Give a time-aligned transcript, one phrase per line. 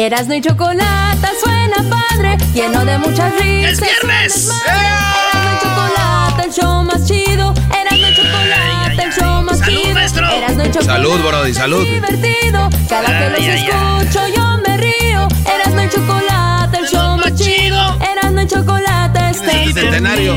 [0.00, 3.72] Erasno y chocolate suena padre, lleno de muchas risas.
[3.72, 4.50] ¡Es viernes!
[4.66, 7.52] Erasno y chocolate, el show más chido.
[7.82, 9.94] Erasno y chocolate, el show más Salud, chido.
[9.94, 10.30] maestro.
[10.30, 11.82] Erasno y chocolate, Salud, Brody, salud.
[11.84, 12.70] es divertido.
[12.88, 13.68] Cada que los Ay, ay, ay.
[13.68, 15.28] escucho yo me río.
[15.54, 17.98] Erasno y chocolate, el show más chido.
[18.00, 20.32] Erasno y chocolate, está el centenario.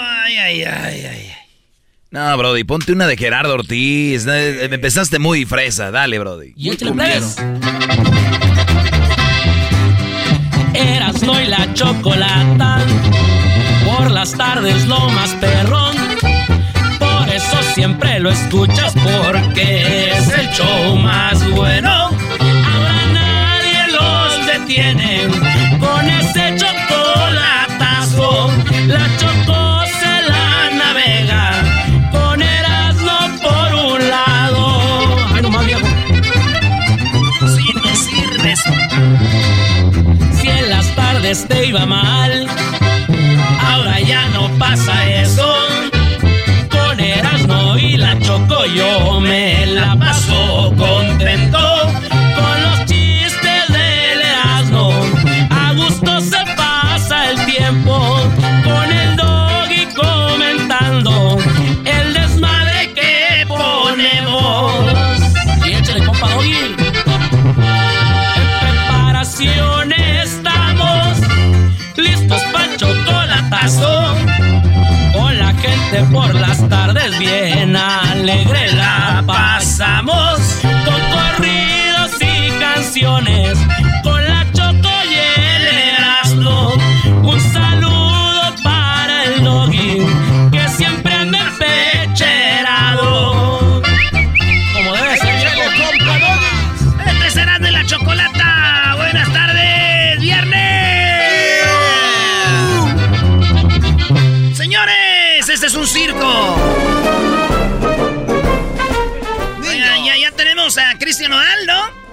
[0.00, 1.29] Ay, ay, ay, ay.
[2.12, 4.26] No, Brody, ponte una de Gerardo Ortiz.
[4.26, 5.92] Eh, Empezaste muy fresa.
[5.92, 6.52] Dale, Brody.
[6.56, 7.36] Y échale plebes.
[10.74, 12.78] Erasno y la chocolata.
[13.84, 15.94] Por las tardes lo más perrón.
[16.98, 21.90] Por eso siempre lo escuchas porque es el show más bueno.
[21.90, 25.28] Ahora nadie los detiene
[41.30, 42.46] las tardes te iba mal,
[43.60, 44.92] ahora ya no pasa
[45.22, 45.46] eso.
[46.70, 51.69] Con Erasmo y la Choco yo me la paso contento.
[77.70, 78.59] Bien alegre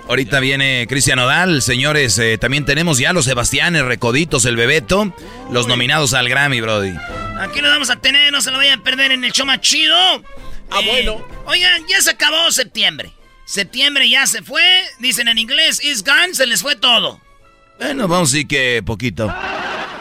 [0.10, 2.18] Ahorita viene Cristian Odal, señores.
[2.18, 5.14] eh, también tenemos ya los Sebastianes, Recoditos, el Bebeto,
[5.52, 6.94] los nominados al Grammy, Brody.
[7.40, 9.60] Aquí lo vamos a tener, no se lo vayan a perder en el show más
[9.60, 9.96] chido.
[10.72, 11.26] Ah, bueno.
[11.46, 13.12] Oigan, ya se acabó septiembre.
[13.46, 14.64] Septiembre ya se fue,
[15.00, 17.22] dicen en inglés, is gone, se les fue todo.
[17.78, 19.34] Bueno, vamos a decir que poquito.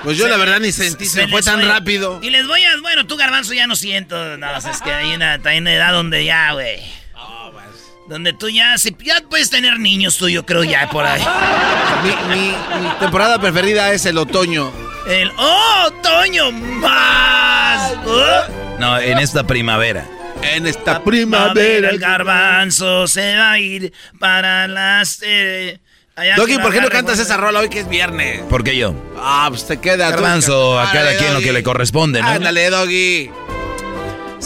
[0.05, 2.21] Pues yo la verdad ni sentí, se, fue tan rápido.
[2.23, 5.41] Y les voy a, bueno, tú garbanzo ya no siento, nada, es que hay una,
[5.45, 6.81] hay una edad donde ya, güey.
[8.09, 11.21] Donde tú ya, si, ya puedes tener niños tú, yo creo ya por ahí.
[12.05, 14.71] Mi, mi- mi temporada preferida es el otoño.
[15.09, 17.93] El otoño más.
[18.05, 20.07] Uh, No, en esta primavera.
[20.43, 21.91] En esta primavera primavera.
[21.91, 25.21] el garbanzo se va a ir para las...
[25.23, 25.81] Eh,
[26.15, 28.43] allá Doggy, ¿por qué no cantas esa rola hoy que es viernes?
[28.49, 28.95] ¿Por qué yo?
[29.19, 30.07] Ah, pues te queda.
[30.09, 30.13] tú.
[30.13, 32.29] Garbanzo, a cada quien lo que le corresponde, ¿no?
[32.29, 33.31] Ándale, Doggy.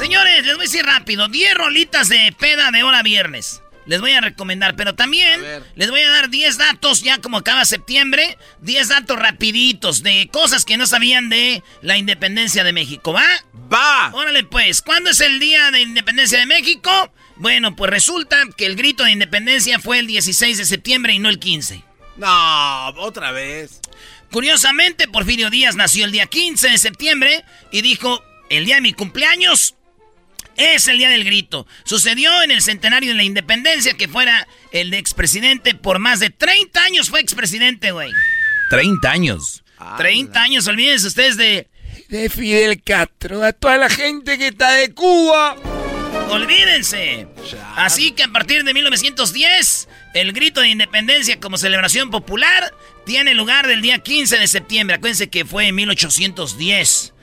[0.00, 3.62] Señores, les voy a decir rápido, 10 rolitas de peda de hora viernes.
[3.84, 5.42] Les voy a recomendar, pero también
[5.74, 10.64] les voy a dar 10 datos ya como acaba septiembre, 10 datos rapiditos de cosas
[10.64, 13.26] que no sabían de la independencia de México, ¿va?
[13.70, 14.10] Va.
[14.14, 17.12] Órale pues, ¿cuándo es el día de independencia de México?
[17.36, 21.28] Bueno, pues resulta que el grito de independencia fue el 16 de septiembre y no
[21.28, 21.84] el 15.
[22.16, 23.82] No, otra vez.
[24.30, 28.94] Curiosamente, Porfirio Díaz nació el día 15 de septiembre y dijo, el día de mi
[28.94, 29.74] cumpleaños
[30.60, 31.66] es el día del grito.
[31.84, 36.30] Sucedió en el centenario de la independencia que fuera el de expresidente por más de
[36.30, 38.10] 30 años fue expresidente, güey.
[38.70, 39.62] 30 años.
[39.96, 41.68] 30 años, olvídense ustedes de...
[42.08, 45.56] De Fidel Castro, a toda la gente que está de Cuba.
[46.30, 47.26] Olvídense.
[47.76, 52.72] Así que a partir de 1910, el grito de independencia como celebración popular
[53.04, 54.96] tiene lugar del día 15 de septiembre.
[54.96, 57.14] Acuérdense que fue en 1810.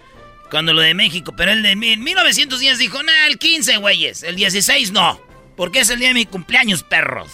[0.49, 4.23] Cuando lo de México, pero el de 1910 dijo, nah, el 15, güeyes.
[4.23, 5.19] El 16 no.
[5.57, 7.31] Porque es el día de mi cumpleaños, perros.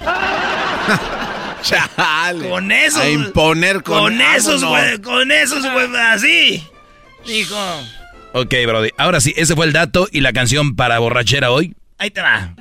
[1.62, 2.48] Chale.
[2.48, 3.00] Con esos.
[3.00, 5.00] A imponer con, Con esos, güey.
[5.00, 5.86] Con esos, güey.
[5.96, 6.62] Así.
[7.24, 7.56] Dijo.
[8.32, 8.90] Ok, Brody.
[8.98, 11.74] Ahora sí, ese fue el dato y la canción para borrachera hoy.
[11.98, 12.54] Ahí te va.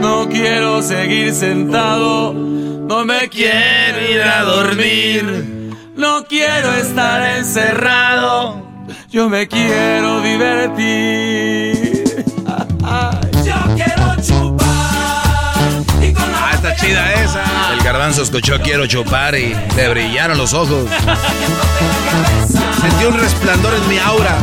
[0.00, 5.57] No quiero seguir sentado, no me quiero ir a dormir.
[5.98, 8.64] No quiero estar encerrado,
[9.10, 12.04] yo me quiero divertir.
[13.44, 15.64] Yo quiero chupar
[16.00, 17.72] y con la Ah, está chida esa.
[17.72, 20.88] El garbanzo escuchó quiero chupar y le brillaron los ojos.
[22.80, 24.38] Sentí un resplandor en mi aura.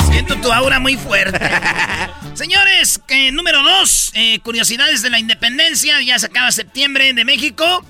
[0.10, 1.40] Siento tu aura muy fuerte.
[2.34, 6.02] Señores, que número dos, eh, curiosidades de la independencia.
[6.02, 7.82] Ya se acaba septiembre de México.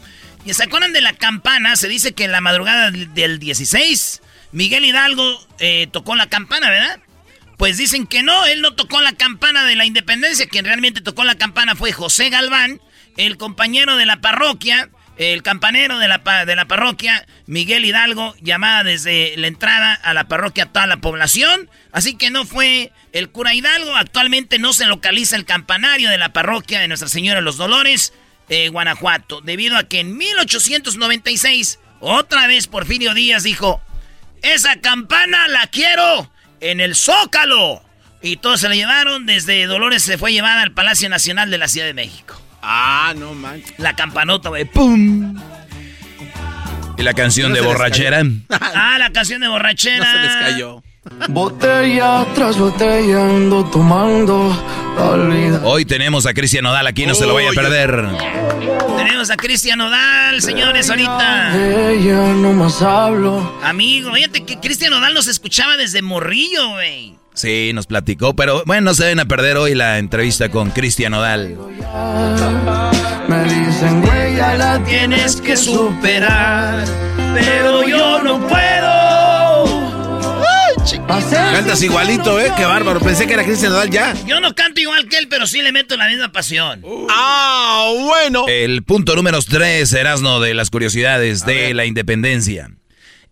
[0.44, 1.76] Y se acuerdan de la campana.
[1.76, 7.00] Se dice que en la madrugada del 16, Miguel Hidalgo eh, tocó la campana, ¿verdad?
[7.56, 10.46] Pues dicen que no, él no tocó la campana de la independencia.
[10.46, 12.80] Quien realmente tocó la campana fue José Galván,
[13.16, 14.88] el compañero de la parroquia,
[15.18, 20.28] el campanero de la, de la parroquia, Miguel Hidalgo, llamada desde la entrada a la
[20.28, 21.68] parroquia a toda la población.
[21.90, 23.96] Así que no fue el cura Hidalgo.
[23.96, 28.12] Actualmente no se localiza el campanario de la parroquia de Nuestra Señora de los Dolores,
[28.48, 33.80] eh, Guanajuato, debido a que en 1896, otra vez Porfirio Díaz dijo,
[34.42, 36.30] esa campana la quiero
[36.60, 37.82] en el Zócalo.
[38.20, 41.68] Y todos se la llevaron, desde Dolores se fue llevada al Palacio Nacional de la
[41.68, 42.40] Ciudad de México.
[42.62, 43.78] Ah, no manches.
[43.78, 45.40] La campanota, güey, ¡pum!
[46.96, 48.22] ¿Y la canción No de borrachera?
[48.50, 49.98] Ah, la canción de borrachera.
[50.12, 50.82] No se les cayó.
[51.28, 54.56] Botella tras botella ando tomando.
[55.64, 58.08] Hoy tenemos a Cristian Nodal aquí, no se lo vaya a perder.
[58.96, 61.90] Tenemos a Cristian Nodal, señores, ahorita.
[61.90, 63.58] Ella no más hablo.
[63.62, 67.14] Amigo, fíjate que Cristian Nodal nos escuchaba desde morrillo, güey.
[67.34, 71.12] Sí, nos platicó, pero bueno, no se deben a perder hoy la entrevista con Cristian
[71.12, 71.56] Nodal.
[73.28, 76.84] Me dicen, güey, ya la tienes que superar.
[77.34, 78.97] Pero yo no puedo.
[81.08, 82.52] Cantas igualito, ¿eh?
[82.54, 83.00] Qué bárbaro.
[83.00, 84.14] Pensé que era Cristian Nodal ya.
[84.26, 86.82] Yo no canto igual que él, pero sí le meto la misma pasión.
[87.08, 88.44] Ah, bueno.
[88.46, 92.70] El punto número 3, Erasno, de las curiosidades de la independencia.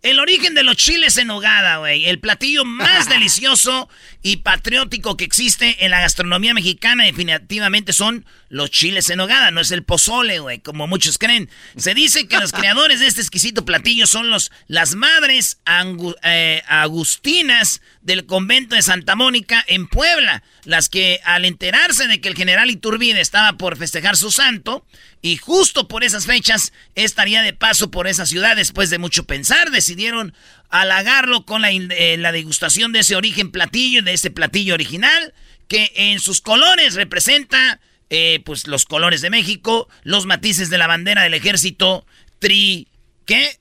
[0.03, 2.05] El origen de los chiles en nogada, güey.
[2.05, 3.89] El platillo más delicioso
[4.21, 9.51] y patriótico que existe en la gastronomía mexicana definitivamente son los chiles en nogada.
[9.51, 11.49] No es el pozole, güey, como muchos creen.
[11.77, 16.61] Se dice que los creadores de este exquisito platillo son los, las madres angu- eh,
[16.67, 20.43] agustinas del convento de Santa Mónica en Puebla.
[20.67, 24.85] Las que al enterarse de que el general Iturbide estaba por festejar su santo,
[25.21, 29.71] y justo por esas fechas estaría de paso por esa ciudad después de mucho pensar,
[29.71, 30.33] decidieron
[30.69, 35.33] halagarlo con la, eh, la degustación de ese origen platillo, de ese platillo original,
[35.69, 37.79] que en sus colores representa
[38.09, 42.05] eh, pues los colores de México, los matices de la bandera del ejército,
[42.39, 42.89] tri...
[43.25, 43.57] ¿Qué?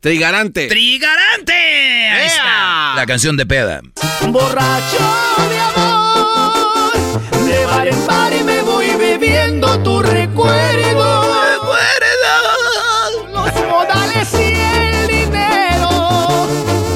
[0.00, 0.66] Trigarante.
[0.66, 1.52] ¡Trigarante!
[1.52, 2.94] Ahí está.
[2.96, 3.80] La canción de peda.
[4.28, 4.98] Borracho
[5.50, 5.97] de amor,
[7.48, 11.34] de bar en bar y me voy bebiendo tu recuerdo.
[13.32, 16.48] Los modales y el dinero,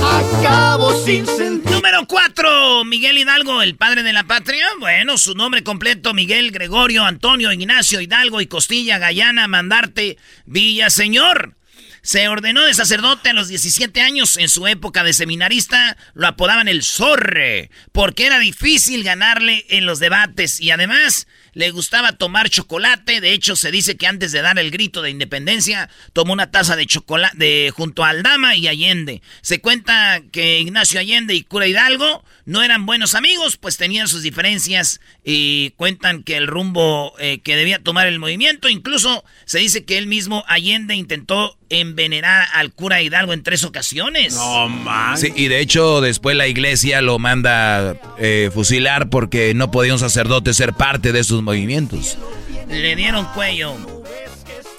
[0.02, 1.76] acabo sin sentido.
[1.76, 4.66] Número 4, Miguel Hidalgo, el padre de la patria.
[4.78, 11.56] Bueno, su nombre completo, Miguel Gregorio Antonio Ignacio Hidalgo y Costilla Gallana Mandarte Villaseñor.
[12.02, 14.36] Se ordenó de sacerdote a los 17 años.
[14.36, 20.00] En su época de seminarista lo apodaban el Zorre, porque era difícil ganarle en los
[20.00, 23.20] debates y además le gustaba tomar chocolate.
[23.20, 26.76] De hecho, se dice que antes de dar el grito de independencia, tomó una taza
[26.76, 29.22] de chocolate de, junto a Aldama y Allende.
[29.40, 34.22] Se cuenta que Ignacio Allende y Cura Hidalgo no eran buenos amigos, pues tenían sus
[34.22, 39.84] diferencias y cuentan que el rumbo eh, que debía tomar el movimiento, incluso se dice
[39.84, 44.34] que él mismo Allende intentó envenenar al cura Hidalgo en tres ocasiones.
[44.34, 45.32] No manches.
[45.32, 49.98] Sí, y de hecho después la iglesia lo manda eh, fusilar porque no podía un
[49.98, 52.18] sacerdote ser parte de sus movimientos.
[52.68, 53.74] Le dieron cuello.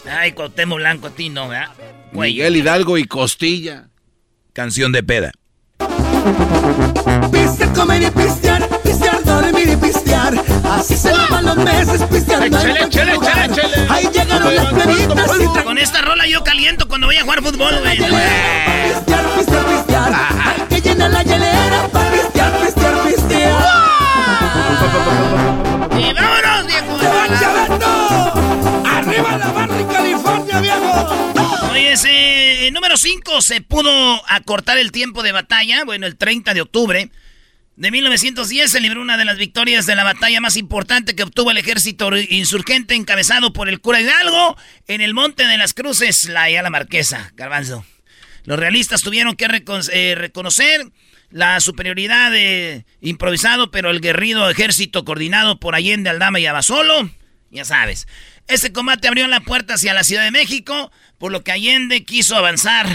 [0.10, 1.70] Ay, Cuauhtémoc Blanco, a ti no, ¿verdad?
[2.13, 2.36] Cuello.
[2.36, 3.88] Miguel Hidalgo y Costilla.
[4.53, 5.32] Canción de peda.
[7.32, 10.34] Pistear, comer y pistear, pistear, dormir y pistear.
[10.63, 13.50] Así se van los meses pisteando en cualquier lugar.
[13.89, 17.79] Ahí llegaron las plebitas y Con esta rola yo caliento cuando voy a jugar fútbol,
[17.79, 17.98] güey.
[17.98, 20.13] Pistear, pistear, pistear.
[20.13, 23.63] Hay que llenar la hielera para pistear, pistear,
[25.98, 27.00] ¡Y vámonos, viejo!
[27.39, 28.88] ¡Chavando!
[28.88, 31.72] ¡Arriba la barra California, viejo!
[31.72, 35.83] Oye, ese número 5 se pudo acortar el tiempo de batalla.
[35.86, 37.10] Bueno, el 30 de octubre
[37.75, 41.50] de 1910 se libró una de las victorias de la batalla más importante que obtuvo
[41.50, 44.55] el ejército insurgente encabezado por el cura Hidalgo
[44.88, 47.83] en el Monte de las Cruces, la ya la Marquesa, Garbanzo.
[48.45, 49.48] Los realistas tuvieron que
[49.91, 50.86] eh, reconocer
[51.34, 57.10] la superioridad de improvisado, pero el guerrido ejército coordinado por Allende, Aldama y Abasolo,
[57.50, 58.08] ya sabes.
[58.48, 62.36] Este combate abrió la puerta hacia la Ciudad de México, por lo que Allende quiso
[62.36, 62.86] avanzar.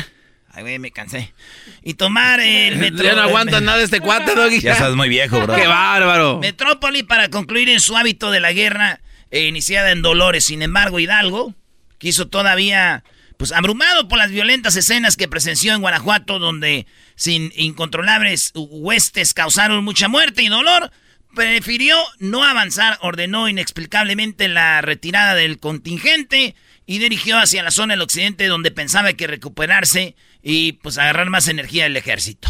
[0.51, 1.35] Ay, güey, me cansé.
[1.83, 3.03] Y tomar el metro.
[3.03, 4.61] Ya no aguantas nada este cuate, Doggy.
[4.61, 5.57] Ya estás muy viejo, bro.
[5.57, 6.39] ¡Qué bárbaro!
[6.39, 9.01] Metrópoli para concluir en su hábito de la guerra
[9.33, 10.45] eh, iniciada en Dolores.
[10.45, 11.55] Sin embargo, Hidalgo
[11.99, 13.03] quiso todavía
[13.39, 19.85] pues abrumado por las violentas escenas que presenció en Guanajuato, donde sin incontrolables huestes causaron
[19.85, 20.91] mucha muerte y dolor,
[21.35, 28.03] prefirió no avanzar, ordenó inexplicablemente la retirada del contingente y dirigió hacia la zona del
[28.03, 32.49] occidente donde pensaba que recuperarse y pues agarrar más energía del ejército.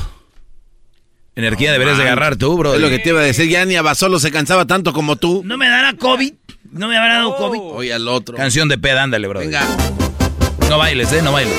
[1.35, 2.75] Energía deberías de agarrar tú, bro.
[2.75, 5.43] Es lo que te iba a decir, ya ni Abasolo se cansaba tanto como tú.
[5.45, 6.33] ¿No me dará COVID?
[6.73, 7.61] ¿No me habrá dado COVID?
[7.61, 8.37] Oye, al otro.
[8.37, 9.41] Canción de peda, ándale, bro.
[9.41, 9.65] Venga.
[10.69, 11.57] No bailes, eh, no bailes.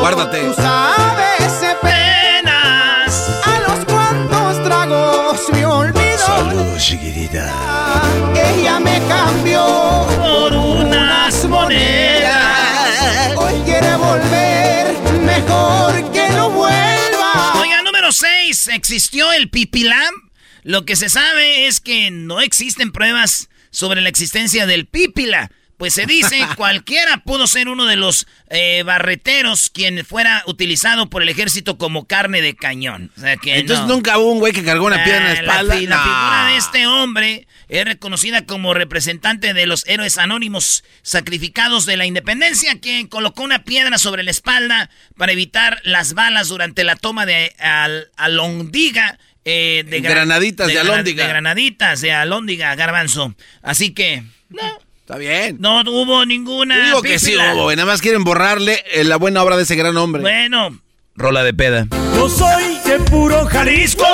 [0.00, 0.40] Guárdate.
[0.42, 3.40] Tú sabes penas.
[3.44, 6.18] A los cuantos tragos me olvidó.
[6.18, 7.52] Saludos, chiquitita.
[8.32, 13.36] Ella me cambió por unas monedas.
[13.36, 17.60] Hoy quiere volver, mejor que no vuelva.
[17.60, 18.68] Oiga, número 6.
[18.68, 20.14] ¿Existió el pipilam?
[20.62, 25.50] Lo que se sabe es que no existen pruebas sobre la existencia del pipila.
[25.84, 31.20] Pues se dice, cualquiera pudo ser uno de los eh, barreteros quien fuera utilizado por
[31.22, 33.10] el ejército como carne de cañón.
[33.18, 33.92] O sea que Entonces no.
[33.96, 35.74] nunca hubo un güey que cargó una piedra en la Ah, espalda.
[35.76, 36.02] fi- la No.
[36.04, 42.06] figura de este hombre es reconocida como representante de los héroes anónimos sacrificados de la
[42.06, 44.88] independencia, quien colocó una piedra sobre la espalda
[45.18, 49.18] para evitar las balas durante la toma de Al- Alondiga.
[49.44, 50.72] eh, de, Gra- Granaditas de.
[51.02, 53.34] De Granaditas de Alondiga, Garbanzo.
[53.62, 55.58] Así que, no, Está bien.
[55.60, 56.78] no hubo ninguna.
[56.78, 57.70] Yo digo que sí hubo.
[57.70, 60.22] Nada más quieren borrarle eh, la buena obra de ese gran hombre.
[60.22, 60.80] Bueno,
[61.14, 61.86] Rola de peda.
[62.16, 64.06] Yo soy de puro Jalisco,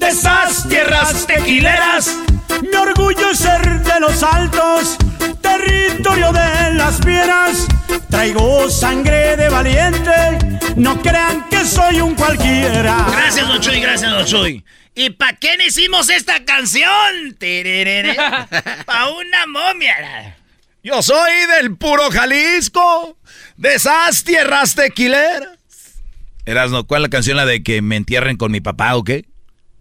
[0.00, 2.16] de esas tierras tequileras.
[2.62, 4.96] Mi orgullo es ser de los altos,
[5.42, 7.66] territorio de las fieras.
[8.08, 10.10] Traigo sangre de valiente,
[10.76, 13.06] no crean que soy un cualquiera.
[13.12, 14.64] Gracias, Don Chuy, gracias, Don Chuy.
[14.98, 17.36] ¿Y para qué le hicimos esta canción?
[17.38, 18.14] Tererere.
[18.86, 20.38] Pa' una momia.
[20.82, 23.18] Yo soy del puro Jalisco,
[23.58, 25.50] de esas tierras tequileras.
[26.46, 29.26] Erasno, ¿cuál es la canción la de que me entierren con mi papá o qué?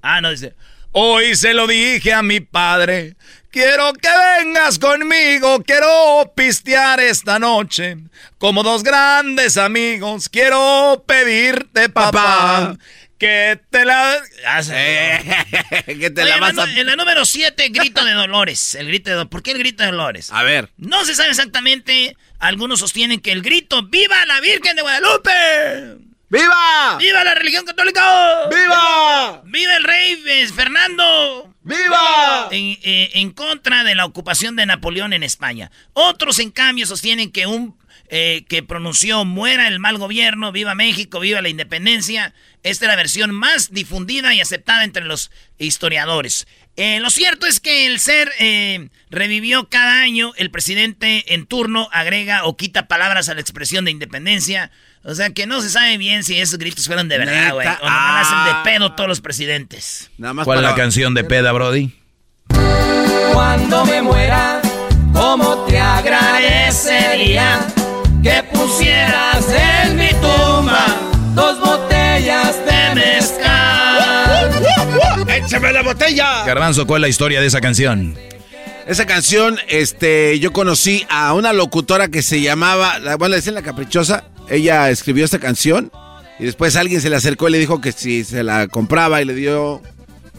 [0.02, 0.54] Ah, no, dice.
[0.92, 3.16] Hoy se lo dije a mi padre.
[3.52, 4.10] Quiero que
[4.44, 7.96] vengas conmigo, quiero pistear esta noche.
[8.38, 12.78] Como dos grandes amigos, quiero pedirte, papá, Papá.
[13.18, 14.18] Que te la...
[14.48, 14.72] Ah, sí.
[15.86, 16.72] que te Oye, la en, vas la, a...
[16.80, 18.76] en la número 7, grito de Dolores.
[18.76, 20.32] El grito de Do- ¿Por qué el grito de Dolores?
[20.32, 20.70] A ver.
[20.78, 22.18] No se sabe exactamente.
[22.40, 26.06] Algunos sostienen que el grito ¡Viva la Virgen de Guadalupe!
[26.28, 26.98] ¡Viva!
[27.00, 28.50] ¡Viva la religión católica!
[28.50, 29.42] ¡Viva!
[29.46, 31.54] ¡Viva el rey eh, Fernando!
[31.62, 32.48] ¡Viva!
[32.52, 35.72] en, eh, en contra de la ocupación de Napoleón en España.
[35.94, 37.78] Otros, en cambio, sostienen que un
[38.10, 42.34] eh, que pronunció muera el mal gobierno, viva México, viva la independencia.
[42.64, 46.48] Esta es la versión más difundida y aceptada entre los historiadores.
[46.78, 51.88] Eh, lo cierto es que el ser eh, revivió cada año, el presidente en turno
[51.92, 54.72] agrega o quita palabras a la expresión de independencia.
[55.04, 57.68] O sea que no se sabe bien si esos gritos fueron de verdad, güey.
[57.68, 58.64] O nomás hacen de Ah.
[58.64, 60.10] pedo todos los presidentes.
[60.18, 61.94] Nada más ¿Cuál es para- la canción de peda, Brody?
[63.34, 64.62] Cuando me muera,
[65.14, 67.60] ¿cómo te agradecería
[68.66, 69.46] pusieras
[69.86, 70.86] en mi tumba
[71.36, 74.52] dos botellas de mezcal?
[75.28, 76.44] ¡Échame la botella!
[76.46, 78.16] Garbanzo, ¿cuál es la historia de esa canción?
[78.88, 83.56] Esa canción, este, yo conocí a una locutora que se llamaba, la- bueno, le decían
[83.56, 84.24] La Caprichosa.
[84.50, 85.92] Ella escribió esta canción
[86.40, 89.26] y después alguien se le acercó y le dijo que si se la compraba y
[89.26, 89.82] le dio,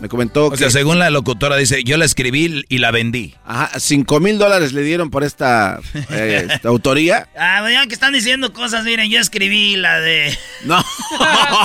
[0.01, 3.35] me comentó O que sea, según la locutora dice, yo la escribí y la vendí.
[3.47, 7.29] ajá, cinco mil dólares le dieron por esta, eh, esta autoría.
[7.39, 10.37] Ah, vean que están diciendo cosas, miren, yo escribí la de...
[10.65, 10.85] No,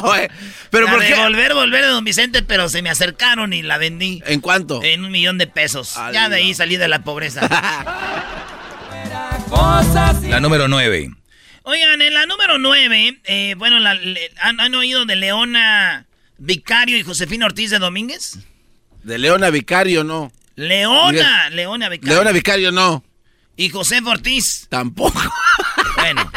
[0.04, 0.28] güey.
[0.70, 1.16] pero la ¿por de qué?
[1.16, 4.82] Volver, volver de Don Vicente, pero se me acercaron y la vendí ¿En cuánto?
[4.84, 5.96] en un millón de pesos.
[6.14, 7.48] Ya de ahí salí de la pobreza.
[10.30, 11.12] La número 9.
[11.64, 16.06] Oigan, en la número nueve, eh, bueno, la- le- ¿han, han oído de Leona
[16.44, 18.40] Vicario y Josefina Ortiz de Domínguez?
[19.04, 20.32] De Leona Vicario, no.
[20.56, 22.16] Leona, Leona Vicario.
[22.16, 23.04] Leona Vicario, no.
[23.56, 24.68] Y José Ortiz.
[24.70, 25.22] Tampoco.
[25.98, 26.32] Bueno,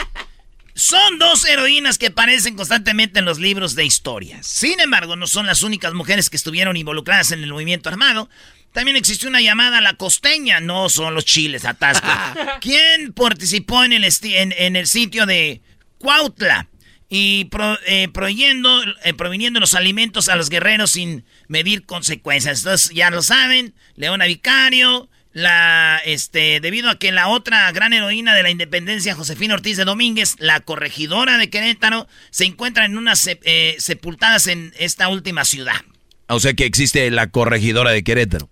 [0.75, 4.42] Son dos heroínas que aparecen constantemente en los libros de historia.
[4.42, 8.28] Sin embargo, no son las únicas mujeres que estuvieron involucradas en el movimiento armado.
[8.73, 12.08] También existió una llamada La Costeña, no son los chiles atasco.
[12.61, 15.62] ¿Quién participó en el, en, el sitio de
[15.96, 16.68] Cuautla
[17.14, 22.59] y eh, eh, proviniendo los alimentos a los guerreros sin medir consecuencias?
[22.59, 28.35] Entonces, ya lo saben, Leona Vicario, la, este, debido a que la otra gran heroína
[28.35, 33.28] de la independencia, Josefina Ortiz de Domínguez, la corregidora de Querétaro, se encuentran en unas
[33.28, 35.83] eh, sepultadas en esta última ciudad.
[36.26, 38.50] O sea que existe la corregidora de Querétaro.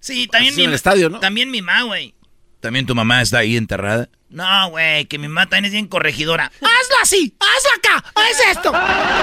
[0.00, 1.18] Sí, también mi, el estadio, ¿no?
[1.18, 2.14] También mi mamá, güey.
[2.62, 4.08] ¿También tu mamá está ahí enterrada?
[4.30, 6.44] No, güey, que mi mamá también es bien corregidora.
[6.44, 7.34] ¡Hazlo así!
[7.40, 8.04] ¡Hazlo acá!
[8.14, 8.72] ¡Haz esto!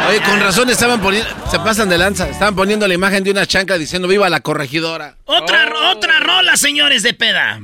[0.09, 1.29] Oye, con razón estaban poniendo...
[1.49, 2.27] Se pasan de lanza.
[2.27, 5.15] Estaban poniendo la imagen de una chanca diciendo ¡Viva la corregidora!
[5.23, 5.91] Otra, oh.
[5.91, 7.61] otra rola, señores de peda.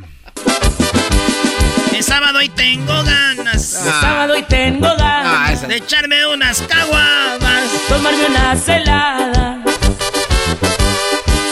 [1.94, 3.86] Es sábado y tengo ganas.
[3.86, 4.00] Ah.
[4.00, 5.62] sábado y tengo ganas.
[5.62, 7.64] Ah, de echarme unas caguamas.
[7.90, 9.55] Tomarme una celada.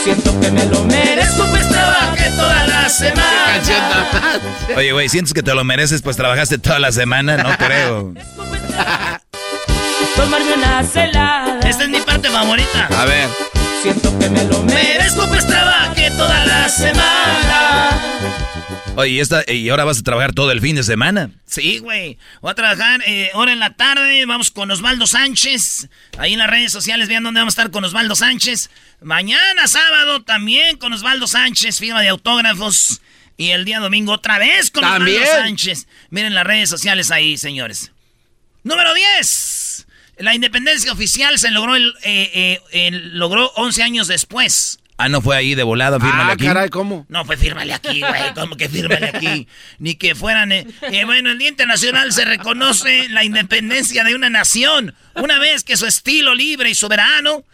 [0.04, 3.62] Siento que me lo merezco, pues trabajé toda la semana.
[4.76, 6.02] Oye, güey, ¿sientes que te lo mereces?
[6.02, 8.12] Pues trabajaste toda la semana, no creo.
[10.14, 11.58] Tomarme una celada.
[11.66, 12.88] Esta es mi parte favorita.
[12.98, 13.28] A ver.
[13.84, 17.90] Siento que me lo merezco, pues trabajé toda la semana.
[18.96, 21.28] Oye, ¿y, esta, ¿y ahora vas a trabajar todo el fin de semana?
[21.44, 22.16] Sí, güey.
[22.40, 24.24] Voy a trabajar eh, ahora en la tarde.
[24.24, 25.90] Vamos con Osvaldo Sánchez.
[26.16, 28.70] Ahí en las redes sociales vean dónde vamos a estar con Osvaldo Sánchez.
[29.02, 33.02] Mañana sábado también con Osvaldo Sánchez, firma de autógrafos.
[33.36, 35.88] Y el día domingo otra vez con Osvaldo Sánchez.
[36.08, 37.92] Miren las redes sociales ahí, señores.
[38.62, 39.53] Número 10.
[40.18, 44.78] La independencia oficial se logró, el, eh, eh, logró 11 años después.
[44.96, 46.44] Ah, no fue ahí de volada, fírmale ah, aquí.
[46.44, 47.04] caray, ¿cómo?
[47.08, 48.34] No, fue fírmale aquí, güey.
[48.34, 49.48] ¿Cómo que fírmale aquí?
[49.78, 50.52] Ni que fueran.
[50.52, 55.64] Eh, eh, bueno, el Día Internacional se reconoce la independencia de una nación una vez
[55.64, 57.44] que su estilo libre y soberano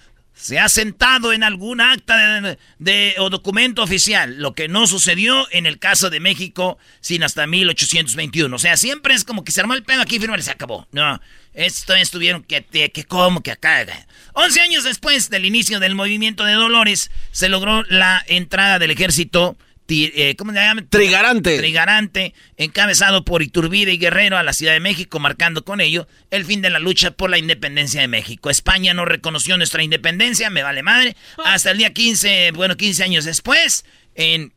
[0.40, 5.66] se ha sentado en algún acta de, o documento oficial, lo que no sucedió en
[5.66, 8.55] el caso de México sin hasta 1821.
[8.55, 10.88] O sea, siempre es como que se armó el pedo aquí, y se acabó.
[10.92, 11.20] No,
[11.53, 13.87] esto estuvieron que, que como que acá.
[14.33, 19.59] 11 años después del inicio del movimiento de Dolores, se logró la entrada del ejército
[19.90, 20.85] eh, ¿cómo se llama?
[20.88, 21.59] Trigarante.
[21.59, 26.44] Trigarante, encabezado por Iturbide y Guerrero a la Ciudad de México, marcando con ello el
[26.44, 28.50] fin de la lucha por la independencia de México.
[28.50, 33.24] España no reconoció nuestra independencia, me vale madre, hasta el día 15, bueno, 15 años
[33.24, 34.53] después, en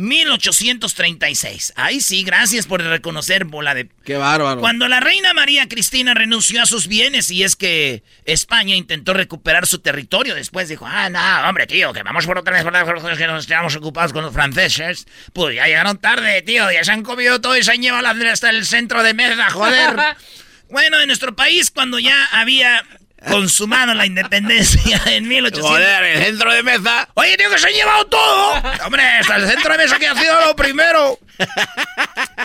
[0.00, 1.74] 1836.
[1.76, 3.88] Ahí sí, gracias por reconocer bola de...
[4.04, 4.60] Qué bárbaro.
[4.60, 9.66] Cuando la reina María Cristina renunció a sus bienes y es que España intentó recuperar
[9.66, 13.18] su territorio, después dijo, ah, no, hombre, tío, que vamos por otra vez por las
[13.18, 15.06] que nos estamos ocupados con los franceses.
[15.32, 18.50] Pues ya llegaron tarde, tío, ya se han comido todo y se han llevado hasta
[18.50, 19.96] el centro de mesa, joder.
[20.70, 22.82] bueno, en nuestro país, cuando ya había
[23.28, 25.70] consumado la independencia en 1800.
[25.70, 27.08] Joder, el centro de mesa.
[27.14, 28.62] Oye, tío, que se han llevado todo.
[28.84, 31.18] Hombre, hasta el centro de mesa que ha sido lo primero.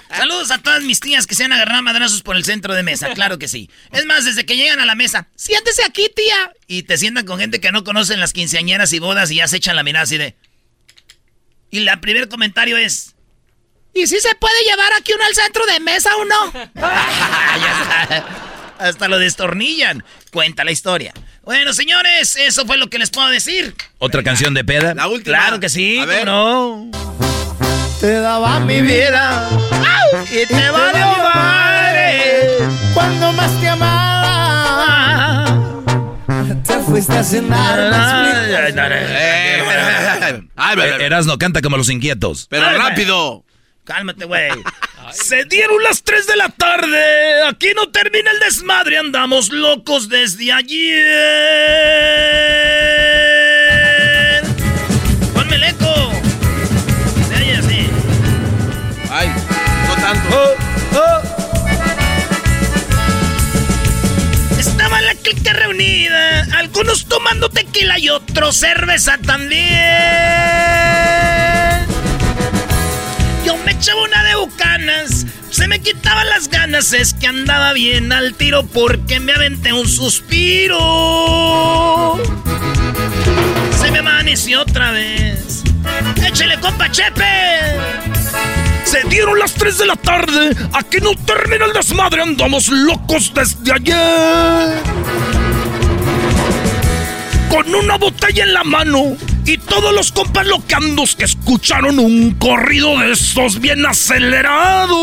[0.10, 3.10] Saludos a todas mis tías que se han agarrado madrazos por el centro de mesa,
[3.14, 3.70] claro que sí.
[3.92, 6.54] Es más, desde que llegan a la mesa, siéntese aquí, tía.
[6.68, 9.58] Y te sientan con gente que no conocen las quinceañeras y bodas y ya se
[9.58, 10.36] echan la mirada así de.
[11.72, 13.16] Y el primer comentario es.
[13.94, 16.54] ¿Y si se puede llevar aquí uno al centro de mesa o no?
[16.76, 18.55] ya está.
[18.80, 20.04] Hasta lo destornillan.
[20.32, 21.14] Cuenta la historia.
[21.44, 23.76] Bueno, señores, eso fue lo que les puedo decir.
[24.00, 24.94] ¿Otra canción de peda?
[24.94, 25.38] La última.
[25.38, 26.26] Claro que sí, A ver.
[26.26, 26.90] no.
[28.00, 29.50] Te daba mi vida
[30.32, 32.58] y te valió madre
[32.94, 35.56] cuando más te amaba.
[36.66, 37.80] Te fuiste a cenar.
[41.00, 42.48] Erasno, canta como los inquietos.
[42.50, 43.44] Pero rápido.
[43.86, 44.52] Cálmate, güey.
[45.16, 47.44] Se dieron las 3 de la tarde.
[47.48, 48.98] Aquí no termina el desmadre.
[48.98, 51.06] Andamos locos desde ayer.
[55.34, 56.12] Ponme el eco.
[57.30, 57.90] Se así.
[59.10, 59.32] Ay,
[59.88, 60.36] no tanto.
[60.36, 60.54] Oh,
[60.98, 61.22] oh.
[64.60, 66.46] Estaba la clica reunida.
[66.58, 69.66] Algunos tomando tequila y otros cerveza también.
[73.46, 78.12] Yo me echaba una de bucanas, se me quitaban las ganas, es que andaba bien
[78.12, 80.80] al tiro porque me aventé un suspiro.
[83.80, 85.64] Se me amaneció otra vez.
[86.26, 87.24] Échele, compa Chepe.
[88.84, 90.56] Se dieron las 3 de la tarde.
[90.74, 92.24] Aquí no termina el desmadre.
[92.24, 95.45] Andamos locos desde ayer.
[97.50, 103.00] Con una botella en la mano y todos los compas locandos que escucharon un corrido
[103.00, 104.96] de estos bien acelerados.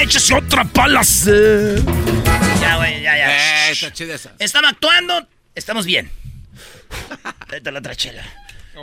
[0.00, 1.04] échese otra pala.
[1.04, 1.82] sed.
[2.60, 3.68] Ya, güey, ya, ya.
[3.68, 4.32] Eh, está chida esa.
[4.38, 6.10] Estaba actuando, estamos bien.
[7.50, 8.24] Vete la otra chela.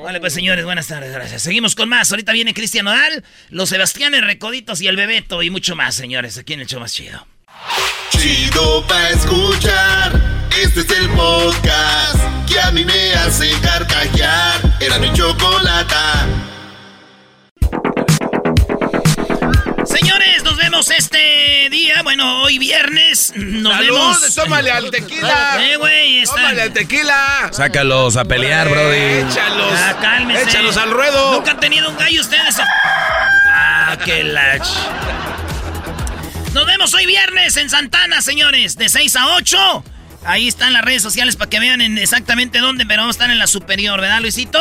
[0.04, 1.42] Vale, pues señores, buenas tardes, gracias.
[1.42, 2.12] Seguimos con más.
[2.12, 6.54] Ahorita viene Cristian Nodal, los Sebastianes Recoditos y el Bebeto y mucho más, señores, aquí
[6.54, 7.26] en el show más chido.
[8.10, 10.12] Chido pa' escuchar.
[10.62, 14.62] Este es el podcast que a mí me hace carcajear.
[14.80, 16.26] Era mi chocolata.
[19.86, 23.34] Señores, nos vemos este día, bueno, hoy viernes.
[23.36, 23.96] Nos ¡Salud!
[23.96, 24.36] vemos.
[24.36, 25.58] ¡Tómale al tequila!
[25.62, 26.36] Eh, güey, está.
[26.36, 27.50] ¡Tómale al tequila!
[27.52, 28.98] Sácalos a pelear, Brody.
[28.98, 29.74] ¡Échalos!
[29.78, 30.44] Ah, cálmese.
[30.44, 31.34] ¡Échalos al ruedo!
[31.34, 32.58] Nunca han tenido un gallo ustedes.
[33.50, 34.68] Ah, qué lach.
[36.56, 39.84] Nos vemos hoy viernes en Santana, señores, de 6 a 8.
[40.24, 43.30] Ahí están las redes sociales para que vean en exactamente dónde, pero vamos a estar
[43.30, 44.58] en la superior, ¿verdad, Luisito?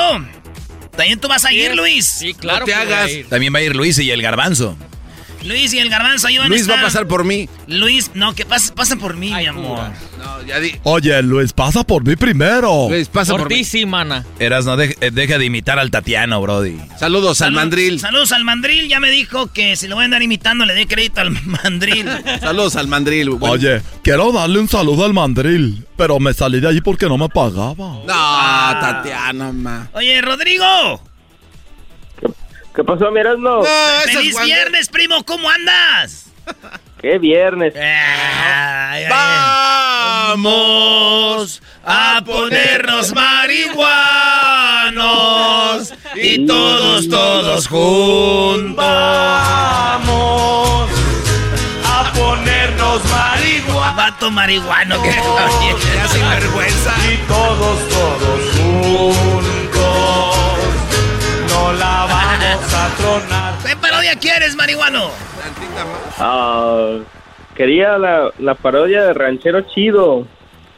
[0.97, 2.05] También tú vas a ir, Luis.
[2.05, 2.61] Sí, claro.
[2.61, 3.13] No te hagas.
[3.29, 4.77] También va a ir Luis y el garbanzo.
[5.45, 7.49] Luis y el garbanzo ahí van Luis a va a pasar por mí.
[7.67, 9.91] Luis, no, que pasa, pasa por mí, Ay, mi amor.
[10.19, 10.73] No, ya di.
[10.85, 12.89] Oye, Luis, pasa por mí primero.
[12.89, 13.57] Luis, pasa Por por mí.
[13.57, 14.25] ti sí, mana.
[14.39, 16.79] Eras, no deja, deja de imitar al Tatiano, Brody.
[16.99, 18.01] Saludos al mandril.
[18.01, 18.89] Saludos al mandril.
[18.89, 22.09] Ya me dijo que si lo voy a andar imitando le dé crédito al mandril.
[22.41, 23.31] Saludos al mandril.
[23.31, 23.55] Bueno.
[23.55, 27.29] Oye, quiero darle un saludo al mandril, pero me salí de allí porque no me
[27.29, 27.75] pagaba.
[27.75, 28.07] No,
[28.81, 29.91] Tatiana, ma.
[29.93, 31.03] Oye, Rodrigo.
[32.75, 33.43] ¿Qué pasó, mi Erasmo?
[33.61, 33.63] No,
[34.05, 35.23] ¡Feliz viernes, primo!
[35.25, 36.27] ¿Cómo andas?
[37.01, 37.75] ¿Qué viernes?
[37.77, 39.07] Ay, ay,
[40.31, 43.95] Vamos a ponernos marihuanos
[46.17, 48.75] y todos, todos juntos.
[48.77, 50.11] Vamos
[51.87, 56.95] a ponernos marihuana Vato marihuano que Ya sin vergüenza.
[57.13, 59.44] y todos, todos juntos.
[63.67, 65.11] ¿Qué parodia quieres, marihuano?
[66.19, 66.99] Ah,
[67.55, 70.27] quería la, la parodia de Ranchero Chido.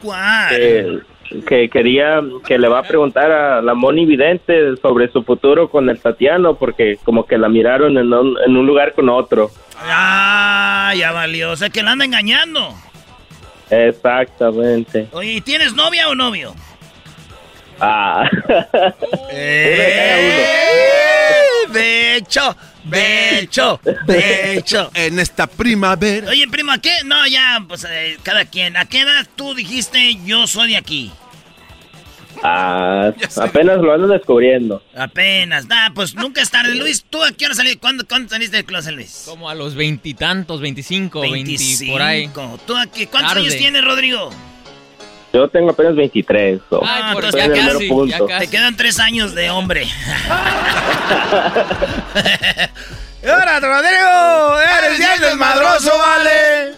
[0.01, 0.49] ¿Cuál?
[0.49, 0.99] Que,
[1.47, 5.89] que quería que le va a preguntar a la Moni Vidente sobre su futuro con
[5.89, 9.51] el Tatiano, porque como que la miraron en un, en un lugar con otro.
[9.81, 11.51] Ah, ya valió.
[11.51, 12.73] O sea que la anda engañando.
[13.69, 15.07] Exactamente.
[15.11, 16.55] Oye, ¿y ¿tienes novia o novio?
[17.79, 18.29] Ah.
[19.31, 20.33] Eh,
[21.71, 24.91] de hecho, de hecho, de hecho.
[24.93, 26.29] En esta primavera.
[26.29, 26.91] Oye, primo, ¿a qué?
[27.05, 28.77] No, ya, pues eh, cada quien.
[28.77, 31.11] ¿A qué edad tú dijiste yo soy de aquí?
[32.43, 34.83] Ah, apenas lo ando descubriendo.
[34.95, 35.65] Apenas.
[35.65, 36.75] Nah, pues nunca es tarde.
[36.75, 37.79] Luis, ¿tú a qué hora saliste?
[37.79, 39.23] ¿Cuándo, ¿Cuándo saliste del closet, Luis?
[39.25, 41.57] Como a los veintitantos, veinticinco, veinti
[41.89, 42.27] por ahí.
[42.27, 42.59] 25.
[42.65, 43.07] ¿Tú a qué?
[43.07, 43.47] ¿Cuántos Tarde.
[43.47, 44.29] años tienes, Rodrigo?
[45.37, 46.61] Yo tengo apenas 23.
[46.67, 48.27] so, Ah, por entonces ya casi, punto.
[48.27, 48.45] ya casi.
[48.47, 49.85] Te quedan tres años de hombre.
[53.23, 54.59] ¡Ahora, Rodrigo!
[54.79, 56.73] ¡Eres bien desmadroso, vale!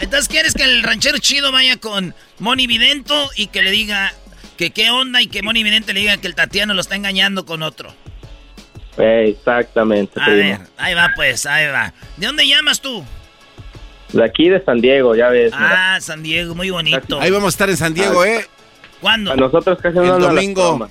[0.00, 4.14] Entonces, ¿quieres que el ranchero chido vaya con Moni Vidento y que le diga
[4.56, 7.44] que qué onda y que Moni Vidente le diga que el Tatiano lo está engañando
[7.44, 7.92] con otro?
[8.96, 10.38] Eh, exactamente, A primo.
[10.38, 11.92] ver, ahí va pues, ahí va.
[12.16, 13.04] ¿De dónde llamas tú?
[14.12, 15.52] De aquí de San Diego, ya ves.
[15.52, 15.94] mira.
[15.96, 17.20] Ah, San Diego, muy bonito.
[17.20, 18.46] Ahí vamos a estar en San Diego, ¿eh?
[19.00, 19.32] ¿Cuándo?
[19.32, 20.68] A nosotros casi no El domingo.
[20.76, 20.90] cromas.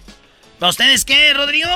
[0.59, 1.69] ¿Para ustedes qué, Rodrigo?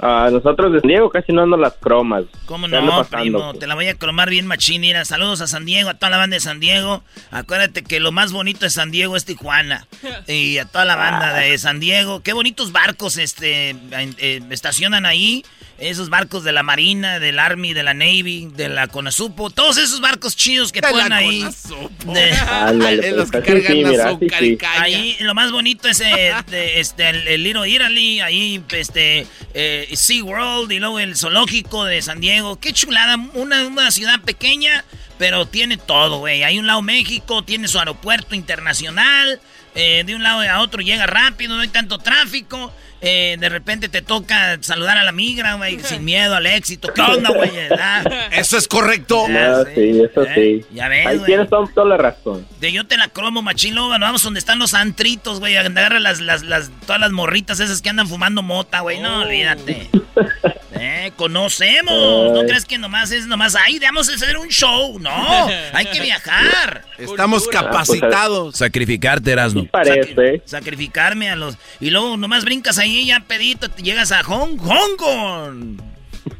[0.00, 2.24] A nosotros de San Diego casi no nos las cromas.
[2.46, 3.50] ¿Cómo ¿Qué anda no, pasando, primo?
[3.50, 3.58] pues?
[3.60, 4.80] Te la voy a cromar bien machín.
[4.80, 7.02] Mira, saludos a San Diego, a toda la banda de San Diego.
[7.30, 9.86] Acuérdate que lo más bonito de San Diego es Tijuana.
[10.26, 12.22] Y a toda la banda de San Diego.
[12.22, 15.44] Qué bonitos barcos este, eh, estacionan ahí.
[15.76, 19.50] Esos barcos de la Marina, del Army, de la Navy, de la Conasupo.
[19.50, 21.40] Todos esos barcos chidos que ponen ahí.
[21.40, 22.12] Conasupo.
[22.12, 24.56] De- Ándale, En los que así cargan sí, mira, así azúcar y sí.
[24.56, 24.82] caña.
[24.82, 29.88] Ahí lo más bonito es eh, de- este, el, el Little Italy, ahí este, eh,
[29.92, 32.60] SeaWorld y luego el zoológico de San Diego.
[32.60, 34.84] Qué chulada, una, una ciudad pequeña,
[35.18, 36.44] pero tiene todo, güey.
[36.44, 39.40] Hay un lado México, tiene su aeropuerto internacional,
[39.74, 42.72] eh, de un lado a otro llega rápido, no hay tanto tráfico.
[43.04, 46.92] Eh, de repente te toca saludar a la migra, güey, sin miedo al éxito.
[46.92, 47.50] ¿Qué onda, güey?
[47.50, 48.04] ¿Verdad?
[48.32, 49.26] Eso es correcto.
[49.28, 50.74] No, sí, eso Eh, sí.
[50.74, 51.26] ya ves, Ahí güey.
[51.26, 52.46] tienes toda, la razón.
[52.60, 55.56] De yo te la cromo, machín, luego nos vamos donde están los antritos, güey.
[55.56, 59.00] Agarra las, las, las, todas las morritas esas que andan fumando mota, güey.
[59.00, 59.88] No, olvídate.
[60.76, 62.32] Eh, conocemos.
[62.32, 62.46] ¿No Ay.
[62.46, 64.98] crees que nomás es nomás, ay, vamos a hacer un show?
[64.98, 66.84] No, hay que viajar.
[66.98, 68.56] Estamos capacitados.
[68.56, 69.62] Sacrificarte, Erasno.
[69.62, 70.42] Sí parece.
[70.44, 71.56] Sacrificarme a los...
[71.80, 75.80] Y luego nomás brincas ahí, ya pedito, te llegas a Hong, Hong Kong.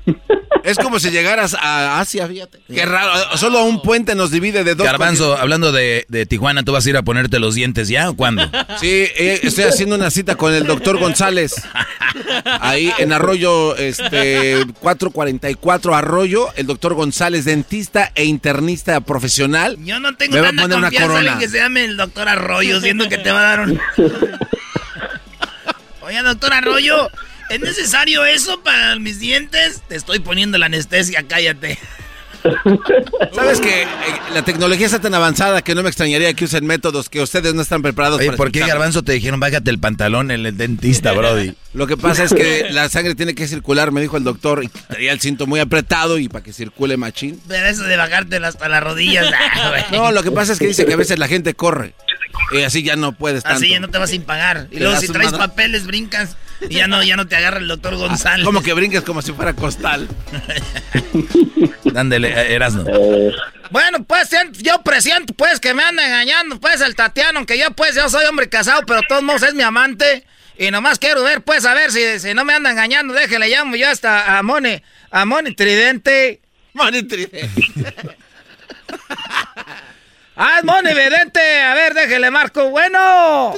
[0.65, 2.59] Es como si llegaras a Asia, fíjate.
[2.73, 3.13] Qué raro.
[3.37, 4.87] Solo un puente nos divide de dos.
[4.87, 8.17] Garbanzo, hablando de, de Tijuana, ¿tú vas a ir a ponerte los dientes ya o
[8.17, 8.43] cuándo?
[8.81, 11.55] Sí, eh, estoy haciendo una cita con el doctor González.
[12.61, 19.77] Ahí en Arroyo, este, 444 Arroyo, el doctor González, dentista e internista profesional.
[19.85, 21.39] Yo no tengo Me va a poner una confianza en corona.
[21.39, 23.79] que se llame el doctor Arroyo, siendo que te va a dar un...
[26.01, 27.11] Oye, doctor Arroyo,
[27.51, 29.83] ¿es necesario eso para mis dientes?
[29.89, 31.79] Te estoy poniendo la anestesia, cállate.
[33.35, 33.87] ¿Sabes que eh,
[34.33, 37.63] la tecnología está tan avanzada que no me extrañaría que usen métodos que ustedes no
[37.63, 38.61] están preparados Oye, para ¿por qué?
[38.61, 41.55] Garbanzo te dijeron bájate el pantalón en el dentista, Brody?
[41.73, 44.69] Lo que pasa es que la sangre tiene que circular, me dijo el doctor, y
[44.69, 47.41] traía el cinto muy apretado y para que circule machín.
[47.49, 49.87] Pero eso de bajarte hasta las rodillas, ah.
[49.91, 51.95] No, lo que pasa es que dice que a veces la gente corre
[52.53, 53.57] y así ya no puedes tanto.
[53.59, 54.69] Así ya no te vas sin pagar.
[54.71, 56.37] Y luego si traes papeles, brincas
[56.69, 58.45] y ya no, ya no te agarra el doctor González.
[58.45, 60.09] Como que brinques como si fuera costal.
[61.85, 62.85] Dándole, eh, Erasno.
[63.71, 67.95] Bueno, pues yo presiento pues que me anda engañando pues el Tatiano, aunque yo pues
[67.95, 70.25] yo soy hombre casado, pero de todos modos es mi amante.
[70.57, 73.77] Y nomás quiero ver pues a ver si, si no me anda engañando, déjele llamo
[73.77, 76.41] yo hasta a Moni, a Moni Tridente.
[76.75, 77.51] Moni Tridente.
[80.37, 83.55] ah, es Moni Vidente, a ver, déjele marco, bueno.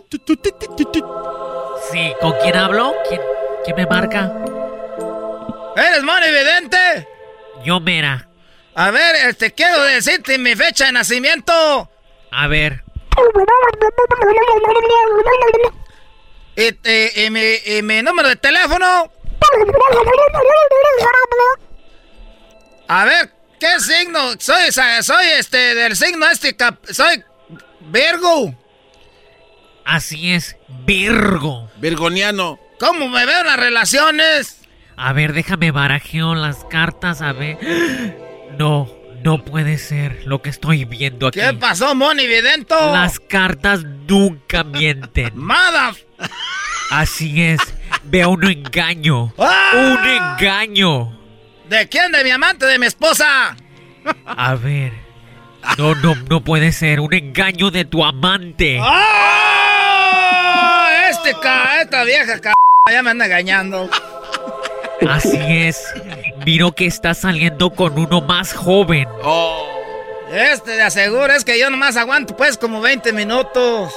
[1.90, 2.94] Sí, ¿con quién hablo?
[3.08, 3.20] ¿Quién,
[3.64, 4.32] quién me marca?
[5.76, 7.08] ¿Eres Moni Vidente?
[7.64, 8.28] Yo, mera.
[8.74, 11.90] A ver, este, quiero decirte mi fecha de nacimiento.
[12.30, 12.84] A ver.
[16.56, 19.10] Y mi, y mi número de teléfono.
[22.88, 24.20] A ver, ¿qué signo?
[24.38, 27.22] Soy, soy este, del signo este, cap- soy
[27.80, 28.54] Virgo.
[29.84, 31.70] Así es, Virgo.
[31.78, 32.58] Virgoniano.
[32.80, 34.60] ¿Cómo me veo en las relaciones?
[34.96, 37.58] A ver, déjame barajeo las cartas, a ver.
[38.58, 38.90] No,
[39.22, 41.38] no puede ser lo que estoy viendo aquí.
[41.40, 42.74] ¿Qué pasó, Moni Vidento?
[42.92, 45.32] Las cartas nunca mienten.
[45.36, 45.94] Mada.
[46.90, 47.60] Así es,
[48.04, 49.32] veo un engaño.
[49.38, 49.70] ¡Ah!
[49.74, 51.15] Un engaño.
[51.68, 52.12] ¿De quién?
[52.12, 52.66] ¿De mi amante?
[52.66, 53.56] ¿De mi esposa?
[54.24, 54.92] A ver.
[55.78, 57.00] No, no, no puede ser.
[57.00, 58.78] Un engaño de tu amante.
[58.80, 60.06] ¡Ah!
[61.10, 62.52] Este ca, esta vieja ca,
[62.90, 63.90] ya me anda engañando.
[65.08, 65.92] Así es.
[66.44, 69.08] Miro que está saliendo con uno más joven.
[70.30, 73.92] Este de aseguro es que yo nomás aguanto pues como 20 minutos.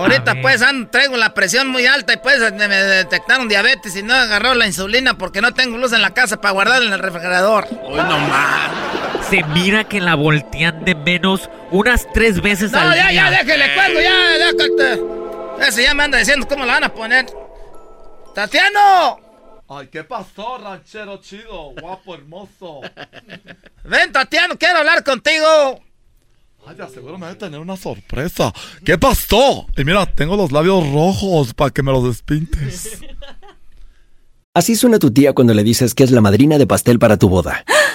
[0.00, 4.02] Ahorita pues ando- traigo la presión muy alta y pues me me detectaron diabetes y
[4.02, 6.98] no agarró la insulina porque no tengo luz en la casa para guardar en el
[6.98, 7.66] refrigerador.
[7.84, 8.70] Hoy no más.
[9.28, 13.12] Se mira que la voltean de menos unas tres veces No, al ya, día.
[13.12, 15.68] ya, déjele cuelgo, ya, ya, corte.
[15.68, 17.26] Ese ya me anda diciendo cómo la van a poner.
[18.34, 19.20] ¡Tatiano!
[19.68, 22.80] Ay, ¿qué pasó, ranchero chido, guapo, hermoso?
[23.84, 25.80] Ven, Tatiano, quiero hablar contigo.
[26.66, 28.52] Ay, de seguro me voy a tener una sorpresa.
[28.84, 29.66] ¿Qué pasó?
[29.76, 33.00] Y mira, tengo los labios rojos para que me los despintes.
[34.54, 37.28] Así suena tu tía cuando le dices que es la madrina de pastel para tu
[37.28, 37.64] boda.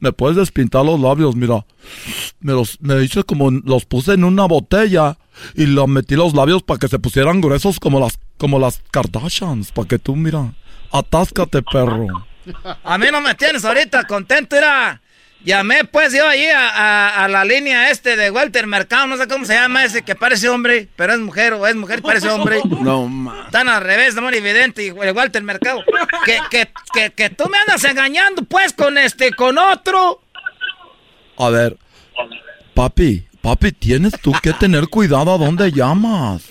[0.00, 1.64] me puedes despintar los labios, mira.
[2.40, 5.18] Me los me hice como los puse en una botella
[5.54, 9.72] y le metí los labios para que se pusieran gruesos como las como las Kardashians,
[9.72, 10.54] para que tú mira,
[10.90, 12.06] atáscate, perro.
[12.82, 15.00] A mí no me tienes ahorita contento, era.
[15.42, 19.26] Llamé pues yo allí a, a- a la línea este de Walter Mercado, no sé
[19.26, 22.28] cómo se llama ese que parece hombre, pero es mujer, o es mujer y parece
[22.28, 22.60] hombre.
[22.80, 23.44] No, ma.
[23.46, 25.82] Están al revés, amor evidente, y Walter Mercado.
[26.26, 30.20] Que, que, que, que tú me andas engañando pues con este, con otro.
[31.38, 31.78] A ver,
[32.74, 36.50] papi, papi, tienes tú que tener cuidado a dónde llamas.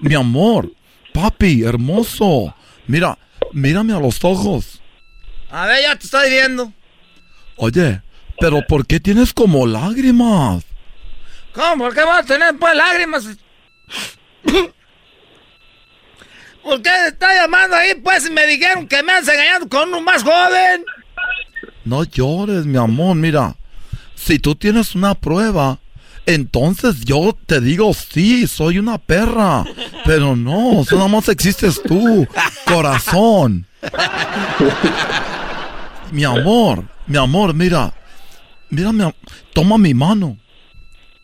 [0.00, 0.72] Mi amor,
[1.12, 2.52] papi, hermoso.
[2.88, 3.16] Mira,
[3.52, 4.80] mírame a los ojos.
[5.50, 6.72] A ver, ya te estoy viendo.
[7.56, 8.02] Oye,
[8.38, 10.64] pero ¿por qué tienes como lágrimas?
[11.52, 11.84] ¿Cómo?
[11.84, 13.24] ¿Por qué vas a tener pues lágrimas?
[16.62, 20.00] ¿Por qué está llamando ahí pues y me dijeron que me andas engañando con uno
[20.00, 20.84] más joven?
[21.84, 23.54] No llores, mi amor, mira.
[24.14, 25.78] Si tú tienes una prueba,
[26.26, 29.64] entonces yo te digo sí, soy una perra.
[30.04, 32.26] Pero no, eso nada más existes tú,
[32.66, 33.66] corazón.
[36.10, 37.92] Mi amor, mi amor, mira.
[38.70, 39.12] Mira, mi am-
[39.52, 40.38] toma mi mano.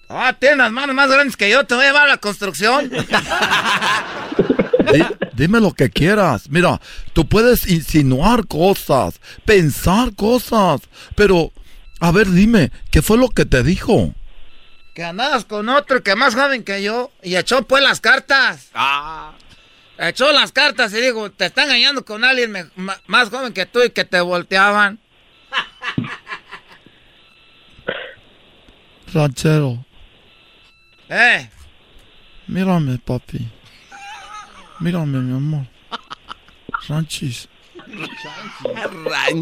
[0.08, 2.90] Ah, tienes las manos más grandes que yo, te voy a llevar a la construcción.
[4.92, 6.48] Di- dime lo que quieras.
[6.50, 6.80] Mira,
[7.12, 10.80] tú puedes insinuar cosas, pensar cosas,
[11.14, 11.52] pero,
[12.00, 14.12] a ver, dime, ¿qué fue lo que te dijo?
[14.94, 18.70] Que andabas con otro que más joven que yo y echó pues las cartas.
[18.74, 19.32] Ah.
[19.96, 22.70] Echó las cartas y dijo, te está engañando con alguien
[23.06, 24.98] más joven que tú y que te volteaban.
[29.12, 29.84] Ranchero,
[31.08, 31.48] Eh,
[32.46, 33.48] mírame, papi.
[34.78, 35.66] Mírame, mi amor.
[36.88, 37.48] Ranchis.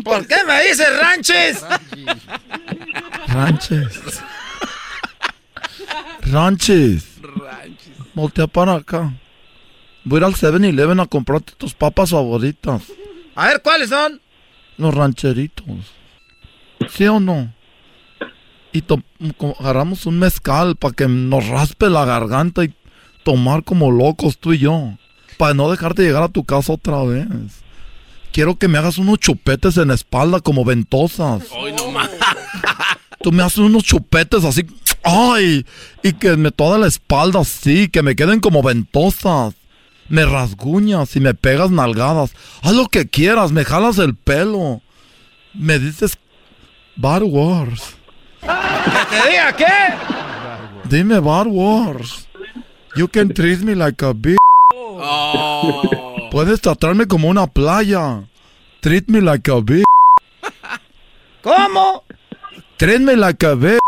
[0.04, 1.64] ¿por qué me dices ranches?
[3.26, 4.22] Ranches.
[6.22, 7.04] Ranches.
[8.14, 9.12] Voltea para acá.
[10.04, 12.83] Voy a ir al 7-Eleven a comprarte tus papas favoritas.
[13.35, 14.20] A ver, ¿cuáles son?
[14.78, 15.66] Los rancheritos.
[16.90, 17.52] ¿Sí o no?
[18.72, 18.85] Y
[19.59, 22.74] agarramos un mezcal para que nos raspe la garganta y
[23.24, 24.94] tomar como locos tú y yo.
[25.37, 27.26] Para no dejarte llegar a tu casa otra vez.
[28.33, 31.44] Quiero que me hagas unos chupetes en la espalda como ventosas.
[31.52, 32.11] Hoy no más.
[33.22, 34.64] Tú me haces unos chupetes así.
[35.02, 35.66] ¡Ay!
[36.02, 39.54] Y que me toda la espalda así, que me queden como ventosas.
[40.09, 42.33] Me rasguñas y me pegas nalgadas.
[42.62, 44.83] Haz lo que quieras, me jalas el pelo.
[45.54, 46.18] Me dices
[46.96, 47.97] Bad Wars.
[48.40, 49.66] ¿Que te diga qué?
[50.85, 52.29] Dime Bad Wars.
[52.96, 54.38] You can treat me like a bitch.
[56.31, 58.24] Puedes tratarme como una playa.
[58.81, 59.85] Treat me like a bitch.
[61.42, 62.05] ¿Cómo?
[62.77, 63.79] Treat me like a bitch.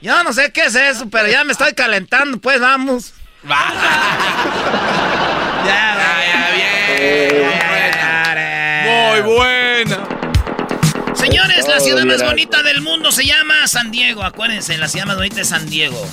[0.00, 3.14] Yo no sé qué es eso, pero ya me estoy calentando, pues vamos.
[8.84, 10.11] Muy buena.
[11.22, 14.24] Señores, la Oh, ciudad más bonita del mundo se llama San Diego.
[14.24, 16.04] Acuérdense, la ciudad más bonita es San Diego.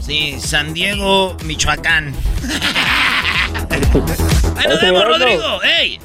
[0.00, 2.14] Sí, San Diego, Michoacán.
[4.56, 5.04] Ahí nos vemos.
[5.04, 5.62] Rodrigo.
[5.64, 5.98] ¡Ey!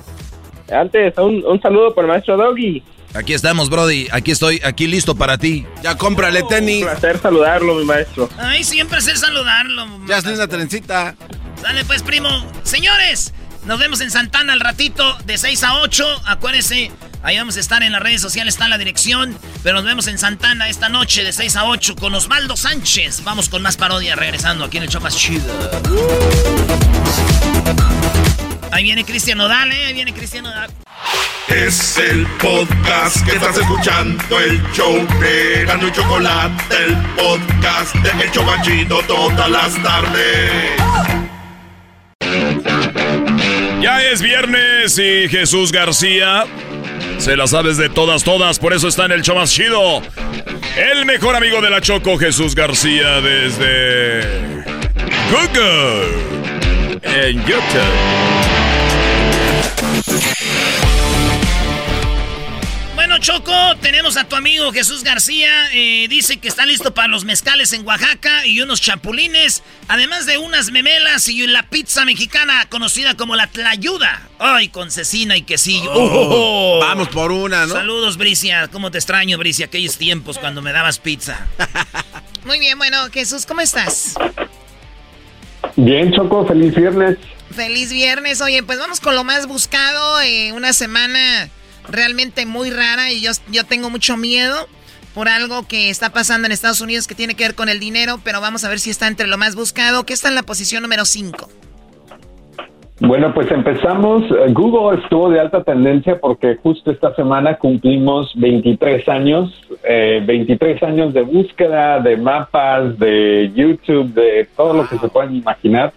[0.71, 2.83] Antes, un, un saludo para el maestro Doggy.
[3.13, 4.07] Aquí estamos, Brody.
[4.11, 5.65] Aquí estoy, aquí listo para ti.
[5.83, 6.83] Ya cómprale tenis.
[6.83, 8.29] Un placer saludarlo, mi maestro.
[8.37, 9.85] Ay, siempre hacer saludarlo.
[10.07, 11.15] Ya está en la trencita.
[11.61, 12.29] Dale pues, primo.
[12.63, 13.33] Señores,
[13.65, 16.24] nos vemos en Santana al ratito de 6 a 8.
[16.26, 16.91] Acuérdense,
[17.24, 19.38] ahí vamos a estar en las redes sociales, está la dirección.
[19.63, 23.24] Pero nos vemos en Santana esta noche de 6 a 8 con Osvaldo Sánchez.
[23.24, 25.45] Vamos con más parodia regresando aquí en el show chido.
[28.71, 29.86] Ahí viene Cristian Nodal, ¿eh?
[29.86, 30.69] Ahí viene Cristian Nodal.
[31.47, 38.24] Es el podcast que estás escuchando, el show de Gano y Chocolate, el podcast de
[38.24, 41.31] El Chobachito todas las tardes.
[43.81, 46.45] Ya es viernes y Jesús García
[47.17, 50.01] se la sabes de todas, todas, por eso está en el show más chido.
[50.75, 54.21] El mejor amigo de la Choco, Jesús García, desde
[55.29, 56.07] Google
[57.03, 58.31] en YouTube.
[63.21, 65.69] Choco, tenemos a tu amigo Jesús García.
[65.73, 70.39] eh, dice que está listo para los mezcales en Oaxaca y unos chapulines, además de
[70.39, 74.27] unas memelas y la pizza mexicana conocida como la tlayuda.
[74.39, 75.91] Ay, con cecina y quesillo.
[75.93, 76.79] Oh, Oh.
[76.79, 77.73] Vamos por una, ¿no?
[77.75, 78.67] Saludos, Bricia.
[78.69, 79.67] ¿Cómo te extraño, Bricia?
[79.67, 81.46] Aquellos tiempos cuando me dabas pizza.
[82.46, 84.15] Muy bien, bueno, Jesús, ¿cómo estás?
[85.75, 87.17] Bien, Choco, feliz viernes.
[87.56, 88.41] Feliz viernes.
[88.41, 90.19] Oye, pues vamos con lo más buscado.
[90.21, 91.50] eh, una semana
[91.88, 94.67] realmente muy rara y yo, yo tengo mucho miedo
[95.13, 98.19] por algo que está pasando en Estados Unidos que tiene que ver con el dinero,
[98.23, 100.84] pero vamos a ver si está entre lo más buscado, que está en la posición
[100.84, 101.50] número 5.
[103.02, 104.23] Bueno, pues empezamos.
[104.50, 109.52] Google estuvo de alta tendencia porque justo esta semana cumplimos 23 años,
[109.84, 115.36] eh, 23 años de búsqueda, de mapas, de YouTube, de todo lo que se puedan
[115.36, 115.94] imaginar.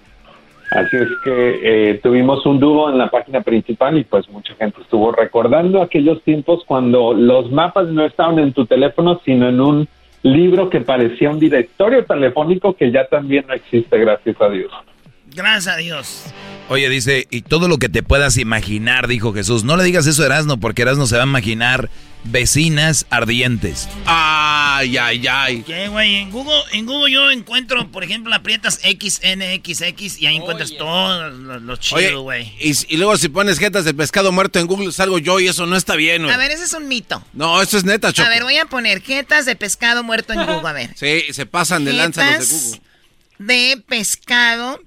[0.70, 1.60] Así es que
[1.90, 6.22] eh, tuvimos un dúo en la página principal y pues mucha gente estuvo recordando aquellos
[6.22, 9.88] tiempos cuando los mapas no estaban en tu teléfono, sino en un
[10.22, 14.72] libro que parecía un directorio telefónico que ya también no existe, gracias a Dios.
[15.34, 16.34] Gracias a Dios.
[16.68, 19.64] Oye, dice, y todo lo que te puedas imaginar, dijo Jesús.
[19.64, 21.90] No le digas eso a Erasno, porque Erasno se va a imaginar
[22.24, 23.86] vecinas ardientes.
[24.06, 25.62] Ay, ay, ay.
[25.62, 26.14] ¿Qué, güey?
[26.16, 31.62] En Google, en Google yo encuentro, por ejemplo, aprietas XNXX y ahí encuentras todos los,
[31.62, 32.50] los chidos, güey.
[32.58, 35.66] Y, y luego si pones jetas de pescado muerto en Google salgo yo y eso
[35.66, 36.34] no está bien, güey.
[36.34, 37.22] A ver, ese es un mito.
[37.34, 38.26] No, eso es neta, Choco.
[38.26, 40.90] A ver, voy a poner jetas de pescado muerto en Google, a ver.
[40.96, 42.80] Sí, se pasan de lanza los de Google.
[43.38, 44.80] de pescado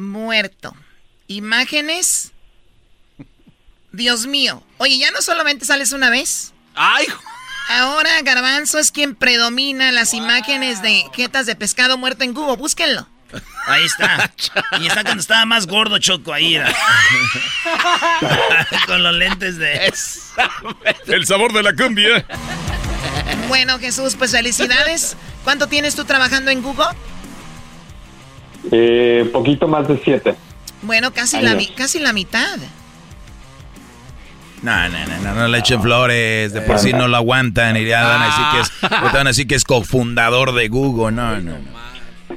[0.00, 0.74] muerto.
[1.26, 2.32] Imágenes.
[3.92, 4.62] Dios mío.
[4.78, 6.52] Oye, ya no solamente sales una vez.
[6.74, 7.06] ¡Ay!
[7.68, 12.56] Ahora Garbanzo es quien predomina las imágenes de jetas de pescado muerto en Google.
[12.56, 13.08] Búsquenlo.
[13.66, 14.32] Ahí está.
[14.80, 16.56] Y está cuando estaba más gordo Choco ahí.
[16.56, 16.74] era.
[18.86, 19.92] Con los lentes de...
[21.06, 22.24] El sabor de la cumbia.
[23.48, 25.16] Bueno, Jesús, pues felicidades.
[25.44, 26.88] ¿Cuánto tienes tú trabajando en Google?
[28.70, 30.34] Eh, poquito más de siete.
[30.82, 32.58] Bueno, casi, la, casi la mitad.
[34.62, 37.86] No, no, no, no, no le echen flores, de por sí no lo aguantan y
[37.86, 41.40] ya van a decir que es, van a decir que es cofundador de Google, no,
[41.40, 41.80] no, no.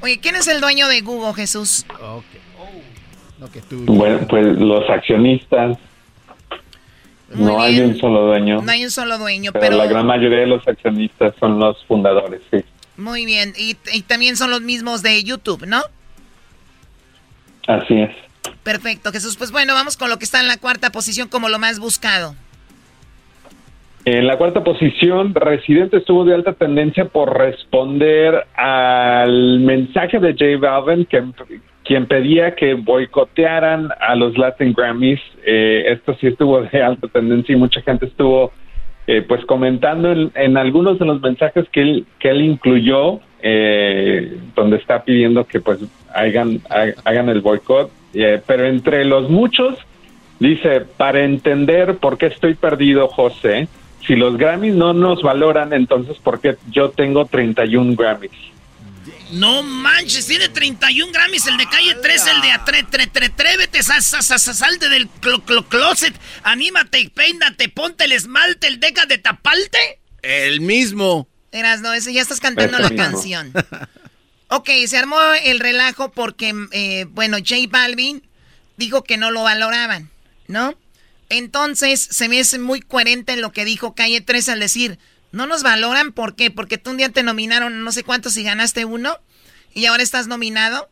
[0.01, 1.86] Oye, ¿quién es el dueño de Google, Jesús?
[3.86, 5.78] Bueno, pues los accionistas.
[7.34, 8.61] no hay un solo dueño.
[8.61, 9.78] No hay un solo dueño, pero, pero...
[9.78, 12.63] la gran mayoría de los accionistas son los fundadores, sí.
[12.95, 13.53] Muy bien.
[13.57, 15.82] Y, y también son los mismos de YouTube, ¿no?
[17.68, 18.11] Así es.
[18.64, 19.38] Perfecto, Jesús.
[19.38, 22.36] Pues bueno, vamos con lo que está en la cuarta posición como lo más buscado.
[24.05, 30.57] En la cuarta posición, Residente estuvo de alta tendencia por responder al mensaje de J
[30.59, 31.24] Balvin, que,
[31.86, 35.22] quien pedía que boicotearan a los Latin Grammys.
[35.45, 38.51] Eh, esto sí estuvo de alta tendencia y mucha gente estuvo
[39.07, 44.38] eh, pues comentando en, en algunos de los mensajes que él, que él incluyó, eh,
[44.53, 45.80] donde está pidiendo que pues
[46.14, 47.91] hagan, ha- hagan el boicot.
[48.14, 49.78] Eh, pero entre los muchos,
[50.39, 53.70] Dice, para entender por qué estoy perdido, José,
[54.05, 58.32] si los Grammys no nos valoran, entonces ¿por qué yo tengo 31 Grammys?
[59.32, 63.84] No manches, tiene 31 Grammys, el de calle 3, el de atre, tre, tre, trévete,
[63.84, 68.82] sa- sa- sa- sa- salte del clo- clo- closet, anímate, peínate, ponte el esmalte, el
[68.82, 69.99] deca de tapalte.
[70.24, 71.28] El mismo.
[71.53, 73.03] Eras, no, ese ya estás cantando la mismo.
[73.05, 73.53] canción.
[74.50, 78.24] Ok, se armó el relajo porque, eh, bueno, J Balvin
[78.78, 80.10] dijo que no lo valoraban,
[80.48, 80.76] ¿no?
[81.30, 85.00] Entonces, se me hace muy coherente en lo que dijo Calle 3 al decir,
[85.32, 86.52] no nos valoran, ¿por qué?
[86.52, 89.18] Porque tú un día te nominaron no sé cuántos y ganaste uno,
[89.74, 90.89] y ahora estás nominado.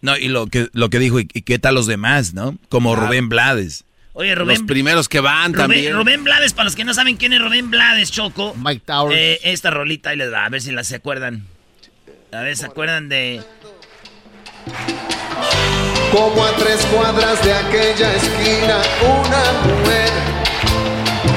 [0.00, 2.56] No, y lo que, lo que dijo, ¿y, y qué tal los demás, no?
[2.68, 3.84] Como Rubén Blades.
[4.18, 4.60] Oye, Rubén.
[4.60, 5.94] Los primeros que van Rubén, también.
[5.94, 8.54] Rubén Blades, para los que no saben quién es Rubén Blades, Choco.
[8.54, 9.14] Mike Towers.
[9.14, 11.46] Eh, esta rolita ahí les va, a ver si la se acuerdan.
[12.32, 13.42] A ver, ¿se acuerdan de...?
[16.12, 20.10] Como a tres cuadras de aquella esquina, una mujer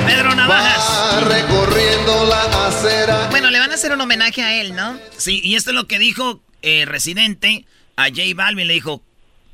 [0.05, 3.27] Pedro va recorriendo la acera.
[3.29, 4.97] Bueno, le van a hacer un homenaje a él, ¿no?
[5.17, 7.65] Sí, y esto es lo que dijo eh, Residente
[7.95, 8.67] a J Balvin.
[8.67, 9.01] Le dijo,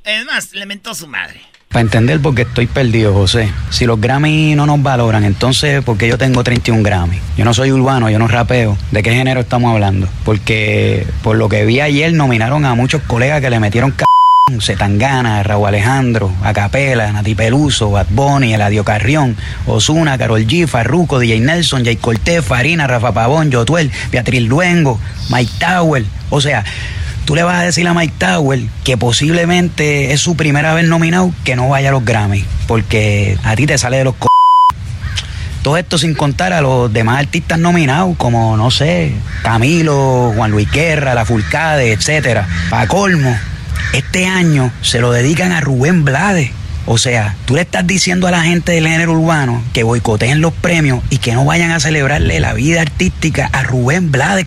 [0.04, 1.42] es más, le mentó su madre.
[1.76, 3.50] Para entender por qué estoy perdido, José.
[3.70, 7.20] Si los Grammy no nos valoran, entonces, ¿por qué yo tengo 31 Grammy?
[7.38, 8.78] Yo no soy urbano, yo no rapeo.
[8.92, 10.08] ¿De qué género estamos hablando?
[10.24, 14.06] Porque, por lo que vi ayer, nominaron a muchos colegas que le metieron c...
[14.62, 19.36] Zetangana, Raúl Alejandro, Acapela, Nati Peluso, Bad Bunny, Eladio Carrión,
[19.68, 24.98] Osuna, Carol G, Farruko, DJ Nelson, Jay Cortés, Farina, Rafa Pavón, Yotuel, Beatriz Luengo,
[25.30, 26.06] Mike Tower.
[26.30, 26.64] O sea,
[27.26, 31.32] tú le vas a decir a Mike Tower que posiblemente es su primera vez nominado
[31.44, 34.30] que no vaya a los Grammy, porque a ti te sale de los co
[35.64, 40.70] todo esto sin contar a los demás artistas nominados, como, no sé, Camilo, Juan Luis
[40.72, 42.48] Guerra, La Fulcade, etcétera.
[42.70, 43.36] Para colmo,
[43.92, 46.52] este año se lo dedican a Rubén Blades.
[46.86, 50.54] O sea, tú le estás diciendo a la gente del género urbano que boicoteen los
[50.54, 54.46] premios y que no vayan a celebrarle la vida artística a Rubén Blades,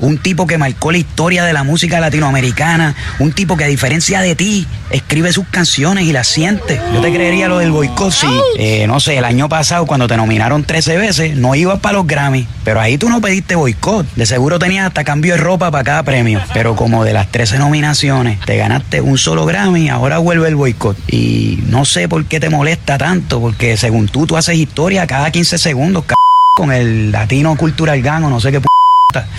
[0.00, 2.94] Un tipo que marcó la historia de la música latinoamericana.
[3.18, 6.80] Un tipo que a diferencia de ti, escribe sus canciones y las siente.
[6.94, 8.26] Yo te creería lo del boicot si,
[8.58, 12.06] eh, no sé, el año pasado cuando te nominaron 13 veces, no ibas para los
[12.06, 12.46] Grammy.
[12.64, 14.06] Pero ahí tú no pediste boicot.
[14.14, 16.40] De seguro tenías hasta cambio de ropa para cada premio.
[16.54, 20.96] Pero como de las 13 nominaciones te ganaste un solo Grammy, ahora vuelve el boicot.
[21.10, 25.30] Y no sé por qué te molesta tanto, porque según tú, tú haces historia cada
[25.30, 26.14] 15 segundos, c
[26.54, 28.66] con el latino cultural gano, no sé qué p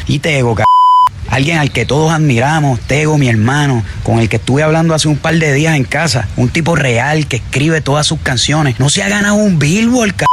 [0.08, 0.64] y Tego, c
[1.30, 5.18] Alguien al que todos admiramos, Tego, mi hermano, con el que estuve hablando hace un
[5.18, 6.28] par de días en casa.
[6.38, 8.80] Un tipo real que escribe todas sus canciones.
[8.80, 10.26] No se ha ganado un Billboard, c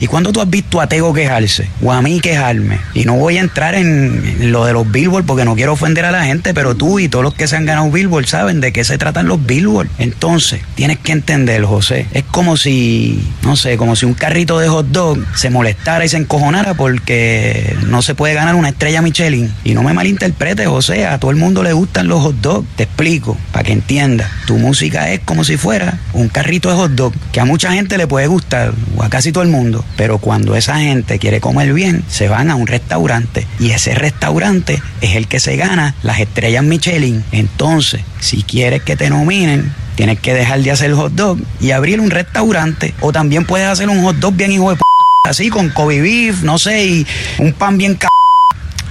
[0.00, 1.68] ¿Y cuando tú has visto a Tego quejarse?
[1.82, 2.78] O a mí quejarme.
[2.94, 6.10] Y no voy a entrar en lo de los Billboard porque no quiero ofender a
[6.10, 8.82] la gente, pero tú y todos los que se han ganado Billboard saben de qué
[8.82, 9.88] se tratan los Billboard.
[9.98, 12.06] Entonces, tienes que entender, José.
[12.12, 16.08] Es como si, no sé, como si un carrito de hot dog se molestara y
[16.08, 19.52] se encojonara porque no se puede ganar una estrella Michelin.
[19.64, 22.66] Y no me malinterpretes, José, a todo el mundo le gustan los hot dogs.
[22.76, 24.30] Te explico, para que entiendas.
[24.46, 27.98] Tu música es como si fuera un carrito de hot dog que a mucha gente
[27.98, 31.72] le puede gustar, o a casi todo el mundo pero cuando esa gente quiere comer
[31.72, 36.20] bien, se van a un restaurante y ese restaurante es el que se gana las
[36.20, 37.24] estrellas Michelin.
[37.32, 42.00] Entonces, si quieres que te nominen, tienes que dejar de hacer hot dog y abrir
[42.00, 44.82] un restaurante o también puedes hacer un hot dog bien hijo de p
[45.28, 47.06] así con Kobe beef, no sé, y
[47.38, 48.08] un pan bien c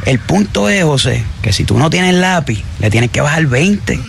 [0.06, 4.00] el punto es, José, que si tú no tienes lápiz, le tienes que bajar 20.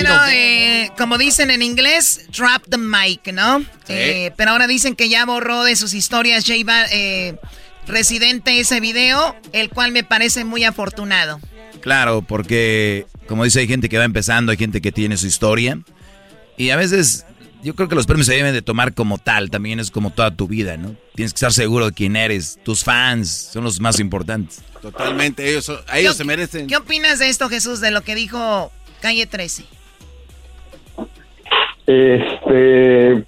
[0.00, 3.64] Bueno, eh, como dicen en inglés, drop the mic, ¿no?
[3.88, 7.36] Eh, pero ahora dicen que ya borró de sus historias J eh,
[7.86, 11.40] Residente ese video, el cual me parece muy afortunado.
[11.80, 15.78] Claro, porque como dice, hay gente que va empezando, hay gente que tiene su historia.
[16.56, 17.24] Y a veces
[17.62, 20.34] yo creo que los premios se deben de tomar como tal, también es como toda
[20.34, 20.96] tu vida, ¿no?
[21.14, 24.60] Tienes que estar seguro de quién eres, tus fans son los más importantes.
[24.82, 26.66] Totalmente, ellos, a ellos se merecen.
[26.66, 28.70] ¿Qué opinas de esto, Jesús, de lo que dijo
[29.00, 29.77] Calle 13?
[31.88, 33.24] Este,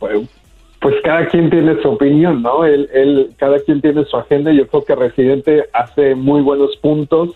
[0.81, 2.67] pues cada quien tiene su opinión, ¿no?
[2.67, 4.53] Él, él, cada quien tiene su agenda.
[4.53, 7.31] Yo creo que Residente hace muy buenos puntos.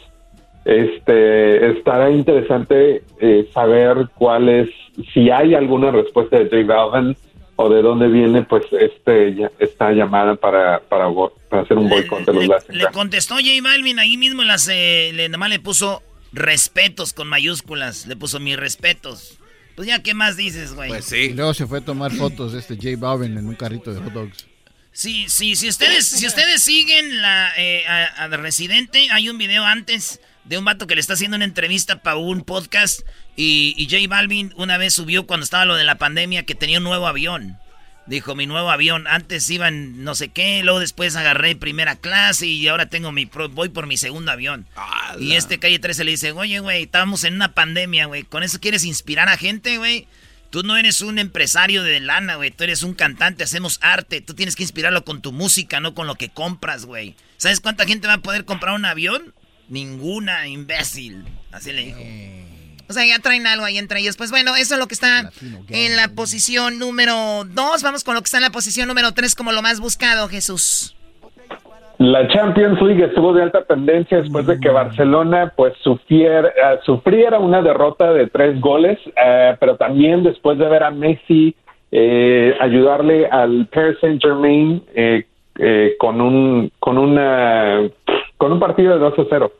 [0.66, 4.68] Este, estará interesante eh, saber cuál es,
[5.14, 7.16] si hay alguna respuesta de J Balvin
[7.56, 11.06] o de dónde viene, pues, este, esta llamada para, para,
[11.62, 15.30] hacer un boicot de los Le, le contestó J Balvin ahí mismo, las, eh, le,
[15.30, 16.02] nomás le puso
[16.34, 19.38] respetos con mayúsculas, le puso mis respetos.
[19.76, 20.88] Pues ya, ¿qué más dices, güey?
[20.88, 21.16] Pues sí.
[21.16, 24.00] Y luego se fue a tomar fotos de este J Balvin en un carrito de
[24.00, 24.46] hot dogs.
[24.92, 30.20] Sí, sí, si ustedes, si ustedes siguen la, eh, a, Residente, hay un video antes
[30.44, 33.00] de un vato que le está haciendo una entrevista para un podcast
[33.34, 36.78] y, y J Balvin una vez subió cuando estaba lo de la pandemia que tenía
[36.78, 37.58] un nuevo avión.
[38.06, 42.68] Dijo, mi nuevo avión, antes iban no sé qué, luego después agarré primera clase y
[42.68, 44.66] ahora tengo mi, voy por mi segundo avión.
[45.18, 48.60] Y este calle 13 le dice, oye, güey, estábamos en una pandemia, güey, ¿con eso
[48.60, 50.06] quieres inspirar a gente, güey?
[50.50, 54.34] Tú no eres un empresario de lana, güey, tú eres un cantante, hacemos arte, tú
[54.34, 57.16] tienes que inspirarlo con tu música, no con lo que compras, güey.
[57.38, 59.34] ¿Sabes cuánta gente va a poder comprar un avión?
[59.68, 61.24] Ninguna, imbécil.
[61.50, 61.98] Así le dijo.
[62.00, 62.53] Eh.
[62.88, 64.16] O sea, ya traen algo ahí entre ellos.
[64.16, 65.30] Pues bueno, eso es lo que está
[65.68, 67.82] en la posición número 2.
[67.82, 70.94] Vamos con lo que está en la posición número 3 como lo más buscado, Jesús.
[71.98, 74.74] La Champions League estuvo de alta tendencia después de que mm.
[74.74, 80.68] Barcelona pues sufriera, eh, sufriera una derrota de tres goles, eh, pero también después de
[80.68, 81.54] ver a Messi
[81.92, 84.82] eh, ayudarle al Paris Saint Germain
[85.98, 87.88] con un con una
[88.36, 89.52] con un partido de 2 a 0.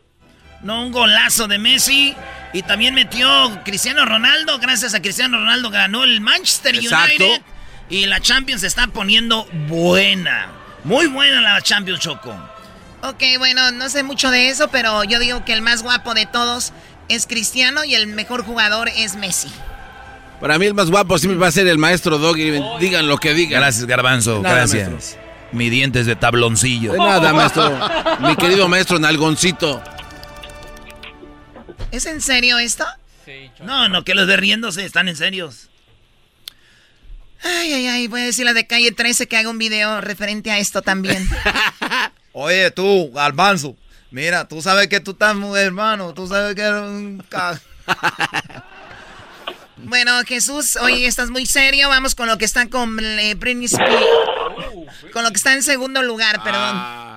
[0.64, 2.16] No, un golazo de Messi.
[2.52, 3.28] Y también metió
[3.64, 4.58] Cristiano Ronaldo.
[4.58, 7.42] Gracias a Cristiano Ronaldo ganó el Manchester United.
[7.90, 10.48] Y la Champions se está poniendo buena.
[10.82, 12.34] Muy buena la Champions Choco.
[13.02, 16.24] Ok, bueno, no sé mucho de eso, pero yo digo que el más guapo de
[16.24, 16.72] todos
[17.08, 19.50] es Cristiano y el mejor jugador es Messi.
[20.40, 22.62] Para mí el más guapo siempre va a ser el maestro Doggy.
[22.80, 23.60] Digan lo que digan.
[23.60, 24.40] Gracias, Garbanzo.
[24.40, 25.18] Gracias.
[25.52, 26.92] Mi dientes de tabloncillo.
[26.92, 27.78] De nada, maestro.
[28.20, 29.82] Mi querido maestro Nalgoncito.
[31.94, 32.84] ¿Es en serio esto?
[33.24, 35.70] Sí, no, no, que los de riéndose están en serios.
[37.40, 40.50] Ay, ay, ay, voy a decir la de calle 13 que haga un video referente
[40.50, 41.28] a esto también.
[42.32, 43.76] Oye, tú, Albanzo,
[44.10, 47.24] mira, tú sabes que tú estás muy hermano, tú sabes que eres un...
[49.76, 54.04] bueno, Jesús, hoy estás muy serio, vamos con lo que está con eh, Britney Spears.
[55.12, 56.74] Con lo que está en segundo lugar, perdón.
[56.74, 57.13] Ah.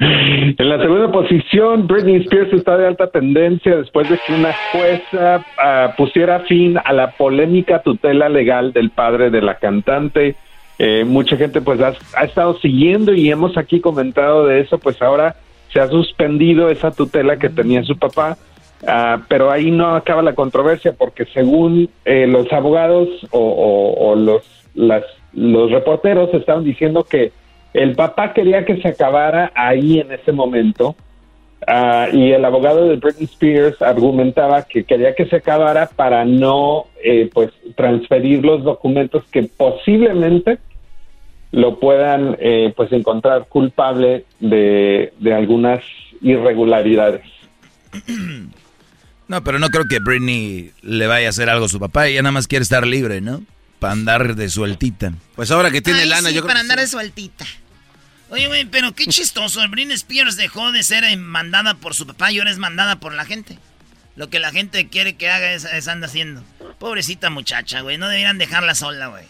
[0.00, 5.44] En la segunda posición, Britney Spears está de alta tendencia después de que una jueza
[5.58, 10.36] ah, pusiera fin a la polémica tutela legal del padre de la cantante.
[10.78, 15.34] eh, mucha gente pues ha, estado siguiendo y hemos aquí comentado de eso, pues ahora
[15.72, 18.38] se ha suspendido esa tutela que tenía su papá,
[18.86, 24.42] ah, pero ahí no acaba la controversia porque según eh, los abogados o, los,
[25.32, 27.32] los reporteros estaban diciendo que
[27.74, 30.96] el papá quería que se acabara ahí en ese momento
[31.66, 36.86] ah, y el abogado de Britney Spears argumentaba que quería que se acabara para no
[37.02, 40.58] eh, pues transferir los documentos que posiblemente
[41.50, 45.82] lo puedan eh, pues encontrar culpable de, de algunas
[46.20, 47.24] irregularidades.
[49.28, 52.06] No, pero no creo que Britney le vaya a hacer algo a su papá.
[52.06, 53.42] Ella nada más quiere estar libre, ¿no?
[53.78, 55.12] Para andar de sueltita.
[55.36, 57.46] Pues ahora que tiene Ay, lana, sí, yo creo para que andar de sueltita.
[58.30, 59.62] Oye, güey, pero qué chistoso.
[59.62, 63.00] El Britney Spears dejó de ser eh, mandada por su papá y ahora es mandada
[63.00, 63.58] por la gente.
[64.16, 66.44] Lo que la gente quiere que haga es, es anda haciendo.
[66.78, 67.98] Pobrecita muchacha, güey.
[67.98, 69.24] No deberían dejarla sola, güey.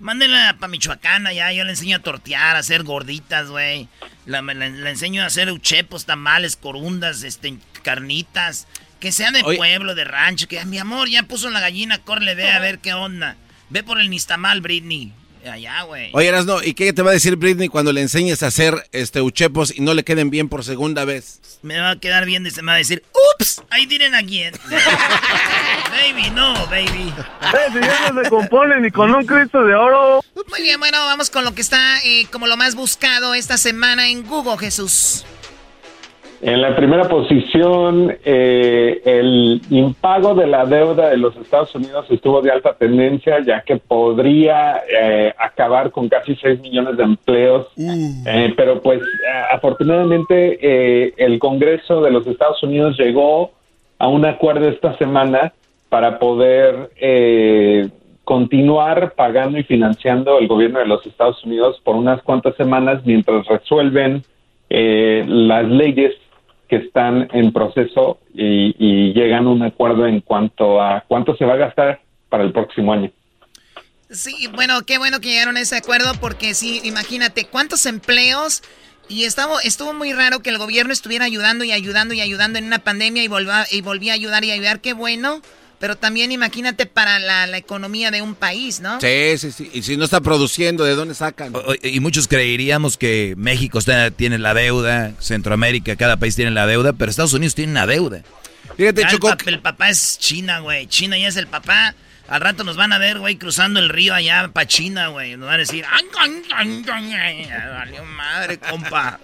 [0.00, 1.52] Mándenla para Michoacán allá.
[1.52, 3.88] Yo le enseño a tortear, a hacer gorditas, güey.
[4.26, 8.66] La, la- la enseño a hacer uchepos, tamales, corundas, este, carnitas.
[9.00, 9.56] Que sea de Oye.
[9.56, 10.48] pueblo, de rancho.
[10.48, 13.36] Que mi amor ya puso la gallina, corre, ve a ver qué onda.
[13.72, 15.14] Ve por el Nistamal, Britney.
[15.50, 16.10] Allá, güey.
[16.12, 19.22] Oye, Erasno, ¿y qué te va a decir Britney cuando le enseñes a hacer este
[19.22, 21.40] uchepos y no le queden bien por segunda vez?
[21.62, 23.02] Me va a quedar bien y se me va a decir,
[23.34, 24.52] ups, I didn't again.
[25.90, 27.14] baby, no, baby.
[27.72, 30.22] si ya no se compone ni con un Cristo de oro.
[30.50, 34.10] Muy bien, bueno, vamos con lo que está eh, como lo más buscado esta semana
[34.10, 35.24] en Google, Jesús.
[36.44, 42.42] En la primera posición, eh, el impago de la deuda de los Estados Unidos estuvo
[42.42, 47.68] de alta tendencia, ya que podría eh, acabar con casi 6 millones de empleos.
[48.26, 49.00] Eh, pero pues
[49.32, 53.52] a- afortunadamente eh, el Congreso de los Estados Unidos llegó
[54.00, 55.52] a un acuerdo esta semana
[55.90, 57.88] para poder eh,
[58.24, 63.46] continuar pagando y financiando el gobierno de los Estados Unidos por unas cuantas semanas mientras
[63.46, 64.24] resuelven
[64.70, 66.14] eh, las leyes
[66.72, 71.44] que están en proceso y, y llegan a un acuerdo en cuanto a cuánto se
[71.44, 72.00] va a gastar
[72.30, 73.10] para el próximo año.
[74.08, 78.62] Sí, bueno, qué bueno que llegaron a ese acuerdo porque sí, imagínate cuántos empleos
[79.06, 82.64] y estaba, estuvo muy raro que el gobierno estuviera ayudando y ayudando y ayudando en
[82.64, 85.42] una pandemia y, volva, y volvía a ayudar y ayudar, qué bueno,
[85.82, 89.00] pero también imagínate para la, la economía de un país, ¿no?
[89.00, 89.68] Sí, sí, sí.
[89.74, 91.52] Y si no está produciendo, ¿de dónde sacan?
[91.56, 96.68] O- Y muchos creeríamos que México está- tiene la deuda, Centroamérica, cada país tiene la
[96.68, 98.22] deuda, pero Estados Unidos tiene una deuda.
[98.76, 100.86] Fíjate, Ya el, pap- el papá es China, güey.
[100.86, 101.96] China ya es el papá.
[102.28, 105.36] Al rato nos van a ver, güey, cruzando el río allá para China, güey.
[105.36, 107.12] Nos van a decir, "Ay, ay, ay, ay,
[107.50, 109.18] ay, valió madre, compa.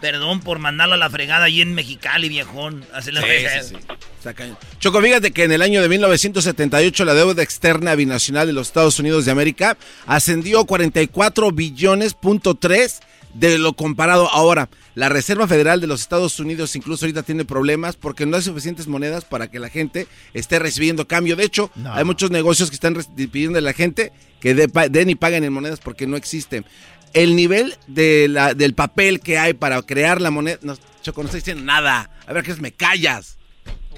[0.00, 2.84] Perdón por mandarlo a la fregada ahí en Mexicali, viejón.
[2.94, 3.74] Así le Sí,
[4.22, 4.56] sí, cañón.
[4.78, 8.98] Choco, fíjate que en el año de 1978 la deuda externa binacional de los Estados
[8.98, 9.76] Unidos de América
[10.06, 13.00] ascendió a 44 billones punto tres
[13.34, 14.68] de lo comparado ahora.
[14.94, 18.88] La Reserva Federal de los Estados Unidos incluso ahorita tiene problemas porque no hay suficientes
[18.88, 21.36] monedas para que la gente esté recibiendo cambio.
[21.36, 21.92] De hecho, No.
[21.94, 22.94] hay muchos negocios que están
[23.30, 26.64] pidiendo a la gente que den y paguen en monedas porque no existen.
[27.12, 30.58] El nivel de la, del papel que hay para crear la moneda...
[30.62, 32.10] No, Choco, no estoy diciendo nada.
[32.26, 33.36] A ver, que es me callas.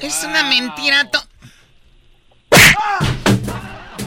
[0.00, 1.10] Es una mentira.
[1.10, 1.22] to-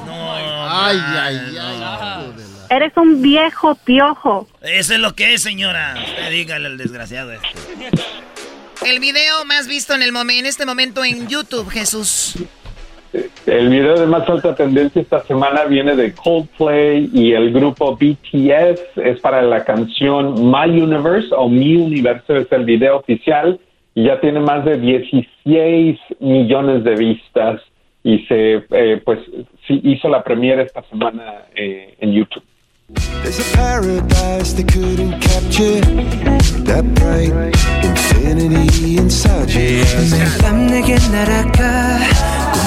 [0.08, 2.34] Ay, ay, ay.
[2.70, 4.48] Eres un viejo piojo.
[4.62, 5.96] Eso es lo que es, señora.
[5.98, 7.48] Usted dígale al desgraciado este.
[8.86, 12.34] El video más visto en, el momen- en este momento en YouTube, Jesús.
[13.47, 18.81] El video de más alta tendencia esta semana viene de Coldplay y el grupo BTS.
[18.97, 23.59] Es para la canción My Universe o Mi Universo es el video oficial
[23.95, 27.61] y ya tiene más de 16 millones de vistas
[28.05, 29.19] y se eh, pues
[29.67, 32.45] sí, hizo la premiere esta semana eh, en YouTube.
[33.23, 35.81] There's a paradise they couldn't capture.
[36.65, 40.43] That bright infinity inside your eyes.
[40.43, 42.64] 밤 내게 날아가.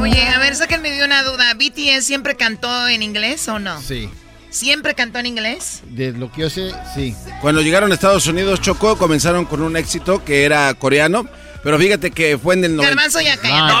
[0.00, 1.54] Oye, a ver, sáquenme de una duda.
[1.54, 3.80] ¿BTS siempre cantó en inglés o no?
[3.80, 4.08] Sí.
[4.50, 5.82] ¿Siempre cantó en inglés?
[5.84, 7.14] De lo que yo sé, sí.
[7.40, 11.26] Cuando llegaron a Estados Unidos, Chocó, comenzaron con un éxito que era coreano.
[11.62, 12.94] Pero fíjate que fue en el 90.
[12.94, 13.80] Garbanzo ya cayó.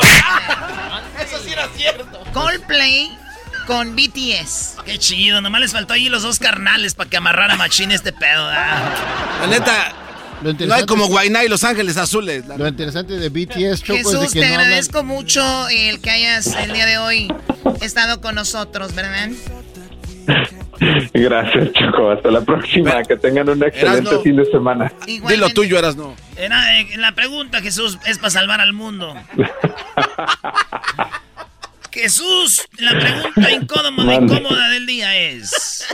[1.24, 2.22] Eso sí era cierto.
[2.32, 3.16] Coldplay
[3.66, 4.76] con BTS.
[4.84, 8.50] Qué chido, nomás les faltó allí los dos carnales para que amarrara machín este pedo.
[8.50, 8.56] ¿eh?
[9.40, 9.92] La neta,
[10.42, 12.44] no hay como Guainá y Los Ángeles Azules.
[12.46, 14.60] Lo interesante de BTS, Choco, Jesús, es de te que hablan...
[14.60, 17.28] agradezco mucho el que hayas el día de hoy
[17.80, 19.30] estado con nosotros, ¿verdad?
[21.14, 22.10] Gracias, Choco.
[22.10, 23.02] Hasta la próxima.
[23.02, 24.20] Que tengan un excelente Erasno.
[24.22, 24.92] fin de semana.
[25.06, 26.14] Dilo tuyo, eras no.
[26.36, 29.14] Era, eh, la pregunta, Jesús, es para salvar al mundo.
[31.90, 35.86] ¿Qué, Jesús, la pregunta incómoda, incómoda del día es...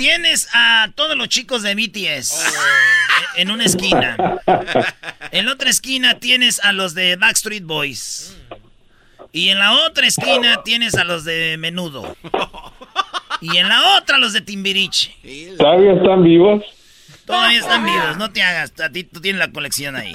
[0.00, 2.56] Tienes a todos los chicos de BTS
[3.36, 4.16] en una esquina.
[5.30, 8.34] En la otra esquina tienes a los de Backstreet Boys.
[9.30, 12.16] Y en la otra esquina tienes a los de Menudo.
[13.42, 15.14] Y en la otra los de Timbiriche.
[15.58, 16.64] ¿Todavía están vivos?
[17.26, 18.72] Todavía están vivos, no te hagas.
[18.80, 20.14] A ti tú tienes la colección ahí.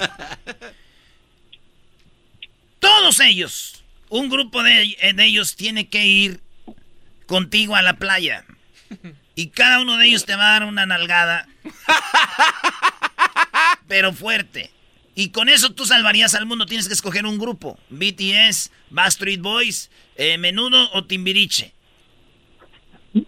[2.80, 6.40] Todos ellos, un grupo de, de ellos tiene que ir
[7.26, 8.44] contigo a la playa.
[9.36, 11.46] Y cada uno de ellos te va a dar una nalgada.
[13.86, 14.70] Pero fuerte.
[15.14, 16.64] Y con eso tú salvarías al mundo.
[16.64, 17.78] Tienes que escoger un grupo.
[17.90, 21.74] BTS, Backstreet Boys, eh, Menudo o Timbiriche.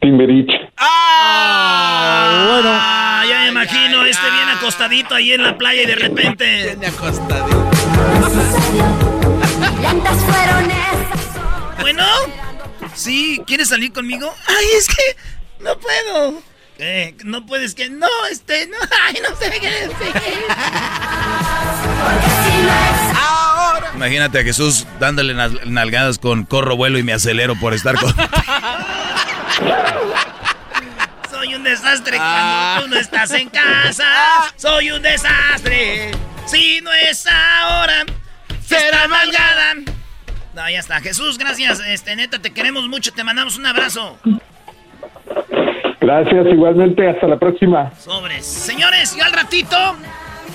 [0.00, 0.70] Timbiriche.
[0.76, 2.46] ¡Ah!
[2.48, 2.70] Bueno.
[3.28, 6.76] ya me imagino este bien acostadito ahí en la playa y de repente.
[6.76, 7.70] Bien acostadito.
[11.80, 12.04] Bueno,
[12.94, 14.34] sí, ¿quieres salir conmigo?
[14.46, 15.16] Ay, es que
[15.60, 16.42] no puedo.
[16.76, 17.14] ¿Qué?
[17.24, 18.76] No puedes que no, este, no,
[19.06, 20.12] ay, no sé qué decir.
[23.94, 25.34] Imagínate a Jesús dándole
[25.66, 28.12] nalgadas con corro, vuelo y me acelero por estar con.
[31.30, 34.04] Soy un desastre cuando tú no estás en casa.
[34.56, 36.10] Soy un desastre.
[36.46, 38.04] Si no es ahora,
[38.78, 39.74] será malgada.
[40.54, 41.00] No, ya está.
[41.00, 41.80] Jesús, gracias.
[41.80, 43.12] Este, neta, te queremos mucho.
[43.12, 44.18] Te mandamos un abrazo.
[46.00, 47.08] Gracias, igualmente.
[47.08, 47.92] Hasta la próxima.
[47.98, 48.46] Sobres.
[48.46, 49.76] Señores, yo al ratito,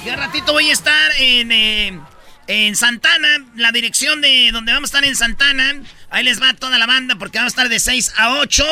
[0.06, 2.00] yo al ratito voy a estar en, eh,
[2.48, 5.82] en Santana, la dirección de donde vamos a estar en Santana.
[6.10, 8.64] Ahí les va toda la banda porque vamos a estar de 6 a 8.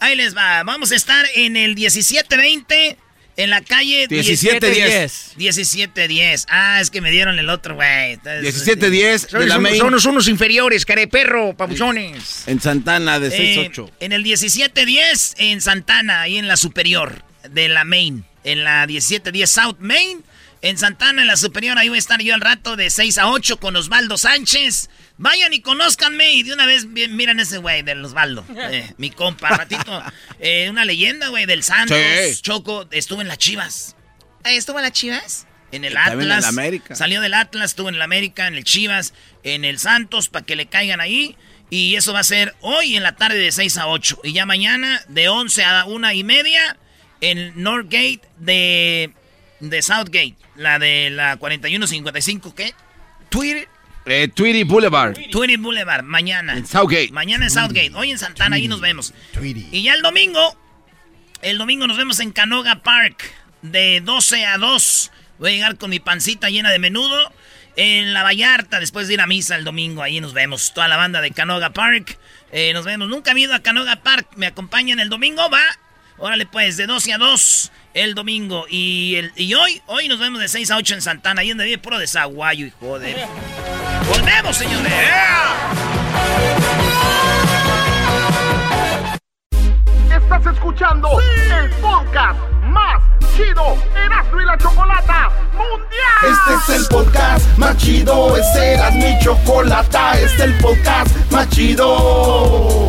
[0.00, 0.62] Ahí les va.
[0.64, 2.98] Vamos a estar en el 1720
[3.36, 5.32] en la calle 1710.
[5.36, 6.46] 1710.
[6.48, 8.18] Ah, es que me dieron el otro, güey.
[8.42, 9.76] 1710 de la main.
[9.78, 12.44] Son unos inferiores, careperro, pabuchones.
[12.46, 13.90] En Santana de Eh, 6-8.
[14.00, 18.24] en el 1710 en Santana, ahí en la superior de la Main.
[18.44, 20.22] En la 1710 South Main.
[20.64, 23.28] En Santana, en la superior, ahí voy a estar yo al rato de 6 a
[23.28, 24.88] 8 con Osvaldo Sánchez.
[25.18, 28.46] Vayan y conózcanme y de una vez miren ese güey del Osvaldo.
[28.56, 30.02] eh, mi compa, ratito.
[30.40, 31.98] Eh, una leyenda, güey, del Santos.
[31.98, 32.40] Sí.
[32.40, 33.94] Choco, estuvo en las Chivas.
[34.44, 35.46] Eh, ¿Estuvo en las chivas?
[35.70, 36.38] En el Y en Atlas.
[36.38, 36.94] el América.
[36.94, 39.12] Salió del Atlas, estuvo en el América, en el Chivas,
[39.42, 41.36] en el Santos, para que le caigan ahí.
[41.68, 44.20] Y eso va a ser hoy en la tarde de 6 a 8.
[44.24, 46.78] Y ya mañana de 11 a una y media
[47.20, 49.12] en Northgate de,
[49.70, 50.36] de Southgate.
[50.56, 52.74] La de la 4155, ¿qué?
[53.28, 53.68] Twitter.
[54.06, 55.14] Eh, Tweety Boulevard.
[55.30, 56.56] Twitter Boulevard, mañana.
[56.56, 57.10] En Southgate.
[57.10, 57.92] Mañana en Southgate.
[57.94, 59.14] Hoy en Santana, ahí nos vemos.
[59.42, 60.56] Y ya el domingo,
[61.42, 63.24] el domingo nos vemos en Canoga Park,
[63.62, 65.10] de 12 a 2.
[65.38, 67.32] Voy a llegar con mi pancita llena de menudo.
[67.76, 70.72] En la Vallarta, después de ir a misa el domingo, ahí nos vemos.
[70.74, 72.18] Toda la banda de Canoga Park.
[72.52, 73.08] Eh, nos vemos.
[73.08, 74.28] Nunca he ido a Canoga Park.
[74.36, 75.50] ¿Me acompañan el domingo?
[75.50, 75.62] Va.
[76.18, 78.66] Órale, pues, de 12 a 2 el domingo.
[78.68, 81.40] Y, el, y hoy, hoy nos vemos de 6 a 8 en Santana.
[81.40, 83.26] Ahí donde vive puro desaguayo, hijo de.
[84.08, 84.92] ¡Volvemos, señores!
[90.10, 93.02] Estás escuchando el podcast más
[93.36, 95.92] chido Erasmo y la Chocolata Mundial.
[96.22, 101.48] Este es el podcast más chido, este era mi chocolata, este es el podcast más
[101.50, 102.88] chido.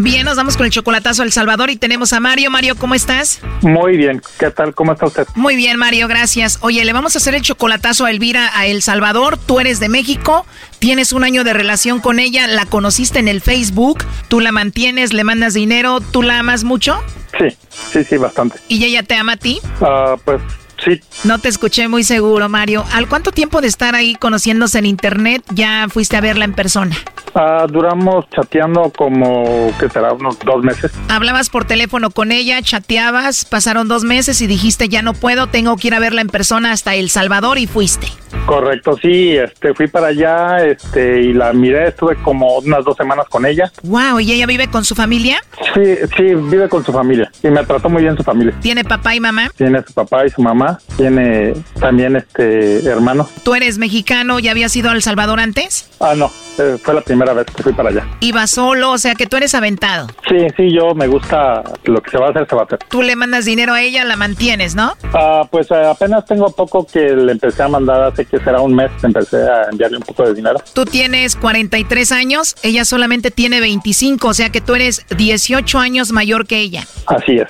[0.00, 2.52] Bien, nos vamos con el chocolatazo a El Salvador y tenemos a Mario.
[2.52, 3.40] Mario, ¿cómo estás?
[3.62, 4.72] Muy bien, ¿qué tal?
[4.72, 5.26] ¿Cómo está usted?
[5.34, 6.58] Muy bien, Mario, gracias.
[6.60, 9.38] Oye, le vamos a hacer el chocolatazo a Elvira a El Salvador.
[9.38, 10.46] Tú eres de México,
[10.78, 15.12] tienes un año de relación con ella, la conociste en el Facebook, tú la mantienes,
[15.12, 17.02] le mandas dinero, ¿tú la amas mucho?
[17.36, 17.56] Sí,
[17.92, 18.60] sí, sí, bastante.
[18.68, 19.60] ¿Y ella te ama a ti?
[19.80, 20.40] Ah, pues
[20.84, 21.00] sí.
[21.24, 22.84] No te escuché muy seguro, Mario.
[22.92, 26.96] ¿Al cuánto tiempo de estar ahí conociéndose en internet ya fuiste a verla en persona?
[27.40, 30.12] Ah, duramos chateando como, ¿qué será?
[30.12, 30.90] Unos dos meses.
[31.08, 35.76] Hablabas por teléfono con ella, chateabas, pasaron dos meses y dijiste ya no puedo, tengo
[35.76, 38.08] que ir a verla en persona hasta El Salvador y fuiste.
[38.44, 43.26] Correcto, sí, este, fui para allá, este, y la miré, estuve como unas dos semanas
[43.28, 43.70] con ella.
[43.84, 45.40] Wow, ¿y ella vive con su familia?
[45.74, 48.54] Sí, sí, vive con su familia y me trató muy bien su familia.
[48.60, 49.50] ¿Tiene papá y mamá?
[49.56, 53.28] Tiene su papá y su mamá, tiene también este hermano.
[53.44, 54.40] ¿Tú eres mexicano?
[54.40, 55.88] ¿Ya habías ido a El Salvador antes?
[56.00, 58.06] Ah, no, eh, fue la primera vez que fui para allá.
[58.20, 58.92] ¿Iba solo?
[58.92, 60.08] O sea que tú eres aventado.
[60.28, 62.78] Sí, sí, yo me gusta lo que se va a hacer, se va a hacer.
[62.88, 64.92] Tú le mandas dinero a ella, la mantienes, ¿no?
[65.14, 68.74] Ah, pues eh, apenas tengo poco que le empecé a mandar, hace que será un
[68.74, 70.60] mes, empecé a enviarle un poco de dinero.
[70.74, 76.12] Tú tienes 43 años, ella solamente tiene 25, o sea que tú eres 18 años
[76.12, 76.84] mayor que ella.
[77.06, 77.48] Así es.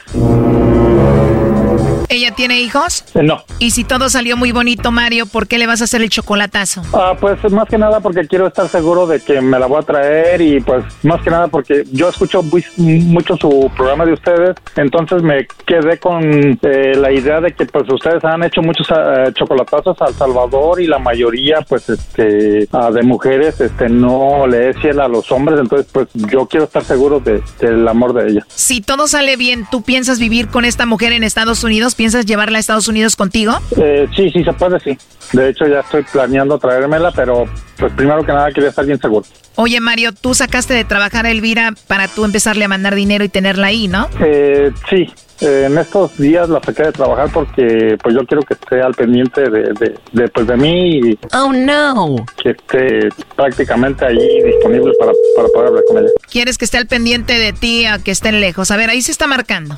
[2.08, 3.04] ¿Ella tiene hijos?
[3.14, 3.42] Eh, no.
[3.58, 6.82] Y si todo salió muy bonito, Mario, ¿por qué le vas a hacer el chocolatazo?
[6.92, 9.82] Ah, pues más que nada porque quiero estar seguro de que me la voy a
[9.82, 14.56] traer y pues más que nada porque yo escucho muy- mucho su programa de ustedes,
[14.76, 16.22] entonces me quedé con
[16.62, 20.80] eh, la idea de que pues ustedes han hecho muchos eh, chocolatazos a El Salvador
[20.80, 25.30] y la mayoría pues este ah, de mujeres este no le es fiel a los
[25.32, 28.46] hombres, entonces pues yo quiero estar seguro de, del amor de ella.
[28.48, 31.94] Si todo sale bien, ¿tú piensas vivir con esta mujer en Estados Unidos?
[31.98, 33.54] ¿Piensas llevarla a Estados Unidos contigo?
[33.76, 34.96] Eh, sí, sí se puede, sí.
[35.32, 37.46] De hecho ya estoy planeando traérmela, pero
[37.76, 39.26] pues primero que nada quería estar bien seguro.
[39.56, 43.28] Oye, Mario, tú sacaste de trabajar a Elvira para tú empezarle a mandar dinero y
[43.28, 44.08] tenerla ahí, ¿no?
[44.24, 48.54] Eh, sí, eh, en estos días la saqué de trabajar porque pues yo quiero que
[48.54, 52.24] esté al pendiente de, de, de, pues, de mí y Oh, no.
[52.40, 56.10] que esté prácticamente ahí disponible para, para poder hablar con ella.
[56.30, 58.70] Quieres que esté al pendiente de ti a que estén lejos.
[58.70, 59.76] A ver, ahí se está marcando.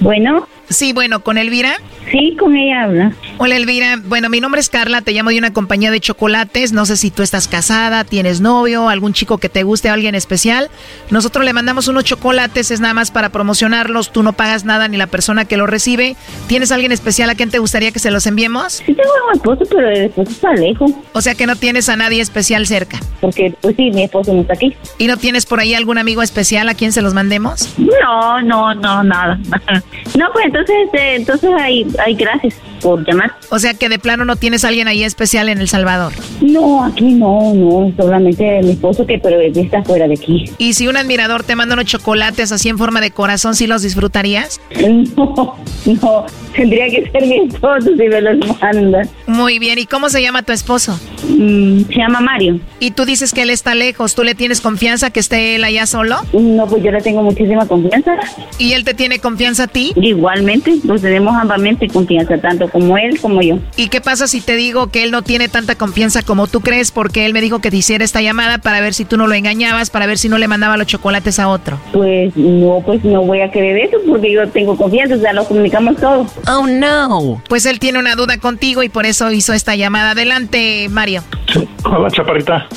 [0.00, 0.46] Bueno.
[0.68, 1.76] Sí, bueno, ¿con Elvira?
[2.10, 3.12] Sí, con ella habla.
[3.38, 6.86] Hola Elvira, bueno, mi nombre es Carla, te llamo de una compañía de chocolates, no
[6.86, 10.70] sé si tú estás casada, tienes novio, algún chico que te guste, alguien especial.
[11.10, 14.96] Nosotros le mandamos unos chocolates, es nada más para promocionarlos, tú no pagas nada ni
[14.96, 16.16] la persona que lo recibe.
[16.46, 18.74] ¿Tienes alguien especial a quien te gustaría que se los enviemos?
[18.86, 20.90] Sí tengo a mi esposo, pero el esposo está lejos.
[21.12, 22.98] O sea que no tienes a nadie especial cerca.
[23.20, 24.74] Porque, pues sí, mi esposo no está aquí.
[24.98, 27.74] ¿Y no tienes por ahí algún amigo especial a quien se los mandemos?
[27.78, 29.38] No, no, no, nada.
[30.16, 33.32] No, pues entonces, eh, entonces ahí, ahí gracias por llamar.
[33.50, 36.12] O sea que de plano no tienes a alguien ahí especial en El Salvador.
[36.40, 40.44] No, aquí no, no, solamente mi esposo que pero está fuera de aquí.
[40.58, 43.82] Y si un admirador te manda unos chocolates así en forma de corazón, ¿sí los
[43.82, 44.60] disfrutarías?
[45.16, 49.02] No, no, tendría que ser mi esposo si me los manda.
[49.26, 50.98] Muy bien, ¿y cómo se llama tu esposo?
[51.28, 52.60] Mm, se llama Mario.
[52.80, 55.86] Y tú dices que él está lejos, ¿tú le tienes confianza que esté él allá
[55.86, 56.16] solo?
[56.32, 58.16] No, pues yo le tengo muchísima confianza.
[58.58, 59.92] ¿Y él te tiene confianza a ti?
[60.46, 63.58] Igualmente, nos tenemos ambamente confianza, tanto como él como yo.
[63.76, 66.92] ¿Y qué pasa si te digo que él no tiene tanta confianza como tú crees?
[66.92, 69.34] Porque él me dijo que te hiciera esta llamada para ver si tú no lo
[69.34, 71.80] engañabas, para ver si no le mandaba los chocolates a otro.
[71.92, 75.44] Pues no, pues no voy a creer eso porque yo tengo confianza, o sea, lo
[75.46, 76.28] comunicamos todo.
[76.46, 77.42] Oh, no.
[77.48, 80.12] Pues él tiene una duda contigo y por eso hizo esta llamada.
[80.12, 81.24] Adelante, Mario.
[81.82, 82.68] Hola, chaparrita.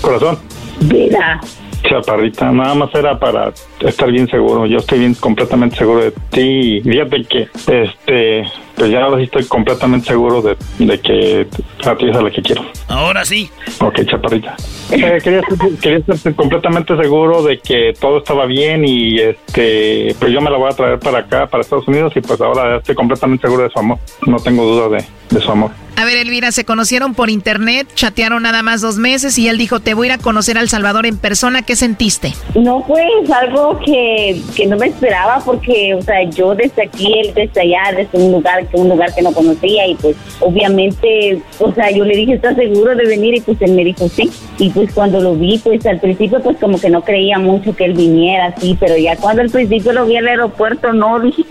[0.00, 0.38] Corazón.
[0.82, 1.40] Vida.
[1.82, 4.66] Chaparrita, nada más era para estar bien seguro.
[4.66, 6.80] Yo estoy bien completamente seguro de ti.
[6.82, 8.44] Fíjate que, este,
[8.80, 11.46] pues ya ahora estoy completamente seguro de, de que
[11.84, 12.64] a ti es a la que quiero.
[12.88, 13.50] Ahora sí.
[13.78, 14.56] Ok, chaparrita.
[14.90, 15.42] Eh, quería,
[15.82, 20.56] quería estar completamente seguro de que todo estaba bien y, este, pues yo me la
[20.56, 23.70] voy a traer para acá, para Estados Unidos y pues ahora estoy completamente seguro de
[23.70, 23.98] su amor.
[24.26, 25.72] No tengo duda de, de su amor.
[26.00, 29.80] A ver, Elvira, se conocieron por internet, chatearon nada más dos meses y él dijo,
[29.80, 31.60] te voy a ir a conocer a El Salvador en persona.
[31.60, 32.32] ¿Qué sentiste?
[32.54, 37.34] No, pues algo que, que no me esperaba porque, o sea, yo desde aquí, él
[37.34, 41.90] desde allá, desde un lugar, un lugar que no conocía y pues obviamente, o sea,
[41.90, 43.34] yo le dije, ¿estás seguro de venir?
[43.34, 44.30] Y pues él me dijo, sí.
[44.58, 47.84] Y pues cuando lo vi, pues al principio pues como que no creía mucho que
[47.84, 51.44] él viniera así, pero ya cuando al principio lo vi al aeropuerto, no, dije,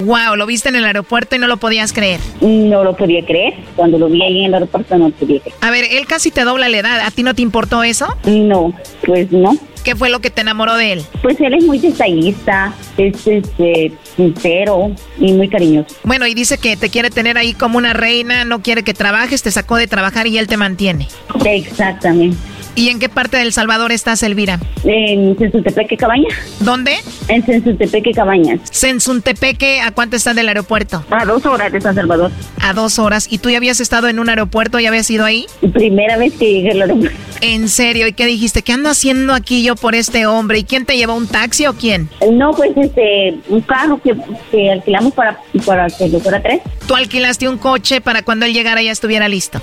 [0.00, 2.20] Wow, lo viste en el aeropuerto y no lo podías creer.
[2.40, 3.54] no lo podía creer.
[3.76, 5.56] Cuando lo vi ahí en el aeropuerto no lo podía creer.
[5.60, 7.00] A ver, él casi te dobla la edad.
[7.00, 8.06] ¿A ti no te importó eso?
[8.24, 8.72] No,
[9.04, 9.56] pues no.
[9.84, 11.02] ¿Qué fue lo que te enamoró de él?
[11.20, 15.94] Pues él es muy detallista, es este, sincero y muy cariñoso.
[16.04, 19.42] Bueno, y dice que te quiere tener ahí como una reina, no quiere que trabajes,
[19.42, 21.06] te sacó de trabajar y él te mantiene.
[21.44, 22.38] Exactamente.
[22.76, 24.58] ¿Y en qué parte de El Salvador estás, Elvira?
[24.84, 26.32] En Sensuntepeque Cabañas.
[26.60, 26.96] ¿Dónde?
[27.28, 28.60] En Sensuntepeque Cabañas.
[28.70, 31.04] Sensuntepeque, ¿a cuánto está del aeropuerto?
[31.10, 32.32] A dos horas de San Salvador.
[32.60, 33.28] A dos horas.
[33.30, 34.80] ¿Y tú ya habías estado en un aeropuerto?
[34.80, 35.46] ¿Ya habías ido ahí?
[35.72, 37.16] Primera vez que llegué al aeropuerto.
[37.40, 38.08] ¿En serio?
[38.08, 38.62] ¿Y qué dijiste?
[38.62, 40.58] ¿Qué ando haciendo aquí yo por este hombre?
[40.58, 42.08] ¿Y quién te llevó un taxi o quién?
[42.32, 44.14] No, pues este, un carro que,
[44.50, 46.60] que alquilamos para, para que lo fuera tres.
[46.88, 49.60] ¿Tú alquilaste un coche para cuando él llegara ya estuviera listo?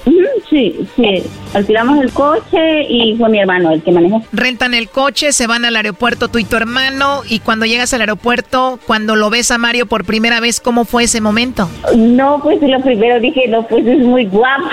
[0.49, 1.23] Sí, sí.
[1.53, 4.23] Alquilamos el coche y fue mi hermano el que manejó.
[4.31, 8.01] Rentan el coche, se van al aeropuerto tú y tu hermano y cuando llegas al
[8.01, 11.69] aeropuerto, cuando lo ves a Mario por primera vez, ¿cómo fue ese momento?
[11.95, 14.69] No, pues lo primero dije, no, pues es muy guapo.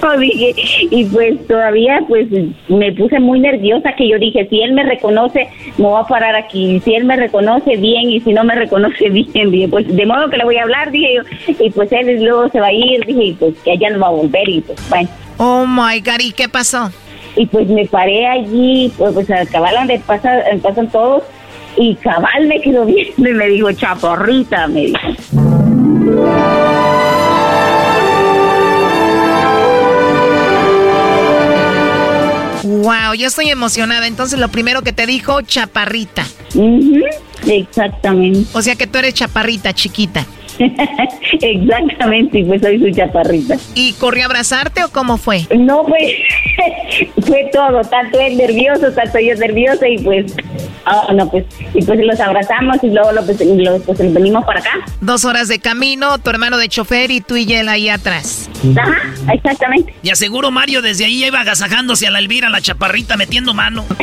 [0.18, 0.54] Dije,
[0.90, 2.28] y pues todavía pues
[2.68, 6.36] me puse muy nerviosa que yo dije, si él me reconoce, me voy a parar
[6.36, 10.06] aquí, si él me reconoce bien y si no me reconoce bien, dije, pues de
[10.06, 11.22] modo que le voy a hablar, dije yo,
[11.58, 14.06] y pues él luego se va a ir, dije, y pues que allá no va
[14.06, 15.08] a volver y pues bueno.
[15.38, 16.90] Oh my God, ¿y qué pasó?
[17.38, 21.22] Y pues me paré allí, pues, pues al cabal donde pasan, todos,
[21.76, 24.98] y cabal me quedó viendo y me dijo, chaporrita, me dijo.
[32.64, 34.08] Wow, yo estoy emocionada.
[34.08, 36.26] Entonces lo primero que te dijo, chaparrita.
[37.46, 38.48] Exactamente.
[38.52, 40.26] O sea que tú eres chaparrita, chiquita.
[41.40, 43.56] Exactamente, pues soy su chaparrita.
[43.74, 45.46] ¿Y corrió a abrazarte o cómo fue?
[45.56, 46.12] No, pues
[47.26, 50.34] fue todo, tanto él nervioso, tanto yo nerviosa y pues,
[50.86, 51.44] ah, no, pues,
[51.74, 54.70] y pues los abrazamos y luego lo, pues, lo- pues, venimos para acá.
[55.00, 58.50] Dos horas de camino, tu hermano de chofer y tú y él ahí atrás.
[58.76, 58.96] Ajá,
[59.32, 59.94] exactamente.
[60.02, 63.84] Y aseguro Mario desde ahí iba agasajándose a la Elvira, la chaparrita, metiendo mano.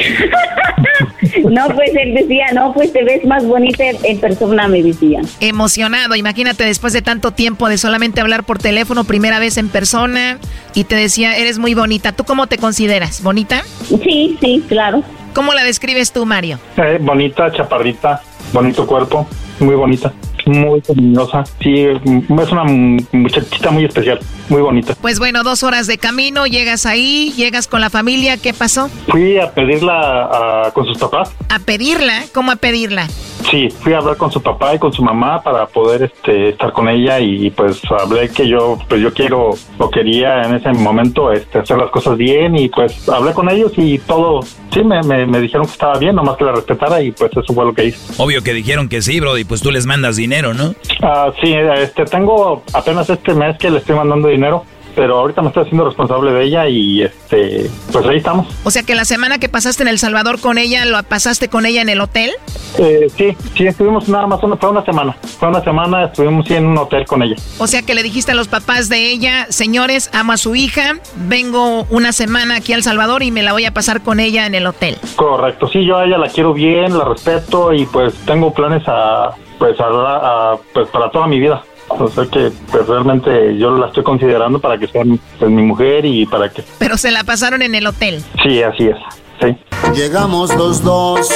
[1.50, 5.22] No, pues él decía, no, pues te ves más bonita en persona, me decía.
[5.40, 10.38] Emocionado, imagínate después de tanto tiempo de solamente hablar por teléfono, primera vez en persona,
[10.74, 12.12] y te decía, eres muy bonita.
[12.12, 13.22] ¿Tú cómo te consideras?
[13.24, 13.64] ¿Bonita?
[13.88, 15.04] Sí, sí, claro.
[15.34, 16.60] ¿Cómo la describes tú, Mario?
[16.78, 18.22] Eh, bonita, chaparrita,
[18.54, 19.28] bonito cuerpo,
[19.60, 20.14] muy bonita,
[20.46, 21.44] muy luminosa.
[21.62, 22.64] Sí, mm, es una
[23.12, 24.96] muchachita muy especial, muy bonita.
[25.02, 28.90] Pues bueno, dos horas de camino, llegas ahí, llegas con la familia, ¿qué pasó?
[29.10, 30.30] Fui a pedirla
[30.68, 31.32] a- con sus papás.
[31.50, 33.08] A pedirla, ¿cómo a pedirla?
[33.50, 36.72] Sí, fui a hablar con su papá y con su mamá para poder este, estar
[36.72, 41.32] con ella y pues hablé que yo pues yo quiero o quería en ese momento
[41.32, 44.42] este, hacer las cosas bien y pues hablé con ellos y todo,
[44.74, 47.54] sí, me, me, me dijeron que estaba bien, nomás que la respetara y pues eso
[47.54, 48.22] fue lo que hice.
[48.22, 50.74] Obvio que dijeron que sí, bro, y pues tú les mandas dinero, ¿no?
[51.04, 54.66] Ah, sí, este, tengo apenas este mes que le estoy mandando dinero,
[54.96, 58.48] pero ahorita me estoy haciendo responsable de ella y este, pues ahí estamos.
[58.64, 61.66] O sea que la semana que pasaste en El Salvador con ella, ¿lo pasaste con
[61.66, 62.32] ella en el hotel?
[62.78, 66.56] Eh, sí, sí, estuvimos nada más, una, fue una semana, fue una semana, estuvimos sí,
[66.56, 67.36] en un hotel con ella.
[67.58, 70.96] O sea que le dijiste a los papás de ella, señores, amo a su hija,
[71.28, 74.46] vengo una semana aquí a El Salvador y me la voy a pasar con ella
[74.46, 74.98] en el hotel.
[75.16, 79.32] Correcto, sí, yo a ella la quiero bien, la respeto y pues tengo planes a,
[79.58, 81.64] pues, a, a- pues para toda mi vida.
[81.98, 85.04] O sea que pues realmente yo la estoy considerando para que sea
[85.40, 86.64] pues, mi mujer y para que...
[86.78, 88.22] Pero se la pasaron en el hotel.
[88.44, 88.98] Sí, así es,
[89.42, 89.58] sí.
[89.94, 91.30] Llegamos los dos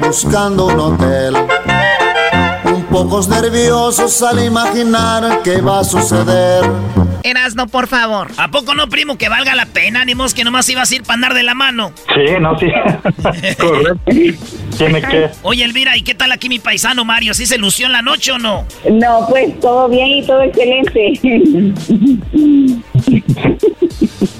[0.00, 1.34] buscando un hotel.
[2.90, 6.64] Pocos nerviosos al imaginar qué va a suceder.
[7.22, 8.28] Erasno, por favor.
[8.36, 10.04] ¿A poco no, primo, que valga la pena?
[10.04, 11.92] Ni mos que nomás ibas a ir para andar de la mano.
[12.12, 12.66] Sí, no, sí.
[13.60, 14.00] Correcto.
[14.76, 15.30] Tiene que...
[15.42, 17.32] Oye, Elvira, ¿y qué tal aquí mi paisano Mario?
[17.34, 18.66] ¿Sí se lució en la noche o no?
[18.90, 21.20] No, pues todo bien y todo excelente.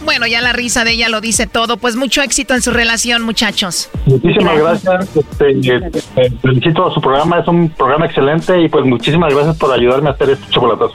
[0.05, 1.77] Bueno, ya la risa de ella lo dice todo.
[1.77, 3.91] Pues mucho éxito en su relación, muchachos.
[4.07, 5.17] Muchísimas gracias.
[5.17, 9.57] Este, eh, eh, felicito a su programa, es un programa excelente y pues muchísimas gracias
[9.57, 10.95] por ayudarme a hacer este chocolatazo.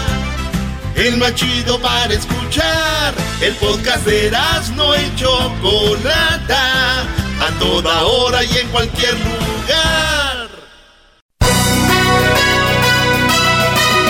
[0.95, 3.13] El más chido para escuchar.
[3.41, 7.01] El podcast de Erasmo y Chocolata.
[7.01, 10.49] A toda hora y en cualquier lugar.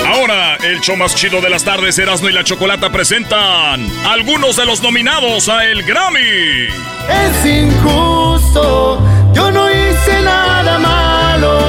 [0.06, 4.66] Ahora, el show más chido de las tardes, Erasmo y la Chocolata presentan algunos de
[4.66, 6.68] los nominados a el Grammy.
[7.10, 9.02] Es injusto,
[9.34, 11.60] yo no hice nada malo.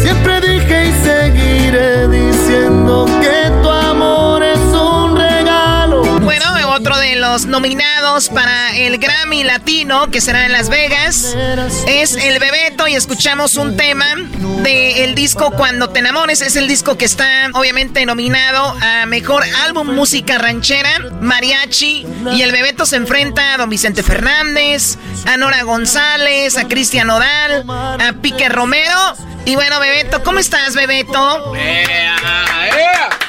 [0.00, 3.06] Siempre dije y seguiré diciendo
[7.08, 11.34] de los nominados para el Grammy Latino, que será en Las Vegas,
[11.86, 14.06] es El Bebeto y escuchamos un tema
[14.62, 16.42] del disco Cuando te enamores.
[16.42, 22.06] Es el disco que está obviamente nominado a Mejor Álbum Música Ranchera, Mariachi.
[22.32, 27.64] Y el Bebeto se enfrenta a Don Vicente Fernández, a Nora González, a Cristian Odal,
[27.68, 29.14] a Pique Romero.
[29.46, 31.52] Y bueno, Bebeto, ¿cómo estás, Bebeto?
[31.52, 31.88] Pues,
[32.22, 33.27] más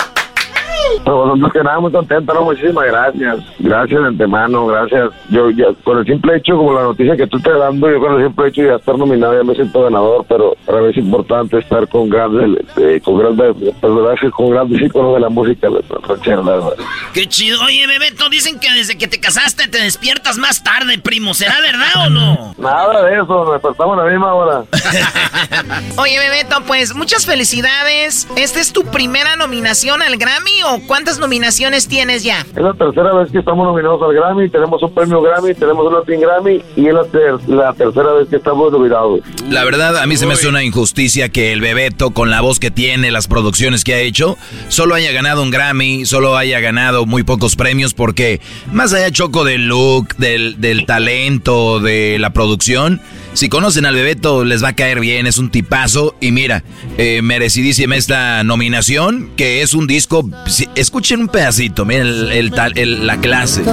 [1.51, 2.43] que nada, muy contento, ¿no?
[2.43, 3.37] Muchísimas gracias.
[3.59, 5.11] Gracias de antemano, gracias.
[5.29, 8.19] Yo, ya, con el simple hecho, como la noticia que tú estás dando, yo con
[8.19, 11.57] el simple hecho de estar nominado ya me siento ganador, pero para mí es importante
[11.57, 15.67] estar con grandes, eh, con grandes personajes, con grandes íconos de la música
[16.07, 16.73] ranchera, la verdad.
[17.13, 17.59] Qué chido.
[17.63, 21.33] Oye, Bebeto, dicen que desde que te casaste te despiertas más tarde, primo.
[21.33, 22.55] ¿Será verdad o no?
[22.57, 24.63] Nada de eso, nos despertamos a la misma hora.
[25.97, 28.27] Oye, Bebeto, pues muchas felicidades.
[28.35, 32.41] ¿Esta es tu primera nominación al Grammy o cuántas nominaciones tienes ya?
[32.41, 35.93] Es la tercera vez que estamos nominados al Grammy, tenemos un premio Grammy, tenemos un
[35.93, 39.21] Latin Grammy y es la, ter- la tercera vez que estamos nominados.
[39.49, 42.59] La verdad, a mí se me hace una injusticia que el Bebeto, con la voz
[42.59, 47.05] que tiene, las producciones que ha hecho, solo haya ganado un Grammy, solo haya ganado
[47.05, 53.01] muy pocos premios, porque más allá choco del look, del, del talento, de la producción,
[53.33, 56.15] si conocen al Bebeto les va a caer bien, es un tipazo.
[56.19, 56.63] Y mira,
[56.97, 60.29] eh, merecidísima esta nominación, que es un disco.
[60.75, 63.63] escuchen un pedacito, miren el, el el- la clase.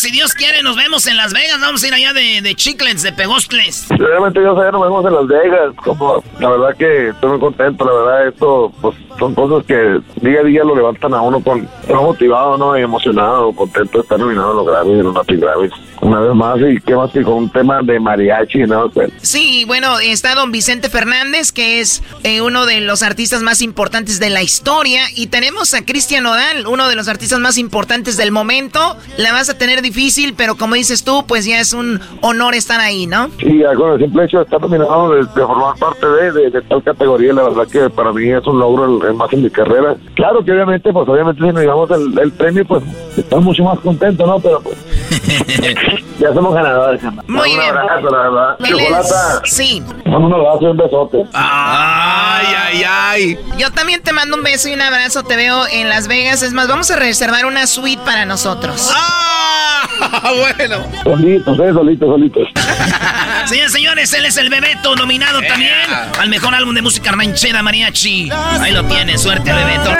[0.01, 1.61] Si Dios quiere, nos vemos en Las Vegas.
[1.61, 3.85] Vamos a ir allá de, de chiclets, de pegostles.
[3.89, 7.85] Realmente yo sé, nos vemos en Las Vegas, como la verdad que estoy muy contento,
[7.85, 11.69] la verdad esto pues son cosas que día a día lo levantan a uno con
[11.87, 12.75] motivado, ¿no?
[12.75, 15.71] Y emocionado, contento de estar nominado en los Grammys, en los Latin Grammys,
[16.01, 18.89] una vez más, y qué más que con un tema de mariachi, ¿no?
[18.89, 23.61] Pues, Sí, bueno, está don Vicente Fernández, que es eh, uno de los artistas más
[23.61, 25.03] importantes de la historia.
[25.15, 28.97] Y tenemos a Cristian Odal, uno de los artistas más importantes del momento.
[29.17, 32.79] La vas a tener difícil, pero como dices tú, pues ya es un honor estar
[32.79, 33.29] ahí, ¿no?
[33.39, 36.61] Sí, con el simple hecho de estar nominado, de, de formar parte de, de- de
[36.63, 39.49] tal categoría, la verdad que para mí es un logro el, el más en mi
[39.49, 39.95] carrera.
[40.15, 42.83] Claro que obviamente, pues obviamente si nos llevamos el, el premio, pues
[43.15, 44.39] estamos mucho más contentos, ¿no?
[44.39, 44.75] Pero pues
[46.19, 47.01] ya somos ganadores.
[47.27, 47.69] Muy un bien.
[47.77, 48.57] abrazo, la verdad.
[48.63, 49.83] Chocolata, Sí.
[50.05, 51.25] un abrazo y un besote.
[51.33, 53.39] Ay, ay, ay.
[53.57, 55.23] Yo también te mando un beso y un abrazo.
[55.23, 56.41] Te veo en Las Vegas.
[56.43, 58.89] Es más, vamos a reservar una suite para nosotros.
[58.93, 59.83] Ah,
[60.57, 60.77] bueno.
[61.03, 62.47] Solitos, eh, solitos, solitos.
[63.45, 65.71] Señores, señores, él es el Bebeto, nominado también
[66.19, 68.29] al mejor álbum de música ranchera mariachi.
[68.31, 69.91] Ahí lo tiene, suerte, Bebeto.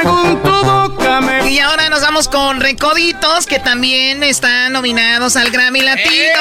[1.49, 6.39] Y ahora nos vamos con Recoditos, que también están nominados al Grammy Latino.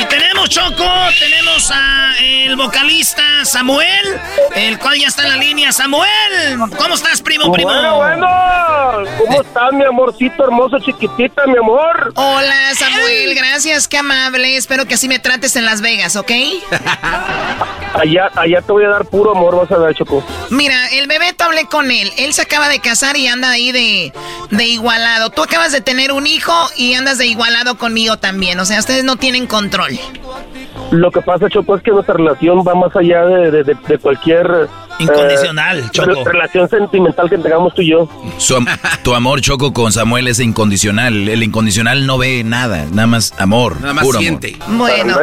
[0.00, 0.88] Y tenemos, Choco,
[1.18, 4.20] tenemos a el vocalista Samuel,
[4.54, 5.72] el cual ya está en la línea.
[5.72, 7.70] Samuel, ¿cómo estás, primo, primo?
[7.70, 8.26] Bueno, bueno.
[9.18, 12.12] ¿Cómo estás, mi amorcito hermoso, chiquitita, mi amor?
[12.16, 14.56] Hola, Samuel, gracias, qué amable.
[14.56, 16.32] Espero que así me trates en Las Vegas, ¿ok?
[17.92, 20.24] Allá, allá te voy a dar puro amor, vas a ver, Choco.
[20.50, 22.10] Mira, el Bebeto hablé con él.
[22.18, 24.12] Él se acaba de casar y anda ahí de,
[24.50, 25.30] de igualado.
[25.30, 28.58] Tú acabas de tener un hijo y andas de igualado conmigo también.
[28.60, 29.98] O sea, ustedes no tienen control.
[30.90, 33.98] Lo que pasa, Choco, es que nuestra relación va más allá de, de- de- de
[33.98, 34.68] cualquier...
[35.00, 36.24] eh, Incondicional, Choco.
[36.24, 38.08] re- Relación sentimental que tengamos tú y yo.
[38.38, 38.64] Su
[39.02, 41.28] tu amor, Choco, con Samuel es incondicional.
[41.28, 43.80] El incondicional no ve nada, nada más amor.
[43.80, 44.56] Nada más puro siente.
[44.60, 44.78] amor.
[44.90, 45.14] Bueno.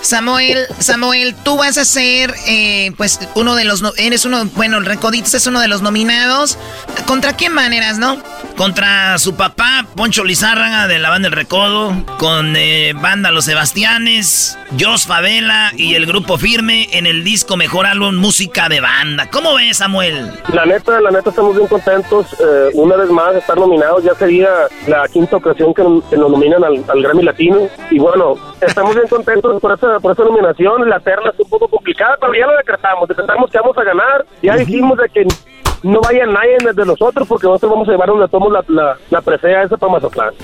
[0.00, 4.84] Samuel, Samuel, tú vas a ser, eh, pues, uno de los, eres uno, bueno, el
[4.86, 6.58] Recoditos es uno de los nominados.
[7.06, 8.18] ¿Contra quién maneras, no?
[8.56, 14.56] Contra su papá, Poncho Lizárraga de la banda El Recodo, con eh, banda Los Sebastianes,
[14.78, 19.28] Jos Favela y el grupo Firme en el disco Mejor Álbum Música de Banda.
[19.30, 20.30] ¿Cómo ves, Samuel?
[20.52, 22.26] La neta, la neta, estamos bien contentos.
[22.40, 24.02] eh, una vez más, estar nominados.
[24.04, 24.48] Ya sería
[24.86, 27.68] la quinta ocasión que, que nos nominan al, al Grammy Latino.
[27.90, 30.88] Y bueno, estamos bien contentos por esa, por esa nominación.
[30.88, 33.08] La terna es un poco complicada, pero ya lo decretamos.
[33.08, 34.26] Decretamos que vamos a ganar.
[34.42, 35.26] Ya dijimos de que
[35.84, 39.22] no vaya nadie de nosotros porque nosotros vamos a llevar donde tomamos la, la, la
[39.22, 40.34] presea esa para Mazatlán.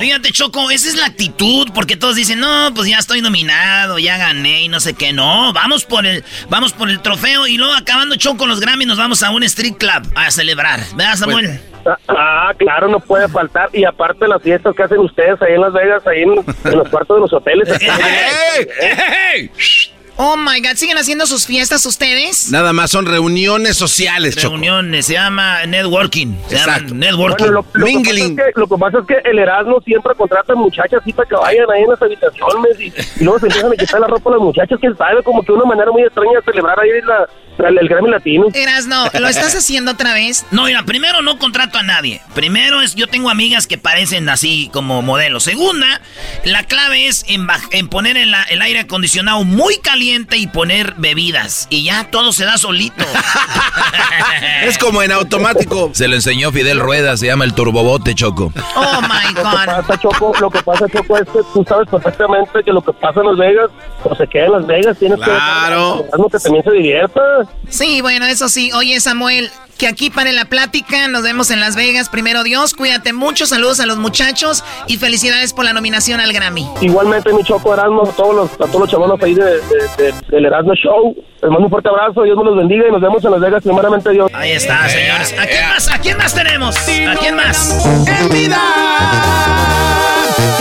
[0.00, 4.16] Fíjate, Choco, esa es la actitud, porque todos dicen, no, pues ya estoy nominado, ya
[4.16, 5.12] gané y no sé qué.
[5.12, 8.96] No, vamos por el, vamos por el trofeo y luego acabando Choco los Grammy nos
[8.98, 10.80] vamos a un street club a celebrar.
[10.94, 11.60] ¿Verdad, Samuel?
[11.84, 13.70] Ah, Ah, claro, no puede faltar.
[13.72, 16.32] Y aparte las fiestas que hacen ustedes ahí en Las Vegas, ahí en,
[16.64, 17.68] en los cuartos de los hoteles.
[20.20, 22.50] Oh my God, ¿siguen haciendo sus fiestas ustedes?
[22.50, 24.54] Nada más son reuniones sociales, Choco.
[24.54, 26.34] Reuniones, se llama networking.
[26.48, 26.88] Se Exacto.
[26.88, 27.44] llama networking.
[27.44, 30.14] Bueno, lo, lo que pasa es que, lo que pasa es que el Erasmo siempre
[30.16, 33.72] contrata muchachas así para que vayan ahí en las habitaciones y, y luego se empiezan
[33.72, 36.32] a quitar la ropa a las muchachas, quién sabe, como que una manera muy extraña
[36.40, 37.28] de celebrar ahí la,
[37.70, 38.46] la- el Grammy Latino.
[38.54, 40.46] Eras, no, ¿lo estás haciendo otra vez?
[40.50, 42.20] No, mira, primero no contrato a nadie.
[42.34, 45.44] Primero es, yo tengo amigas que parecen así como modelos.
[45.44, 46.00] Segunda,
[46.44, 50.94] la clave es en, baj- en poner el, el aire acondicionado muy caliente y poner
[50.96, 51.66] bebidas.
[51.70, 53.04] Y ya todo se da solito.
[54.64, 55.90] Es como en automático.
[55.94, 58.52] Se lo enseñó Fidel Rueda, se llama el turbobote, Choco.
[58.76, 62.62] Oh my Lo que pasa, Choco, lo que pasa, Choco, es que tú sabes perfectamente
[62.64, 63.70] que lo que pasa en Las Vegas,
[64.02, 65.98] pues se queda en Las Vegas, tienes Claro.
[65.98, 67.20] que dejar que también se divierta.
[67.68, 68.70] Sí, bueno, eso sí.
[68.72, 71.08] Oye, Samuel, que aquí pare la plática.
[71.08, 72.08] Nos vemos en Las Vegas.
[72.08, 73.46] Primero Dios, cuídate mucho.
[73.46, 76.68] Saludos a los muchachos y felicidades por la nominación al Grammy.
[76.80, 79.58] Igualmente, mi Choco Erasmo, a todos los, a todos los chavalos ahí de, de-
[79.96, 81.14] de- del Erasmo Show.
[81.40, 83.62] Les mando un fuerte abrazo, Dios me los bendiga y nos vemos en Las Vegas,
[83.62, 84.28] primeramente Dios.
[84.34, 85.32] Ahí está, señores.
[85.38, 85.88] ¿A quién más?
[85.88, 86.76] ¿A quién más tenemos?
[86.76, 87.86] ¿A quién más?
[88.06, 88.60] En vida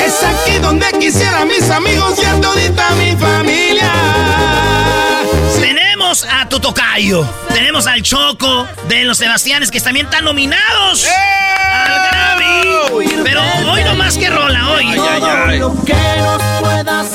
[0.06, 3.91] es aquí donde quisiera mis amigos y a todita mi familia.
[6.07, 7.29] Tenemos a tu tocayo.
[7.49, 13.23] Tenemos al Choco de los Sebastianes que también están nominados al Grammy.
[13.25, 14.85] Pero hoy no más que rola, hoy.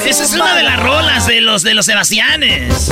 [0.04, 2.90] Esa es una de las rolas de los de los Sebastianes.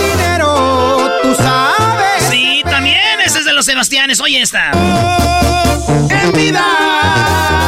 [0.00, 2.24] dinero, tú sabes.
[2.28, 4.18] Sí, también ese es de los Sebastianes.
[4.18, 4.72] Oye esta.
[6.10, 7.59] En vida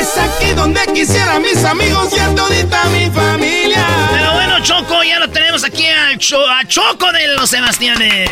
[0.00, 3.86] es aquí donde quisiera mis amigos y a todita mi familia.
[4.10, 8.30] Pero bueno, Choco, ya lo tenemos aquí al Cho- a Choco de los Sebastianes.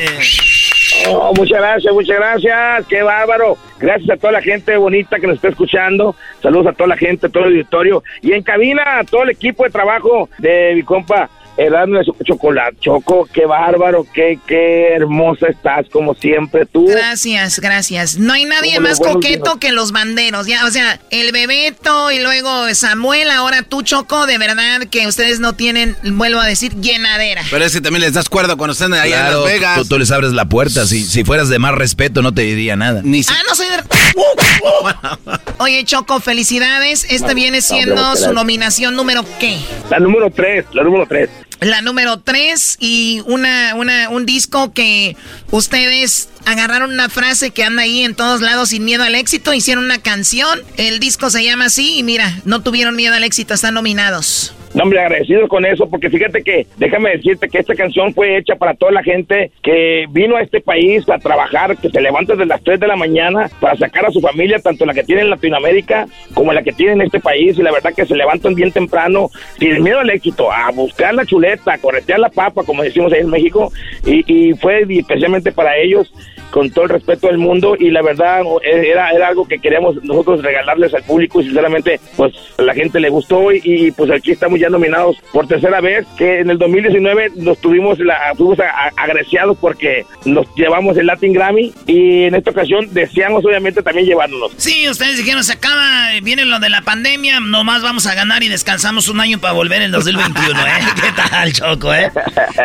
[1.08, 2.86] Oh, muchas gracias, muchas gracias.
[2.88, 3.58] Qué bárbaro.
[3.78, 6.16] Gracias a toda la gente bonita que nos está escuchando.
[6.42, 8.02] Saludos a toda la gente, a todo el auditorio.
[8.22, 11.28] Y en cabina, a todo el equipo de trabajo de mi compa
[11.58, 12.76] Erasmo de Chocolate.
[12.80, 16.86] Choco, qué bárbaro, qué, qué hermosa estás, como siempre tú.
[16.86, 18.16] Gracias, gracias.
[18.16, 20.46] No hay nadie más coqueto que los banderos.
[20.46, 25.40] Ya, o sea, el Bebeto y luego Samuel, ahora tú, Choco, de verdad que ustedes
[25.40, 27.42] no tienen, vuelvo a decir, llenadera.
[27.50, 29.78] Pero es que también les das cuerda cuando están ahí Claro, en Las Vegas.
[29.78, 30.86] Tú, tú les abres la puerta.
[30.86, 33.00] Si, si fueras de más respeto, no te diría nada.
[33.04, 33.78] Ni Ah, no soy de...
[35.58, 37.04] Oye, Choco, felicidades.
[37.10, 39.58] Esta viene siendo su nominación número qué?
[39.90, 41.28] La número tres, la número tres.
[41.60, 45.16] La número 3 y una, una, un disco que
[45.50, 49.84] ustedes agarraron una frase que anda ahí en todos lados sin miedo al éxito, hicieron
[49.84, 53.74] una canción, el disco se llama así y mira, no tuvieron miedo al éxito, están
[53.74, 54.54] nominados.
[54.78, 58.54] No, hombre, agradecido con eso, porque fíjate que, déjame decirte que esta canción fue hecha
[58.54, 62.46] para toda la gente que vino a este país a trabajar, que se levanta desde
[62.46, 65.30] las 3 de la mañana para sacar a su familia, tanto la que tiene en
[65.30, 68.70] Latinoamérica como la que tiene en este país, y la verdad que se levantan bien
[68.70, 73.12] temprano, sin miedo al éxito, a buscar la chuleta, a corretear la papa, como decimos
[73.12, 73.72] ahí en México,
[74.06, 76.12] y, y fue especialmente para ellos
[76.50, 80.42] con todo el respeto del mundo y la verdad era, era algo que queríamos nosotros
[80.42, 84.32] regalarles al público y sinceramente pues a la gente le gustó y, y, pues aquí
[84.32, 88.64] estamos ya nominados por tercera vez que en el 2019 nos tuvimos la, fuimos a-
[88.70, 94.06] a- agraciados porque nos llevamos el Latin Grammy y en esta ocasión deseamos obviamente también
[94.06, 94.52] llevárnoslos.
[94.56, 98.48] Sí, ustedes dijeron, se acaba, viene lo de la pandemia, nomás vamos a ganar y
[98.48, 100.70] descansamos un año para volver en 2021, ¿eh?
[101.00, 102.10] ¿Qué tal, Choco, eh?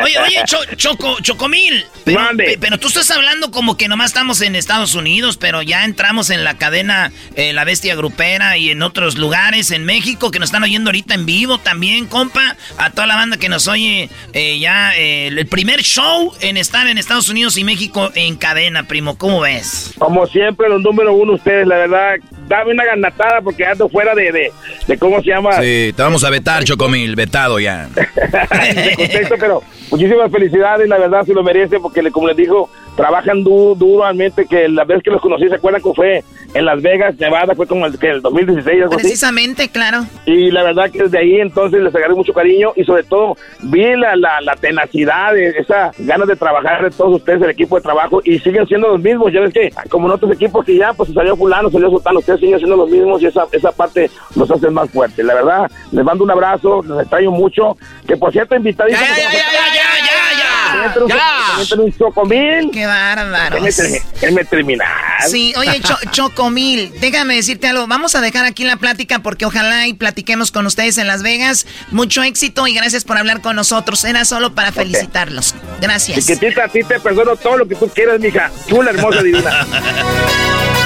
[0.04, 4.42] Oye, oye, Cho- Choco, Chocomil, pero, pe- pero tú estás hablando como que nomás estamos
[4.42, 8.82] en Estados Unidos, pero ya entramos en la cadena eh, La Bestia Grupera y en
[8.82, 13.08] otros lugares, en México, que nos están oyendo ahorita en vivo también, compa, a toda
[13.08, 17.30] la banda que nos oye eh, ya, eh, el primer show en estar en Estados
[17.30, 19.94] Unidos y México en cadena, primo, ¿cómo ves?
[19.98, 22.16] Como siempre, los número uno ustedes, la verdad,
[22.58, 24.52] dame una ganatada porque ando fuera de, de,
[24.88, 25.54] de cómo se llama.
[25.54, 27.88] Sí, te vamos a vetar, Chocomil, vetado ya.
[27.96, 29.62] de contexto, pero
[29.92, 34.46] muchísimas felicidades, la verdad se lo merece porque le- como les dijo, trabajan du duramente,
[34.46, 36.24] que la vez que los conocí, ¿se acuerdan que fue
[36.54, 37.56] en Las Vegas, Nevada?
[37.56, 39.04] Fue como el, que el 2016, algo así.
[39.04, 40.06] Precisamente, claro.
[40.26, 43.96] Y la verdad que desde ahí entonces les agarré mucho cariño y sobre todo vi
[43.96, 48.22] la, la, la tenacidad, esa ganas de trabajar de todos ustedes, el equipo de trabajo,
[48.24, 49.32] y siguen siendo los mismos.
[49.34, 52.40] Ya ves que como en otros equipos que ya pues salió fulano, salió sultano, ustedes
[52.44, 55.26] siguen siendo los mismos y esa, esa parte los hace más fuertes.
[55.26, 57.78] La verdad, les mando un abrazo, les extraño mucho.
[58.08, 59.00] Que por cierto, invitadito.
[59.00, 62.72] Ya, ya, ya, ya, ya, ya, un chocomil.
[62.72, 63.64] Qué bárbaros.
[63.64, 64.88] Déjenme terminar.
[65.28, 67.88] Sí, oye, Cho- Chocomil, déjame decirte algo.
[67.88, 71.66] Vamos a dejar aquí la plática porque ojalá y platiquemos con ustedes en Las Vegas.
[71.92, 74.04] Mucho éxito y gracias por hablar con nosotros.
[74.04, 75.56] Era solo para felicitarlos.
[75.82, 76.26] Gracias.
[76.26, 78.52] Chiquitita, a ti te perdono todo lo que tú quieras, mija.
[78.68, 79.66] Chula, hermosa, divina.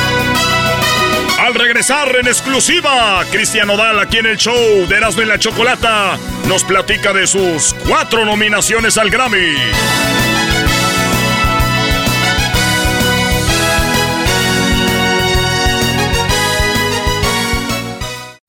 [1.48, 6.18] Al regresar en exclusiva, Cristian Odal aquí en el show de Erasmo y la Chocolata
[6.46, 9.56] nos platica de sus cuatro nominaciones al Grammy.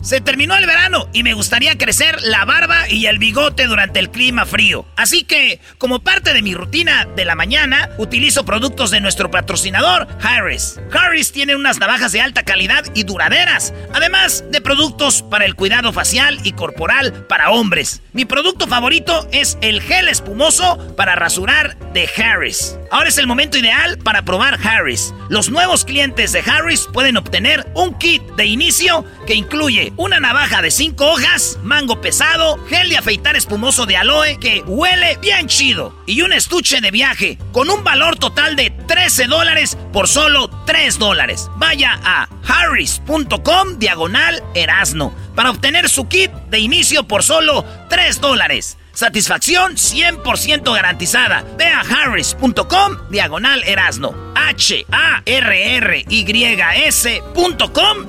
[0.09, 4.09] Se terminó el verano y me gustaría crecer la barba y el bigote durante el
[4.09, 4.87] clima frío.
[4.97, 10.09] Así que, como parte de mi rutina de la mañana, utilizo productos de nuestro patrocinador,
[10.23, 10.81] Harris.
[10.95, 15.93] Harris tiene unas navajas de alta calidad y duraderas, además de productos para el cuidado
[15.93, 18.01] facial y corporal para hombres.
[18.15, 22.79] Mi producto favorito es el gel espumoso para rasurar de Harris.
[22.91, 25.13] Ahora es el momento ideal para probar Harris.
[25.29, 30.63] Los nuevos clientes de Harris pueden obtener un kit de inicio que incluye una navaja
[30.63, 35.93] de 5 hojas, mango pesado, gel de afeitar espumoso de aloe que huele bien chido
[36.07, 40.99] y un estuche de viaje con un valor total de 13 dólares por solo 3
[40.99, 41.51] dólares.
[41.57, 48.79] Vaya a harris.com diagonal erasno para obtener su kit de inicio por solo 3 dólares.
[48.93, 51.45] Satisfacción 100% garantizada.
[51.57, 54.15] Ve a harris.com diagonal erasno.
[54.35, 54.87] H-A-R-R-Y-S.com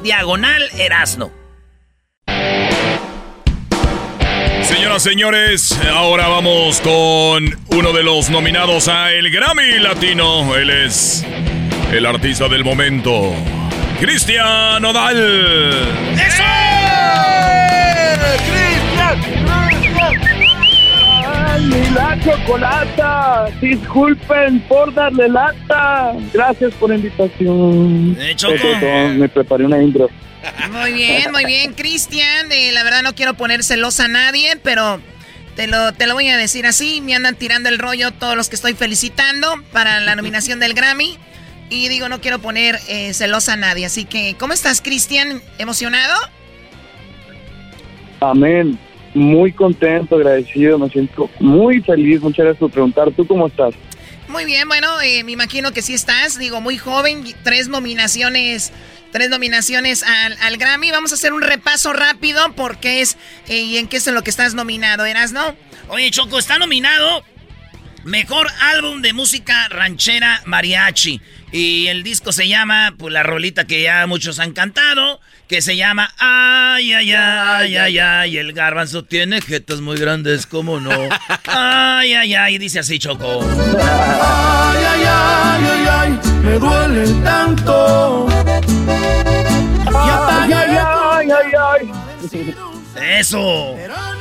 [0.03, 1.38] diagonal erasno.
[4.69, 7.43] Señoras, señores, ahora vamos con
[7.75, 10.55] uno de los nominados a el Grammy Latino.
[10.55, 11.25] Él es
[11.91, 13.33] el artista del momento,
[13.99, 15.73] Cristian Odal.
[16.13, 16.43] ¡Eso!
[18.45, 19.39] ¡Cristian!
[21.95, 23.47] la chocolata!
[23.59, 26.13] Disculpen por darle lata.
[26.31, 28.15] Gracias por la invitación.
[28.19, 28.53] Eh, Choco.
[29.17, 30.07] Me preparé una intro.
[30.71, 32.51] Muy bien, muy bien, Cristian.
[32.51, 35.01] Eh, la verdad no quiero poner celosa a nadie, pero
[35.55, 37.01] te lo, te lo voy a decir así.
[37.01, 41.17] Me andan tirando el rollo todos los que estoy felicitando para la nominación del Grammy.
[41.69, 43.85] Y digo, no quiero poner eh, celosa a nadie.
[43.85, 45.41] Así que, ¿cómo estás, Cristian?
[45.57, 46.15] ¿Emocionado?
[48.21, 48.77] Amén.
[49.13, 50.79] Muy contento, agradecido.
[50.79, 52.21] Me siento muy feliz.
[52.21, 53.11] Muchas gracias por preguntar.
[53.11, 53.73] ¿Tú cómo estás?
[54.29, 56.39] Muy bien, bueno, eh, me imagino que sí estás.
[56.39, 57.35] Digo, muy joven.
[57.43, 58.71] Tres nominaciones
[59.11, 60.91] Tres nominaciones al, Grammy.
[60.91, 64.21] Vamos a hacer un repaso rápido porque es eh, y en qué es en lo
[64.21, 65.55] que estás nominado, ¿eras no?
[65.87, 67.23] Oye, Choco, está nominado
[68.05, 71.21] Mejor álbum de música ranchera mariachi.
[71.51, 75.19] Y el disco se llama, pues la rolita que ya muchos han cantado,
[75.49, 78.37] que se llama Ay, ay, ay, ay, ay.
[78.37, 80.91] El garbanzo tiene jetas muy grandes, como no.
[81.47, 82.57] Ay, ay, ay.
[82.59, 83.41] Dice así, Choco.
[83.41, 86.19] Ay, ay, ay, ay, ay.
[86.43, 88.27] Me duele tanto.
[89.87, 91.91] Ay, ay, ay, ay,
[92.31, 92.68] ay.
[93.01, 93.75] Eso.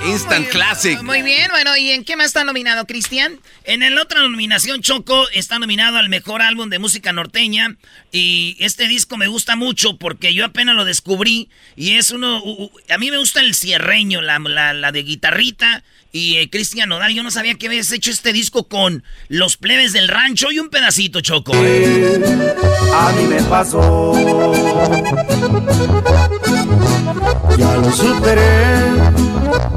[0.07, 1.03] Instant Classic.
[1.03, 3.39] Muy bien, bueno, ¿y en qué más está nominado, Cristian?
[3.65, 7.77] En la otra nominación, Choco está nominado al mejor álbum de música norteña.
[8.13, 11.49] Y este disco me gusta mucho porque yo apenas lo descubrí.
[11.77, 12.43] Y es uno.
[12.89, 15.83] a mí me gusta el cierreño, la, la, de guitarrita.
[16.11, 19.93] Y eh, Cristian Nodal, yo no sabía que habías hecho este disco con los plebes
[19.93, 21.53] del rancho y un pedacito, Choco.
[21.53, 24.15] a mí me pasó.
[27.59, 28.68] Ya lo superé,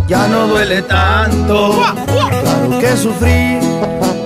[0.07, 1.73] ya no duele tanto.
[1.73, 3.59] Claro que sufrí,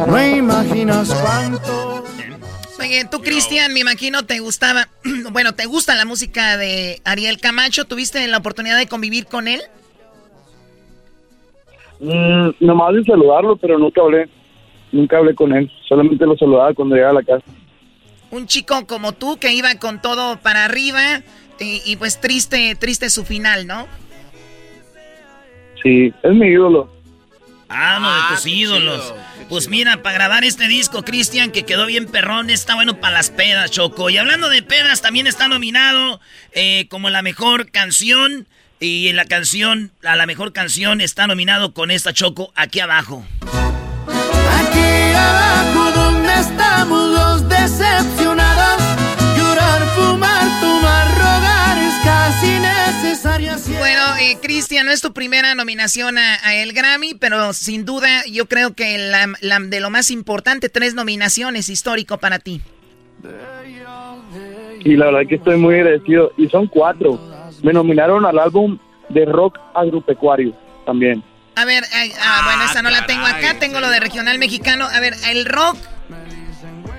[0.08, 2.04] no imaginas cuánto.
[2.80, 4.88] Oye, tú, Cristian, me imagino te gustaba,
[5.32, 7.86] bueno, te gusta la música de Ariel Camacho.
[7.86, 9.62] ¿Tuviste la oportunidad de convivir con él?
[12.00, 14.30] Mm, nomás de saludarlo, pero nunca hablé.
[14.92, 15.72] Nunca hablé con él.
[15.88, 17.46] Solamente lo saludaba cuando llegaba a la casa.
[18.32, 21.22] Un chico como tú que iba con todo para arriba
[21.60, 23.88] y, pues triste, triste su final, ¿no?
[25.86, 26.92] Sí, es mi ídolo.
[27.70, 29.14] Ah, uno de ah, tus ídolos.
[29.50, 33.30] pues mira, para grabar este disco, Cristian, que quedó bien perrón, está bueno para las
[33.30, 34.10] pedas, Choco.
[34.10, 36.20] Y hablando de pedas, también está nominado
[36.54, 38.48] eh, como la mejor canción.
[38.80, 43.24] Y en la canción, a la mejor canción, está nominado con esta Choco aquí abajo.
[43.48, 47.85] Aquí abajo donde estamos los decepcionados,
[54.20, 58.74] eh, Cristian, no es tu primera nominación a, el Grammy, pero sin duda yo creo
[58.74, 62.62] que la, de lo más importante, tres nominaciones histórico para ti.
[64.84, 66.32] Y la verdad que estoy muy agradecido.
[66.38, 67.20] Y son cuatro
[67.66, 68.78] me nominaron al álbum
[69.10, 70.56] de rock agropecuario
[70.86, 71.24] también.
[71.56, 71.84] A ver,
[72.22, 74.86] ah, bueno, esa no la tengo acá, tengo lo de regional mexicano.
[74.86, 75.78] A ver, el rock.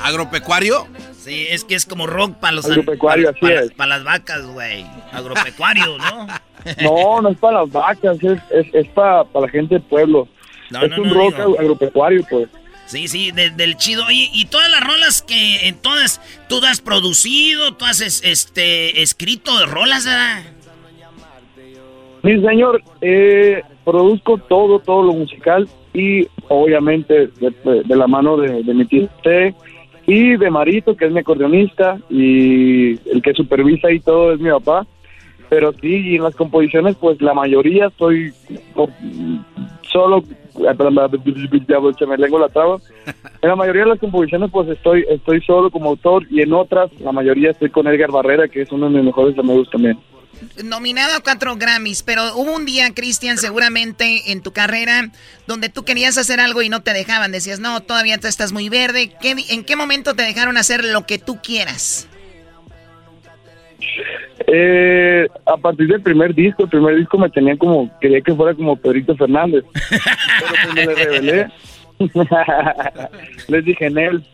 [0.00, 0.88] ¿Agropecuario?
[1.26, 3.72] Sí, es que es como rock para los agropecuario, así es.
[3.72, 4.86] Para las vacas, güey.
[5.10, 6.26] Agropecuario, ¿no?
[6.84, 8.40] no, no es para las vacas, es,
[8.72, 10.28] es, para, la gente del pueblo.
[10.70, 12.48] es un rock agropecuario, pues.
[12.84, 14.06] Sí, sí, del chido.
[14.06, 19.50] Oye, y todas las rolas que en todas tú has producido, tú has este, escrito
[19.66, 20.44] rolas, ¿verdad?
[22.22, 28.84] Mi señor, eh, produzco todo, todo lo musical y obviamente de, la mano de, mi
[28.84, 29.08] tío
[30.06, 34.50] y de Marito, que es mi acordeonista y el que supervisa y todo es mi
[34.50, 34.86] papá.
[35.48, 38.32] Pero sí, y en las composiciones, pues la mayoría estoy
[39.92, 40.22] solo
[42.00, 42.78] ya me lengo la traba.
[43.42, 46.90] En la mayoría de las composiciones pues estoy estoy solo como autor y en otras
[47.00, 49.98] la mayoría estoy con Edgar Barrera que es uno de mis mejores amigos también.
[50.64, 55.10] Nominado a cuatro Grammys, pero hubo un día, Cristian, seguramente en tu carrera,
[55.46, 57.32] donde tú querías hacer algo y no te dejaban.
[57.32, 59.12] Decías, no, todavía te estás muy verde.
[59.22, 62.08] ¿En qué momento te dejaron hacer lo que tú quieras?
[64.46, 68.54] Eh, a partir del primer disco, el primer disco me tenían como, quería que fuera
[68.54, 69.64] como Pedrito Fernández.
[69.90, 71.46] Pero pues me le revelé.
[73.48, 74.24] Les dije, Nel,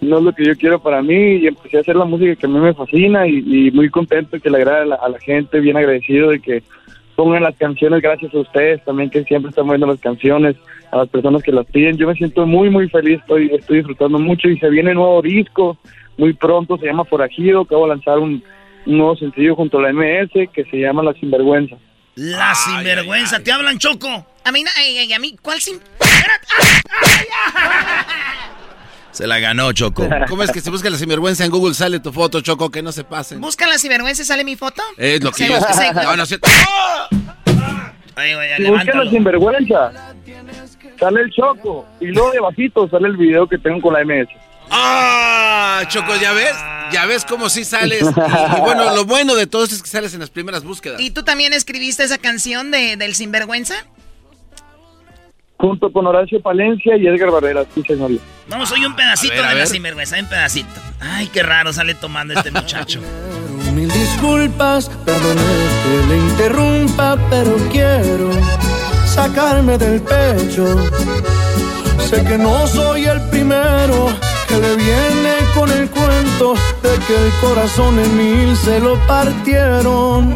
[0.00, 2.46] no es lo que yo quiero para mí y empecé a hacer la música que
[2.46, 6.30] a mí me fascina y, muy contento que le agrade a la, gente, bien agradecido
[6.30, 6.62] de que
[7.16, 10.56] pongan las canciones gracias a ustedes también que siempre están viendo las canciones,
[10.90, 11.96] a las personas que las piden.
[11.96, 15.22] Yo me siento muy, muy feliz, estoy, estoy disfrutando mucho y se viene un nuevo
[15.22, 15.76] disco
[16.16, 18.42] muy pronto, se llama Forajido, acabo de lanzar un
[18.86, 21.76] un nuevo sencillo junto a la MS que se llama La Sinvergüenza.
[22.16, 24.26] La Sinvergüenza, ¿te hablan Choco?
[24.44, 24.64] A mí,
[25.14, 25.78] a mí, ¿cuál sin...
[29.20, 30.08] Se la ganó, Choco.
[30.30, 32.70] ¿Cómo es que se busca la sinvergüenza en Google sale tu foto, Choco?
[32.70, 33.38] Que no se pasen.
[33.38, 34.82] ¿Busca la sinvergüenza y sale mi foto?
[34.96, 35.60] Es lo que yo...
[35.60, 36.36] No, no, si
[38.70, 39.92] busca la sinvergüenza,
[40.98, 41.86] sale el Choco.
[42.00, 44.28] Y luego debajito sale el video que tengo con la MS.
[44.70, 45.82] ¡Ah!
[45.88, 46.56] Choco, ¿ya ves?
[46.90, 48.00] Ya ves cómo sí sales.
[48.02, 50.98] Y, bueno, lo bueno de todo es que sales en las primeras búsquedas.
[50.98, 53.74] ¿Y tú también escribiste esa canción de, del Sinvergüenza?
[55.60, 58.12] Junto con Horacio Palencia y Edgar Barrera, sí, señor.
[58.48, 60.80] Vamos, hoy un pedacito de la Sinvergüenza, un pedacito.
[61.00, 63.00] Ay, qué raro sale tomando este muchacho.
[63.74, 65.42] Mil disculpas, perdone
[65.84, 68.30] que le interrumpa, pero quiero
[69.04, 70.64] sacarme del pecho.
[72.08, 74.08] Sé que no soy el primero
[74.48, 80.34] que le viene con el cuento de que el corazón en mil se lo partieron.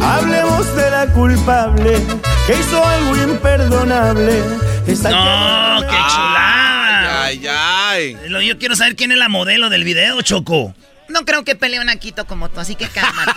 [0.00, 2.00] Hablemos de la culpable
[2.46, 4.40] que hizo algo imperdonable.
[4.40, 7.24] no, qué chulada.
[7.24, 8.16] Ay, ay,
[8.46, 10.74] Yo quiero saber quién es la modelo del video, Choco.
[11.08, 13.32] No creo que pelee un Aquito como tú, así que cálmate.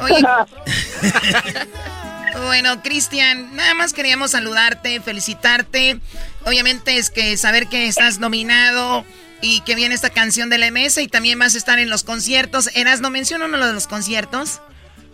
[0.02, 0.22] Oye.
[2.44, 5.98] Bueno, Cristian, nada más queríamos saludarte, felicitarte.
[6.44, 9.04] Obviamente es que saber que estás nominado
[9.42, 12.04] y que viene esta canción de la MS y también vas a estar en los
[12.04, 12.70] conciertos.
[12.74, 14.60] Eras, ¿no menciona uno de los conciertos?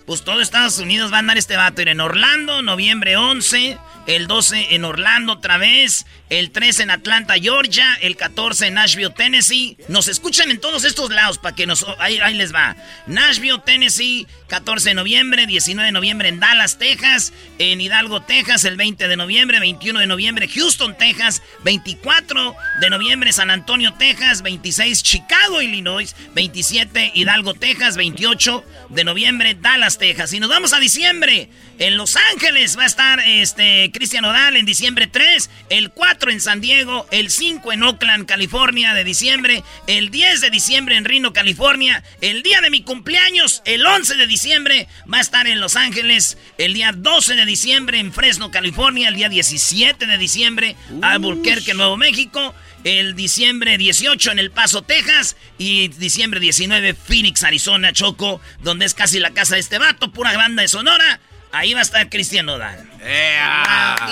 [0.07, 1.83] Pues todo Estados Unidos va a andar este vato.
[1.83, 3.77] Ir en Orlando, noviembre 11
[4.07, 9.11] el 12 en Orlando otra vez, el 13 en Atlanta, Georgia, el 14 en Nashville,
[9.11, 9.77] Tennessee.
[9.89, 11.87] Nos escuchan en todos estos lados para que nos...
[11.99, 12.77] Ahí, ahí, les va.
[13.07, 18.77] Nashville, Tennessee, 14 de noviembre, 19 de noviembre en Dallas, Texas, en Hidalgo, Texas, el
[18.77, 25.03] 20 de noviembre, 21 de noviembre, Houston, Texas, 24 de noviembre, San Antonio, Texas, 26,
[25.03, 30.33] Chicago, Illinois, 27, Hidalgo, Texas, 28 de noviembre, Dallas, Texas.
[30.33, 31.51] Y nos vamos a diciembre.
[31.79, 36.43] En Los Ángeles va a estar este Cristian Odal en diciembre 3, el 4 en
[36.43, 41.33] San Diego, el 5 en Oakland, California de diciembre, el 10 de diciembre en Reno,
[41.33, 45.77] California, el día de mi cumpleaños, el 11 de diciembre va a estar en Los
[45.77, 51.73] Ángeles, el día 12 de diciembre en Fresno, California, el día 17 de diciembre Albuquerque,
[51.73, 52.55] Nuevo México,
[52.85, 58.93] el diciembre 18 en El Paso, Texas y diciembre 19 Phoenix, Arizona, Choco, donde es
[58.93, 61.19] casi la casa de este vato, pura banda de Sonora.
[61.53, 62.77] Ahí va a estar Cristian Nodal.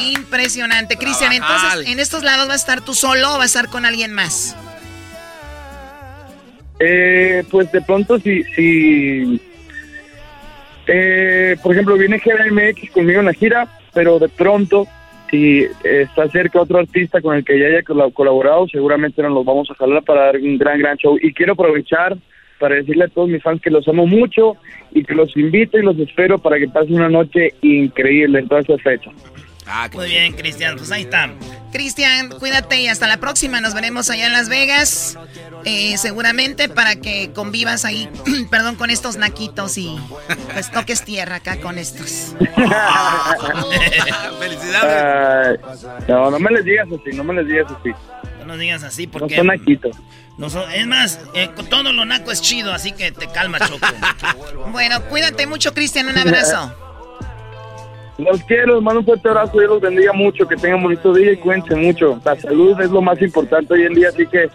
[0.00, 0.96] impresionante.
[0.96, 3.84] Cristian, entonces, ¿en estos lados va a estar tú solo o va a estar con
[3.84, 4.56] alguien más?
[6.80, 9.40] Eh, pues de pronto si, si
[10.86, 14.86] eh, por ejemplo, viene GMX conmigo en la gira, pero de pronto
[15.30, 19.68] si está cerca otro artista con el que ya haya colaborado, seguramente nos los vamos
[19.70, 21.18] a jalar para dar un gran, gran show.
[21.20, 22.16] Y quiero aprovechar
[22.58, 24.56] para decirle a todos mis fans que los amo mucho
[24.92, 28.60] y que los invito y los espero para que pasen una noche increíble en toda
[28.60, 29.10] esa fecha.
[29.66, 31.30] Ah, Muy bien, Cristian, pues ahí está.
[31.72, 33.62] Cristian, cuídate y hasta la próxima.
[33.62, 35.18] Nos veremos allá en Las Vegas.
[35.64, 38.08] Eh, seguramente para que convivas ahí,
[38.50, 39.96] perdón, con estos naquitos y
[40.52, 42.36] pues toques tierra acá con estos.
[44.38, 45.60] Felicidades.
[46.08, 47.90] no, no me les digas así, no me les digas así.
[48.44, 49.36] No nos digas así porque...
[49.36, 49.96] No son naquitos.
[50.36, 53.86] No es más, eh, todo lo naco es chido, así que te calma, Choco.
[54.72, 56.08] bueno, cuídate mucho, Cristian.
[56.08, 56.74] Un abrazo.
[58.18, 61.36] Los quiero, mando un fuerte abrazo, Dios los bendiga mucho, que tengan bonito día y
[61.36, 62.20] cuídense mucho.
[62.24, 64.48] La salud es lo más importante hoy en día, así que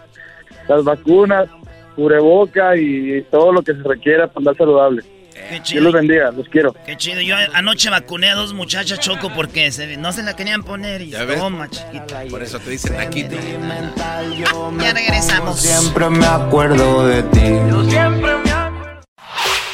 [0.69, 1.49] las vacunas,
[1.93, 5.03] cubreboca y todo lo que se requiera para andar saludable.
[5.49, 6.73] Qué Dios los bendiga, los quiero.
[6.85, 7.21] Qué chido.
[7.21, 11.11] Yo anoche vacuné a dos muchachas choco porque se- no se la querían poner y
[11.37, 12.21] toma, chiquita.
[12.29, 13.25] Por eso te dicen aquí.
[14.79, 15.59] Ya regresamos.
[15.59, 17.53] Siempre me acuerdo de ti.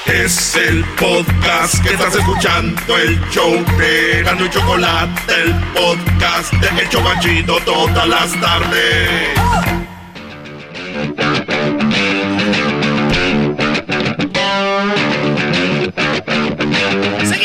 [0.06, 6.82] Es el podcast que estás escuchando, el show de Gano y Chocolate, el podcast de
[6.84, 9.10] El Chocachito todas las tardes.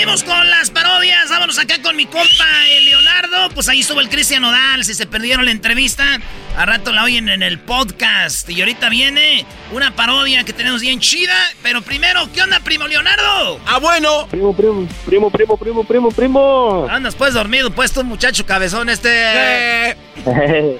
[0.00, 1.28] Seguimos con las parodias.
[1.28, 3.50] Vámonos acá con mi compa el Leonardo.
[3.54, 4.82] Pues ahí estuvo el Cristian Nodal.
[4.82, 6.18] Si se perdieron la entrevista,
[6.56, 8.48] a rato la oyen en el podcast.
[8.48, 11.34] Y ahorita viene una parodia que tenemos bien chida.
[11.62, 13.60] Pero primero, ¿qué onda, primo Leonardo?
[13.66, 14.26] Ah, bueno.
[14.30, 16.86] Primo, primo, primo, primo, primo, primo, primo.
[16.88, 19.98] Andas pues dormido, pues tú, muchacho cabezón este.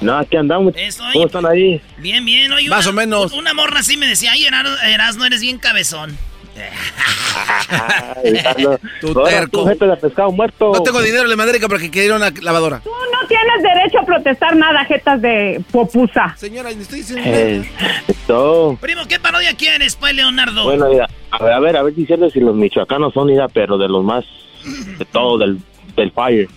[0.00, 0.72] no, aquí andamos.
[0.78, 1.78] Eso, ¿Cómo están ahí?
[1.98, 2.50] Bien, bien.
[2.50, 3.32] Oye, Más una- o menos.
[3.32, 6.16] Una morra así me decía, ay, Eras, no eres bien cabezón.
[9.02, 9.50] Ahora terco.
[9.50, 10.72] tú, gente de pescado muerto.
[10.72, 12.80] No tengo dinero, le mandé porque quería una lavadora.
[12.80, 16.34] Tú no tienes derecho a protestar nada, jetas de popusa.
[16.36, 17.24] Señora, le estoy diciendo.
[17.26, 17.62] Eh,
[18.08, 18.76] esto.
[18.80, 20.64] Primo, ¿qué parodia quieres, pues, Leonardo?
[20.64, 23.78] Bueno, mira, a ver, a ver, a ver diciendo si los michoacanos son, mira, pero
[23.78, 24.24] de los más,
[24.98, 25.58] de todo, del,
[25.96, 26.48] del fire.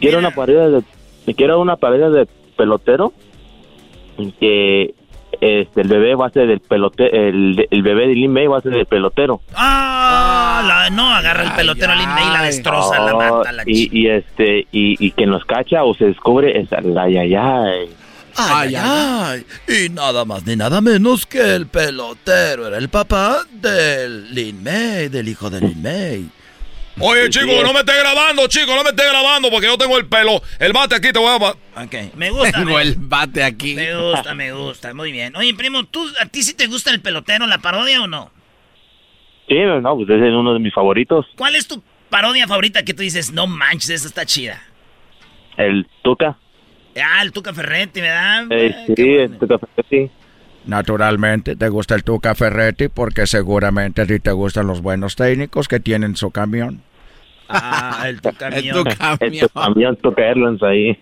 [0.00, 0.82] Quiero una pared
[1.24, 3.12] de, quiero una pared de pelotero,
[4.40, 4.94] que
[5.40, 8.58] este, el bebé va a ser del pelotero, el, el bebé de Lin May va
[8.58, 9.40] a ser del pelotero.
[9.54, 13.62] Ah, la- no, agarra el pelotero al Inmei y la destroza, la Oh, mata, la
[13.66, 17.88] y, y este, y, y que nos cacha o se descubre, es, ay, ay, ay.
[18.38, 24.34] Ay, ay, Y nada más ni nada menos que el pelotero era el papá del
[24.34, 26.28] Lin May, del hijo de Lin May.
[26.98, 30.06] Oye, chico, no me esté grabando, chico, no me esté grabando porque yo tengo el
[30.06, 31.82] pelo, el bate aquí, te voy a...
[31.82, 32.52] Ok, me gusta.
[32.52, 33.74] Tengo me, el bate aquí.
[33.74, 35.36] me gusta, me gusta, muy bien.
[35.36, 38.30] Oye, primo, ¿tú, ¿a ti sí te gusta el pelotero, la parodia o no?
[39.46, 42.94] Sí, no, pues ese es uno de mis favoritos, ¿Cuál es tu parodia favorita que
[42.94, 44.62] tú dices, no manches, esta está chida?
[45.58, 46.36] el Tuca.
[47.02, 48.46] Ah, el Tuca Ferretti, ¿verdad?
[48.50, 49.58] Eh, sí, el Tuca
[49.90, 50.10] sí.
[50.66, 55.68] Naturalmente te gusta el Tuca Ferretti porque seguramente a ti te gustan los buenos técnicos
[55.68, 56.82] que tienen su camión.
[57.48, 58.74] Ah, el Tuca El mío.
[58.74, 59.48] tu El camión.
[59.54, 60.98] camión Tuca Airlines ahí.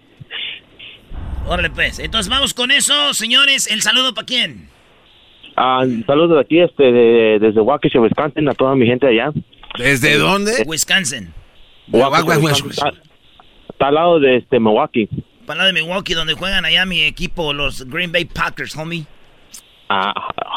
[1.47, 1.99] Órale, pues.
[1.99, 3.67] Entonces vamos con eso, señores.
[3.71, 4.69] ¿El saludo para quién?
[5.57, 9.31] Ah, saludos de aquí, este, de- desde Waukesha, Wisconsin, a toda mi gente allá.
[9.79, 10.53] ¿Desde dónde?
[10.67, 11.33] Wisconsin.
[11.89, 12.93] Waukesha, Wisconsin, Está,
[13.71, 15.09] está al lado de este Milwaukee.
[15.47, 19.05] Para lado de Milwaukee, donde juegan allá mi equipo, los Green Bay Packers, homie.
[19.89, 20.13] Ah,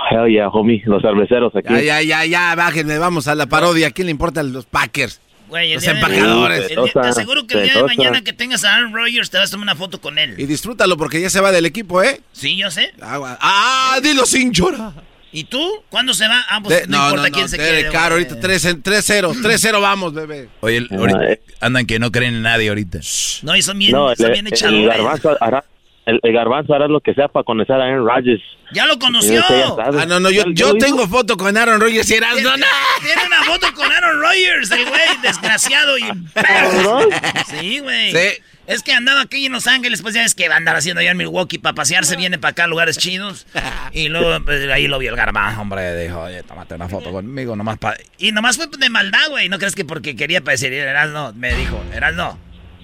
[0.09, 1.73] hell yeah, homie, los cerveceros aquí.
[1.73, 3.87] Ya, ya, ya, ya, bájenme, vamos a la parodia.
[3.87, 5.19] ¿A quién le importan los Packers?
[5.49, 6.67] Güey, Los empacadores.
[6.67, 9.47] día- te aseguro que el día de mañana que tengas a Aaron Rodgers te vas
[9.49, 10.35] a tomar una foto con él.
[10.37, 12.21] Y disfrútalo porque ya se va del equipo, ¿eh?
[12.33, 12.91] Sí, yo sé.
[13.01, 14.91] Ah, dilo sin llorar.
[15.31, 15.83] ¿Y tú?
[15.89, 16.41] ¿Cuándo se va?
[16.49, 17.89] Ah, pues De- no, importa quién se Derek quede.
[17.91, 18.11] Güey.
[18.11, 20.49] ahorita 3 en- 3-0, 3-0 vamos, bebé.
[20.61, 21.19] Oye, ahorita
[21.61, 22.99] andan que no creen en nadie ahorita.
[23.43, 24.87] No, y son bien, No, son el, bien el echadores.
[24.87, 25.63] garbanzo hará,
[26.07, 28.41] el, el garbanzo hará lo que sea para conocer a Aaron Rodgers.
[28.73, 29.43] ¡Ya lo conoció!
[29.77, 32.49] Ah, no, no, yo, ¿Ya- ya yo tengo foto con Aaron Rodgers y eras Tiene,
[32.49, 32.65] no, no.
[33.05, 36.03] tiene una foto con Aaron Rodgers, el güey, desgraciado y...
[37.47, 38.11] Sí, güey.
[38.11, 38.41] Sí.
[38.67, 40.99] Es que andaba aquí en Los Ángeles, pues ya es que va a andar haciendo
[40.99, 43.47] allá en Milwaukee para pasearse, viene para acá a lugares chidos.
[43.93, 47.55] Y luego pues, ahí lo vio el garbanzo, hombre, dijo, oye, tómate una foto conmigo,
[47.55, 47.97] nomás para...
[48.17, 51.31] Y nomás fue de maldad, güey, no crees que porque quería para decir, eras no,
[51.33, 52.37] me dijo, eras no.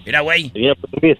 [0.05, 0.51] Mira, güey.
[0.55, 1.19] Mira, pues, mira.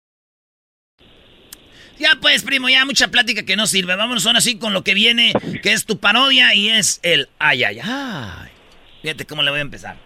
[2.01, 3.95] Ya pues, primo, ya mucha plática que no sirve.
[3.95, 7.63] Vámonos ahora sí con lo que viene, que es tu parodia y es el ay,
[7.63, 8.49] ay, ay.
[9.03, 9.97] Fíjate cómo le voy a empezar.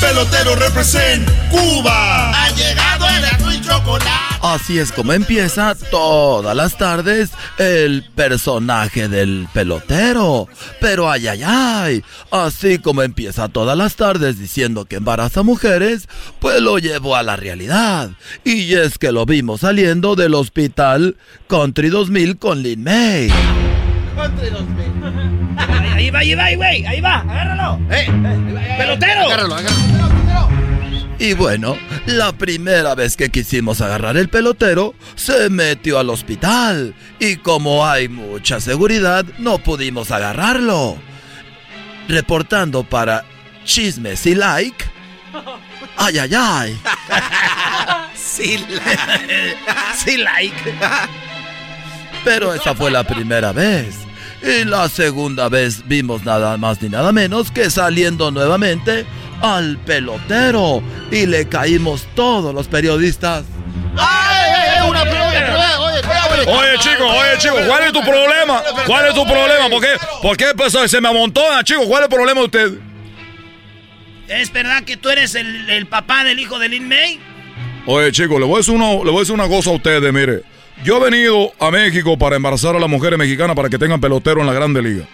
[0.00, 2.30] Pelotero represent Cuba.
[2.30, 3.24] Ha llegado el
[3.78, 4.28] chocolate.
[4.40, 10.48] Así es como empieza todas las tardes el personaje del pelotero.
[10.80, 12.04] Pero ay, ay, ay.
[12.30, 17.36] Así como empieza todas las tardes diciendo que embaraza mujeres, pues lo llevó a la
[17.36, 18.10] realidad.
[18.44, 21.16] Y es que lo vimos saliendo del hospital
[21.48, 23.32] Country 2000 con Lin May.
[24.14, 24.88] Country 2000.
[25.94, 27.80] Ahí va, ahí va, ahí va, ahí va, agárralo.
[27.90, 28.06] Eh,
[28.78, 29.20] pelotero.
[29.26, 30.57] Agárralo, agárralo.
[31.18, 31.76] Y bueno,
[32.06, 36.94] la primera vez que quisimos agarrar el pelotero, se metió al hospital.
[37.18, 40.96] Y como hay mucha seguridad, no pudimos agarrarlo.
[42.08, 43.24] Reportando para
[43.64, 44.84] Chismes y Like.
[45.96, 46.80] Ay, ay, ay.
[48.14, 49.56] sí, like.
[50.04, 50.74] sí, like.
[52.24, 54.07] Pero esa fue la primera vez.
[54.42, 59.04] Y la segunda vez vimos nada más ni nada menos que saliendo nuevamente
[59.40, 60.82] al pelotero.
[61.10, 63.44] Y le caímos todos los periodistas.
[63.96, 65.10] ¡Ay, una oye,
[66.46, 68.62] oye, chico, oye, chico, ¿cuál es tu problema?
[68.86, 69.68] ¿Cuál es tu problema?
[69.68, 69.88] ¿Por qué,
[70.22, 71.84] por qué pues, se me amontona, chico?
[71.86, 72.72] ¿Cuál es el problema de usted?
[74.28, 77.18] ¿Es verdad que tú eres el, el papá del hijo de Lin May?
[77.86, 80.12] Oye, chico, le voy a decir una, le voy a decir una cosa a ustedes,
[80.12, 80.42] mire.
[80.84, 84.40] Yo he venido a México para embarazar a las mujeres mexicanas para que tengan pelotero
[84.40, 85.06] en la Grande Liga.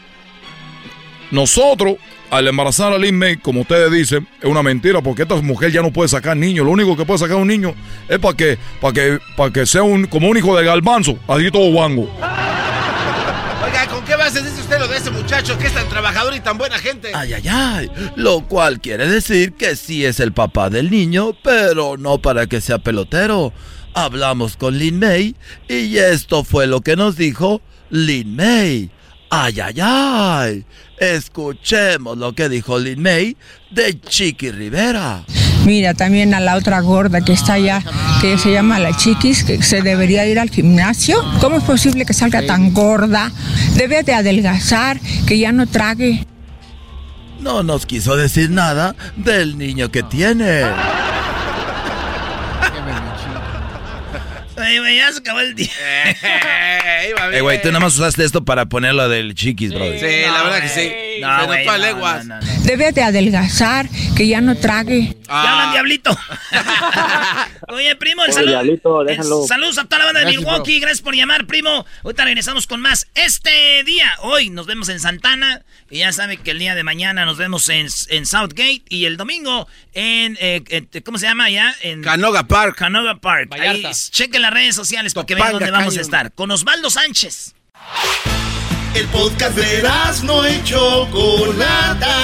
[1.30, 1.96] Nosotros,
[2.30, 5.82] al embarazar a Lin May, como ustedes dicen, es una mentira porque esta mujer ya
[5.82, 6.66] no puede sacar niños.
[6.66, 7.74] Lo único que puede sacar un niño
[8.08, 11.50] es para que, para que, para que sea un, como un hijo de galbanzo, así
[11.50, 12.10] todo guango.
[13.64, 16.40] Oiga, ¿con qué base dice usted lo de ese muchacho que es tan trabajador y
[16.40, 17.10] tan buena gente?
[17.14, 17.90] Ay, ay, ay.
[18.16, 22.60] Lo cual quiere decir que sí es el papá del niño, pero no para que
[22.60, 23.52] sea pelotero.
[23.94, 25.36] Hablamos con Lin May
[25.68, 28.90] y esto fue lo que nos dijo Lin May.
[29.30, 30.64] Ay, ay, ay.
[30.98, 33.36] Escuchemos lo que dijo Lin May
[33.70, 35.24] de Chiqui Rivera.
[35.64, 37.82] Mira, también a la otra gorda que está allá,
[38.20, 41.16] que se llama la Chiquis, que se debería ir al gimnasio.
[41.40, 43.30] ¿Cómo es posible que salga tan gorda?
[43.76, 46.26] Debe de adelgazar, que ya no trague.
[47.40, 50.64] No nos quiso decir nada del niño que tiene.
[54.64, 55.70] Ay, güey, ya se acabó el día.
[57.32, 59.84] Eh, güey, tú nada más usaste esto para ponerlo del chiquis, bro.
[59.84, 61.13] Sí, la verdad que sí.
[61.20, 62.24] No, güey, no, leguas.
[62.26, 65.16] no, Debe de adelgazar, que ya no trague.
[65.26, 66.16] Ya hablan, diablito.
[67.68, 68.50] Oye, primo, el Oye, saludo.
[68.52, 69.46] Diablito, el déjalo.
[69.46, 70.80] saludos a toda la banda de Gracias, Milwaukee.
[70.80, 71.84] Gracias por llamar, primo.
[72.04, 73.08] Ahorita regresamos con más.
[73.14, 75.62] Este día, hoy nos vemos en Santana.
[75.90, 78.82] Y ya saben que el día de mañana nos vemos en, en Southgate.
[78.88, 80.62] Y el domingo en, eh,
[81.04, 81.74] ¿cómo se llama ya?
[81.82, 82.76] En Canoga Park.
[82.76, 83.48] Canoga Park.
[83.52, 83.90] Ahí, Vallarta.
[84.10, 86.32] chequen las redes sociales para que vean dónde vamos a estar.
[86.32, 87.54] Con Osvaldo Sánchez.
[88.94, 89.82] El podcast de
[90.22, 92.16] no y Chocolata.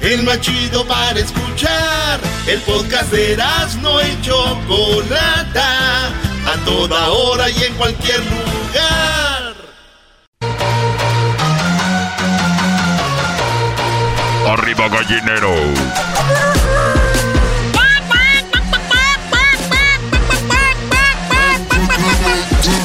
[0.00, 2.18] El más chido para escuchar.
[2.48, 3.36] El podcast de
[3.80, 6.08] no y Chocolata.
[6.08, 9.54] A toda hora y en cualquier lugar.
[14.48, 15.54] Arriba gallinero.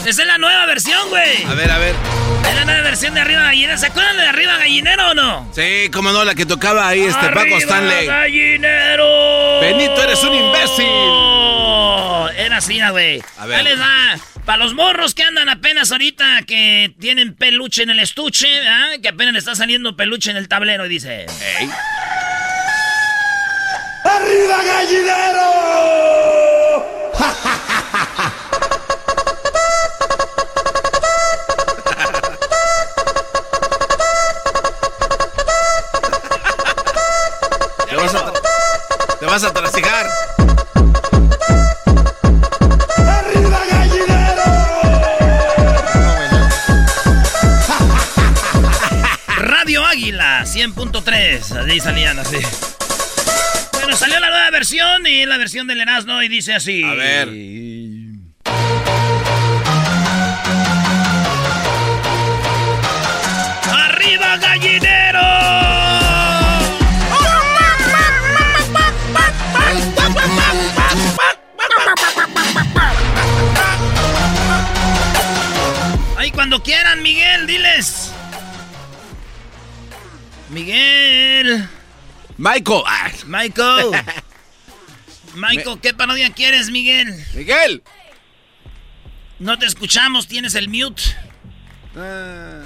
[0.06, 1.46] Esa es la nueva versión, güey.
[1.46, 2.13] A ver, a ver.
[2.54, 3.80] Es la nueva versión de Arriba Gallinero.
[3.80, 5.52] ¿Se acuerdan de Arriba Gallinero o no?
[5.56, 8.06] Sí, cómo no, la que tocaba ahí este Paco ¡Arriba, Stanley.
[8.06, 9.60] gallinero!
[9.60, 10.86] Benito, eres un imbécil.
[12.38, 13.24] Era así, güey.
[13.40, 13.58] A ver.
[13.58, 14.20] Ahí les va.
[14.46, 18.90] Para los morros que andan apenas ahorita, que tienen peluche en el estuche, ¿ah?
[19.02, 21.26] que apenas le está saliendo peluche en el tablero, y dice...
[24.04, 25.50] ¡Arriba, gallinero!
[27.18, 27.50] Te
[39.34, 40.06] vas a trasijar.
[42.98, 44.44] ¡Arriba, gallinero!
[49.38, 51.66] Radio Águila 100.3.
[51.66, 52.38] Así salían así.
[53.72, 56.84] Bueno, salió la nueva versión y es la versión del Erasmo y dice así.
[56.84, 57.30] A ver.
[63.66, 65.93] ¡Arriba, gallinero!
[76.54, 78.12] Cuando quieran, Miguel, diles.
[80.50, 81.68] Miguel.
[82.38, 82.84] Michael.
[82.86, 83.90] Ah, Michael.
[85.34, 87.08] Michael, ¿qué parodia quieres, Miguel?
[87.34, 87.82] Miguel.
[89.40, 91.02] No te escuchamos, tienes el mute.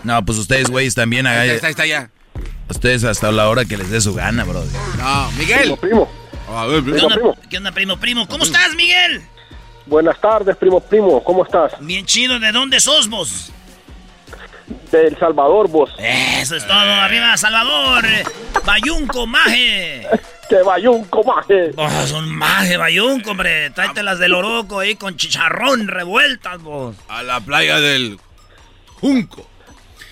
[0.03, 2.09] No, pues ustedes, güeyes, también Ahí está, ahí está, ya.
[2.69, 4.65] Ustedes hasta la hora que les dé su gana, bro.
[4.97, 5.77] No, Miguel.
[5.79, 6.09] Primo,
[6.45, 7.17] ¿Qué onda,
[7.49, 8.27] ¿Qué onda, primo, primo?
[8.27, 9.21] ¿Cómo estás, Miguel?
[9.85, 11.23] Buenas tardes, primo, primo.
[11.23, 11.71] ¿Cómo estás?
[11.79, 12.37] Bien chido.
[12.37, 13.53] ¿De dónde sos vos?
[14.91, 15.89] De El Salvador, vos.
[15.99, 16.77] Eso es todo.
[16.77, 18.05] Arriba, Salvador.
[18.65, 20.07] Bayunco, maje.
[20.47, 21.71] Que Bayunco, maje.
[21.75, 23.69] Oh, son maje, Bayunco, hombre.
[23.71, 26.95] Tráetelas del Oroco ahí con chicharrón revueltas, vos.
[27.09, 28.17] A la playa del
[29.01, 29.45] Junco.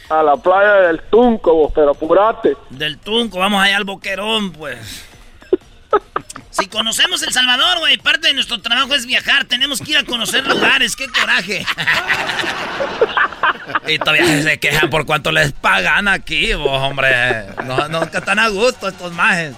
[0.09, 2.57] A la playa del Tunco, vos, pero apurate.
[2.69, 5.04] Del Tunco, vamos allá al Boquerón, pues.
[6.57, 9.43] Si conocemos El Salvador, güey, parte de nuestro trabajo es viajar.
[9.43, 10.95] Tenemos que ir a conocer lugares.
[10.95, 11.65] ¡Qué coraje!
[13.87, 17.47] y todavía se quejan por cuánto les pagan aquí, vos, hombre.
[17.65, 19.53] No, que están a gusto estos majes.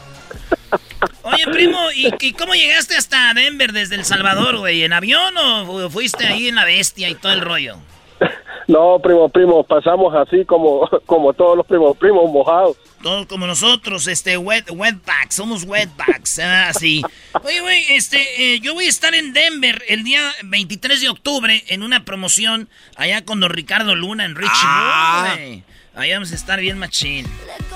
[1.22, 4.84] Oye, primo, ¿y, ¿y, cómo llegaste hasta Denver desde El Salvador, güey?
[4.84, 7.78] ¿En avión o fuiste ahí en la bestia y todo el rollo?
[8.68, 12.78] No, primo, primo, pasamos así como, como todos los primos, primos mojados.
[13.02, 17.02] Todos como nosotros, este, wet, wetbacks, somos wetbacks, así.
[17.44, 18.18] Oye, güey, este,
[18.56, 22.68] eh, yo voy a estar en Denver el día 23 de octubre en una promoción
[22.98, 25.38] allá con don Ricardo Luna en Richmond, Ah.
[25.96, 27.26] Ahí vamos a estar bien machín.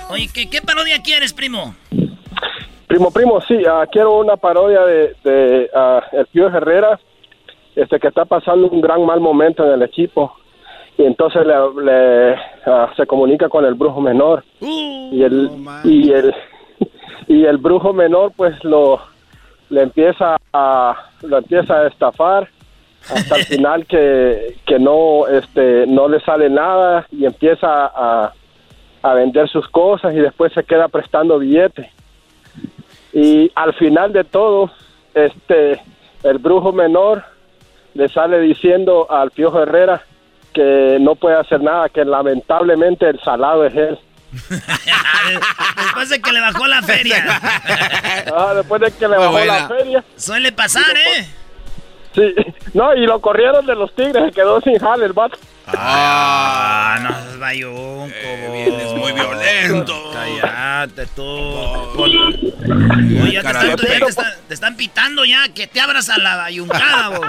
[0.09, 1.73] Oye, ¿qué, qué parodia quieres, primo?
[2.88, 6.99] Primo, primo, sí, ah, quiero una parodia de, de ah, el Pío Herrera,
[7.76, 10.40] este que está pasando un gran mal momento en el equipo.
[11.01, 12.35] Y entonces le, le,
[12.67, 14.43] ah, se comunica con el brujo menor.
[14.59, 15.49] y el
[15.83, 16.31] y el
[17.27, 19.01] y el brujo menor pues lo
[19.71, 22.47] le empieza a lo empieza a estafar
[23.09, 28.33] hasta el final que, que no este no le sale nada y empieza a,
[29.01, 31.87] a vender sus cosas y después se queda prestando billetes
[33.11, 34.69] y al final de todo
[35.15, 35.81] este
[36.21, 37.23] el brujo menor
[37.95, 40.03] le sale diciendo al Piojo Herrera
[40.53, 43.99] que no puede hacer nada que lamentablemente el salado es él
[45.77, 47.41] Después de que le bajó la feria.
[48.33, 51.27] Ah, después de que le bajó la feria Suele pasar, ¿eh?
[52.13, 52.33] Sí,
[52.73, 55.37] no, y lo corrieron de los Tigres, se quedó sin jale el vato.
[55.77, 60.11] Ah, no seas bayunco, Es muy violento.
[60.14, 61.23] Cállate tú.
[61.23, 66.18] Oye, ya te están, ya te están- te están pitando ya, que te abras a
[66.18, 67.27] la bayuncada, vos.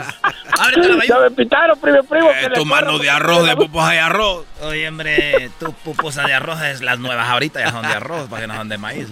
[0.59, 1.20] Ábrete la Ya bayunca.
[1.20, 2.31] me pitaron, primo, primo.
[2.31, 4.44] Eh, tu mano de arroz, de pupusa de arroz.
[4.62, 8.43] Oye, hombre, tu pupusa de arroz es las nuevas ahorita, ya son de arroz, para
[8.43, 9.09] que no son de maíz.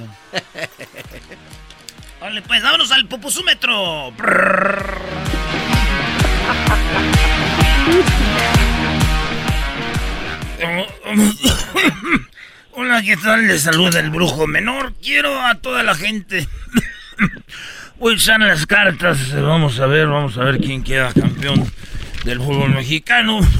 [2.20, 4.12] Vale, pues vámonos al pupusúmetro.
[12.72, 13.46] Hola, ¿qué tal?
[13.46, 14.92] Les saluda el brujo menor.
[15.02, 16.46] Quiero a toda la gente.
[17.98, 19.32] Voy a echar las cartas.
[19.34, 21.64] Vamos a ver, vamos a ver quién queda campeón
[22.24, 23.40] del fútbol mexicano.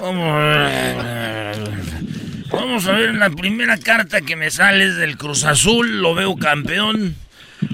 [0.00, 1.56] Vamos a ver.
[2.52, 6.00] Vamos a ver la primera carta que me sale es del Cruz Azul.
[6.00, 7.16] Lo veo campeón.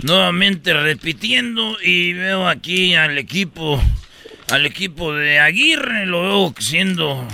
[0.02, 1.76] Nuevamente repitiendo.
[1.82, 3.82] Y veo aquí al equipo.
[4.50, 6.06] Al equipo de Aguirre.
[6.06, 7.26] Lo veo siendo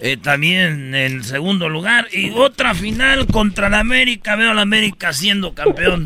[0.00, 2.08] eh, también en segundo lugar.
[2.12, 4.36] Y otra final contra la América.
[4.36, 6.04] Veo a la América siendo campeón.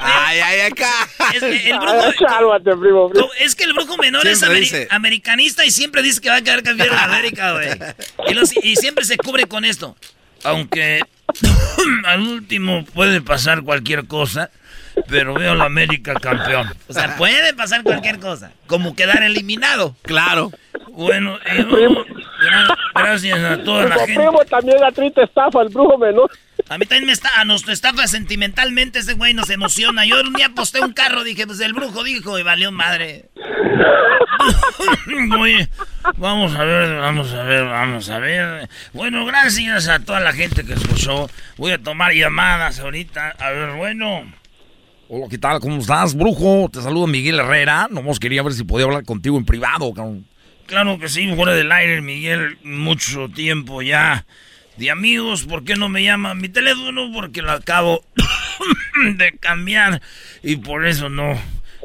[0.00, 0.90] Ay, ay, acá.
[1.34, 3.26] Es que el brujo, cálmate, primo, primo.
[3.26, 4.88] no, es que el brujo menor es Siempre ameri- dice.
[4.90, 7.68] americanista y siempre dice que va a quedar campeón en América, güey.
[8.28, 9.96] Y, los- y siempre se cubre con esto.
[10.44, 11.00] Aunque
[12.04, 14.50] al último puede pasar cualquier cosa,
[15.08, 16.68] pero veo a la América campeón.
[16.88, 19.94] O sea, puede pasar cualquier cosa, como quedar eliminado.
[20.02, 20.52] Claro.
[20.92, 21.38] Bueno,
[22.94, 24.14] gracias a toda la gente.
[24.14, 26.30] primo, también a ti te estafa el brujo menor.
[26.68, 30.04] A mí también me está, nos estafa sentimentalmente ese güey, nos emociona.
[30.04, 33.26] Yo un día aposté un carro, dije, pues el brujo dijo y valió madre.
[35.38, 35.68] Oye,
[36.16, 38.68] vamos a ver, vamos a ver, vamos a ver.
[38.92, 41.28] Bueno, gracias a toda la gente que escuchó.
[41.56, 43.36] Voy a tomar llamadas ahorita.
[43.38, 44.24] A ver, bueno.
[45.08, 45.60] Hola, ¿qué tal?
[45.60, 46.68] ¿Cómo estás, brujo?
[46.72, 47.86] Te saludo Miguel Herrera.
[47.88, 49.92] Nomás quería ver si podía hablar contigo en privado.
[50.66, 54.26] Claro que sí, fuera del aire, Miguel, mucho tiempo ya
[54.76, 55.44] de amigos.
[55.44, 57.12] ¿Por qué no me llama mi teléfono?
[57.14, 58.04] Porque lo acabo
[59.16, 60.02] de cambiar
[60.42, 61.40] y por eso no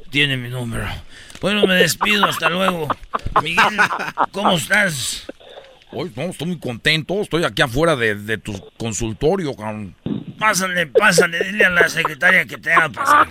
[0.10, 0.88] tiene mi número.
[1.42, 2.88] Bueno, me despido, hasta luego.
[3.44, 3.78] Miguel,
[4.32, 5.28] ¿cómo estás?
[5.94, 7.22] Hoy no, estoy muy contento.
[7.22, 9.96] Estoy aquí afuera de, de tu consultorio, cabrón.
[10.40, 13.28] Pásale, pásale, dile a la secretaria que te haga pasar.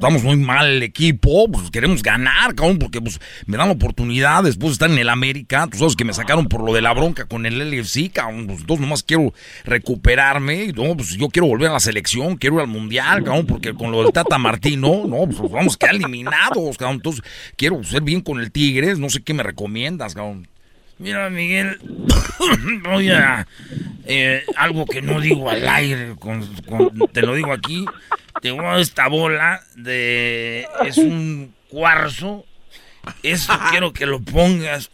[0.00, 4.70] Estamos muy mal el equipo, pues queremos ganar, cabrón, porque pues me dan oportunidad después
[4.70, 7.26] de estar en el América, tú sabes que me sacaron por lo de la bronca
[7.26, 11.68] con el LFC, cabrón, pues entonces nomás quiero recuperarme, y no, pues yo quiero volver
[11.68, 15.26] a la selección, quiero ir al Mundial, cabrón, porque con lo del Tata Martino, no,
[15.26, 17.22] pues vamos a quedar eliminados, cabrón, entonces
[17.56, 20.48] quiero ser bien con el Tigres, no sé qué me recomiendas, cabrón.
[20.98, 21.78] Mira, Miguel,
[22.84, 23.46] voy a...
[24.06, 26.14] Eh, algo que no digo al aire,
[27.12, 27.84] te lo digo aquí.
[28.40, 30.66] Tengo esta bola de...
[30.84, 32.44] Es un cuarzo.
[33.22, 34.90] Esto quiero que lo pongas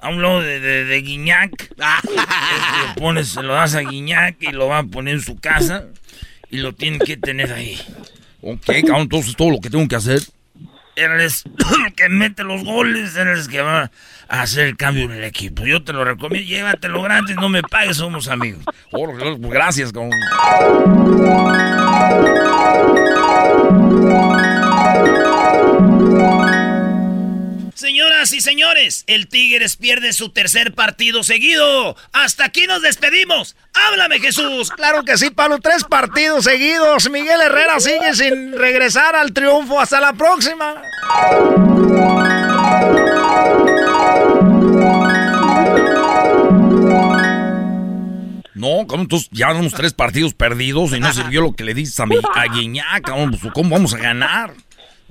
[0.00, 1.74] a un lado de, de, Guiñac.
[1.76, 5.86] lo pones, se lo das a Guiñac y lo va a poner en su casa.
[6.50, 7.80] Y lo tiene que tener ahí.
[8.42, 10.20] Ok, cabrón, entonces todo lo que tengo que hacer.
[11.02, 13.90] Eres el que mete los goles, eres el que va
[14.40, 15.64] hacer el cambio en el equipo.
[15.66, 18.64] Yo te lo recomiendo, llévatelo gratis, no me pagues, somos amigos.
[18.90, 19.06] Oh,
[19.48, 20.10] gracias, con...
[27.82, 31.96] Señoras y señores, el Tigres pierde su tercer partido seguido.
[32.12, 33.56] Hasta aquí nos despedimos.
[33.74, 34.70] Háblame, Jesús.
[34.70, 35.58] Claro que sí, Pablo.
[35.58, 37.10] Tres partidos seguidos.
[37.10, 39.80] Miguel Herrera sigue sin regresar al triunfo.
[39.80, 40.80] Hasta la próxima.
[48.54, 52.06] No, entonces ya damos tres partidos perdidos y no sirvió lo que le dices a,
[52.06, 53.10] mi, a Guiñac,
[53.52, 54.54] ¿cómo vamos a ganar?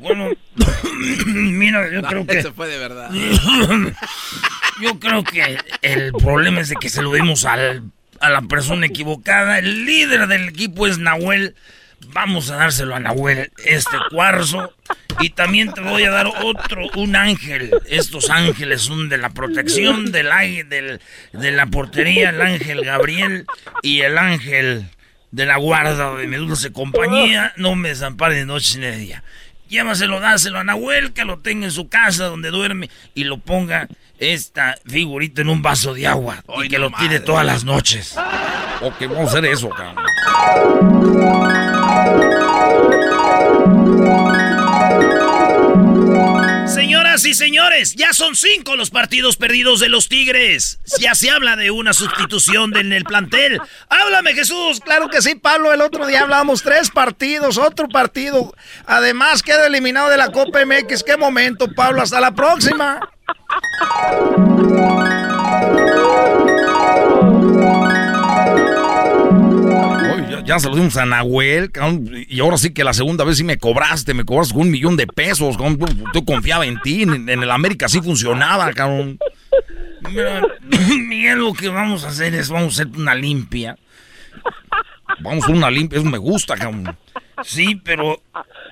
[0.01, 0.29] Bueno,
[1.27, 2.39] mira, yo creo que...
[2.39, 3.09] Eso fue de verdad.
[4.81, 7.83] yo creo que el problema es de que se lo dimos al,
[8.19, 9.59] a la persona equivocada.
[9.59, 11.55] El líder del equipo es Nahuel
[12.07, 14.73] Vamos a dárselo a Nahuel, este cuarzo.
[15.19, 17.71] Y también te voy a dar otro, un ángel.
[17.85, 20.29] Estos ángeles son de la protección, del,
[20.67, 20.99] del
[21.33, 23.45] de la portería, el ángel Gabriel
[23.81, 24.89] y el ángel
[25.31, 27.53] de la guarda de mi dulce compañía.
[27.55, 29.23] No me desampare de noche ni de día.
[29.71, 33.87] Llévaselo, dáselo a Nahuel, que lo tenga en su casa donde duerme y lo ponga
[34.19, 38.17] esta figurita en un vaso de agua y que lo tire todas las noches.
[38.81, 39.95] Ok, vamos a hacer eso, cabrón.
[46.91, 50.77] Señoras y señores, ya son cinco los partidos perdidos de los Tigres.
[50.99, 53.61] Ya se habla de una sustitución en el plantel.
[53.87, 54.81] Háblame, Jesús.
[54.81, 55.71] Claro que sí, Pablo.
[55.71, 58.53] El otro día hablábamos tres partidos, otro partido.
[58.87, 61.03] Además, queda eliminado de la Copa MX.
[61.03, 62.01] Qué momento, Pablo.
[62.01, 62.99] Hasta la próxima
[70.45, 71.71] ya se lo dimos a Nahuel,
[72.27, 75.07] y ahora sí que la segunda vez sí me cobraste, me cobraste un millón de
[75.07, 75.57] pesos,
[76.13, 79.19] yo confiaba en ti, en, el América sí funcionaba, cabrón.
[80.09, 80.41] Mira,
[81.07, 83.77] Miguel, lo que vamos a hacer es, vamos a hacer una limpia.
[85.19, 86.95] Vamos a hacer una limpia, eso me gusta, cabrón.
[87.43, 88.21] Sí, pero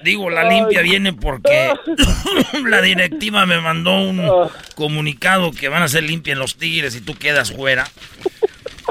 [0.04, 1.74] digo, la limpia viene porque
[2.66, 7.02] la directiva me mandó un comunicado que van a ser limpia en los Tigres y
[7.02, 7.88] tú quedas fuera.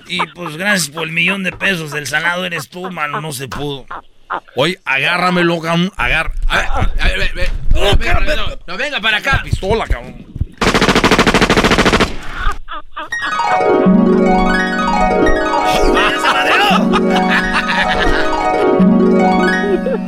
[0.08, 3.48] Y pues gracias por el millón de pesos del salado eres tú, mano, no se
[3.48, 3.86] pudo.
[4.56, 6.32] Oye, agárramelo, cabrón, agar...
[6.48, 7.50] A ver,
[8.66, 9.42] No, venga para acá.
[9.42, 10.26] Pistola, cabrón.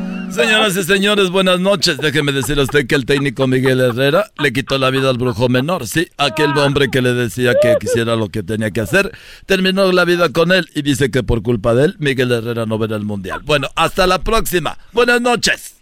[0.32, 1.98] Señoras y señores, buenas noches.
[1.98, 5.48] Déjeme decir a usted que el técnico Miguel Herrera le quitó la vida al brujo
[5.48, 5.89] menor.
[5.89, 9.11] Sí, aquel hombre que le decía que quisiera lo que tenía que hacer,
[9.47, 12.78] terminó la vida con él y dice que por culpa de él, Miguel Herrera no
[12.78, 13.40] verá el mundial.
[13.44, 14.78] Bueno, hasta la próxima.
[14.93, 15.74] Buenas noches.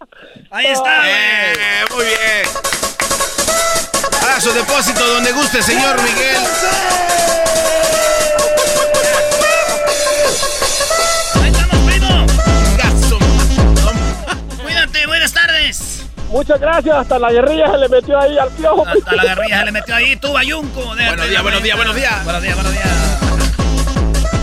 [0.49, 1.07] Ahí está.
[1.07, 2.69] Eh, muy bien.
[4.35, 7.68] A su depósito donde guste, señor Miguel.
[16.29, 18.85] Muchas gracias, hasta la guerrilla se le metió ahí al piojo.
[18.87, 20.85] Hasta la guerrilla se le metió ahí, tú, Bayunco.
[20.85, 22.23] Buenos días, buenos días, buenos días.
[22.23, 22.87] Buenos días, buenos días.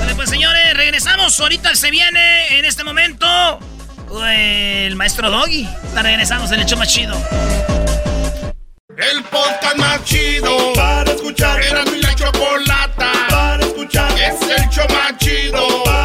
[0.01, 1.39] Vale, pues señores, regresamos.
[1.39, 3.27] Ahorita se viene en este momento
[4.25, 5.69] el maestro Doggy.
[5.95, 7.15] Regresamos en el show más chido.
[8.97, 11.63] El podcast más chido para escuchar.
[11.63, 14.11] Era mi la chocolata para escuchar.
[14.13, 15.96] Es el show más chido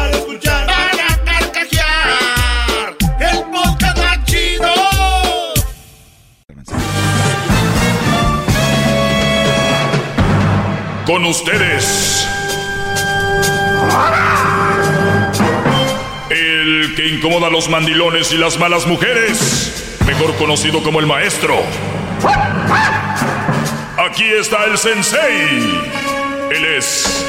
[11.24, 12.26] Ustedes.
[16.30, 19.98] El que incomoda a los mandilones y las malas mujeres.
[20.06, 21.62] Mejor conocido como el maestro.
[23.98, 25.80] Aquí está el sensei.
[26.50, 27.24] Él es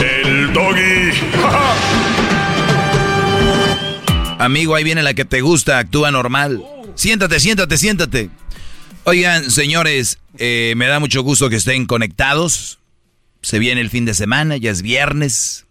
[0.00, 1.12] el doggy.
[4.38, 6.62] Amigo, ahí viene la que te gusta, actúa normal.
[6.96, 8.30] Siéntate, siéntate, siéntate.
[9.04, 12.80] Oigan, señores, eh, me da mucho gusto que estén conectados.
[13.42, 15.66] Se viene el fin de semana, ya es viernes.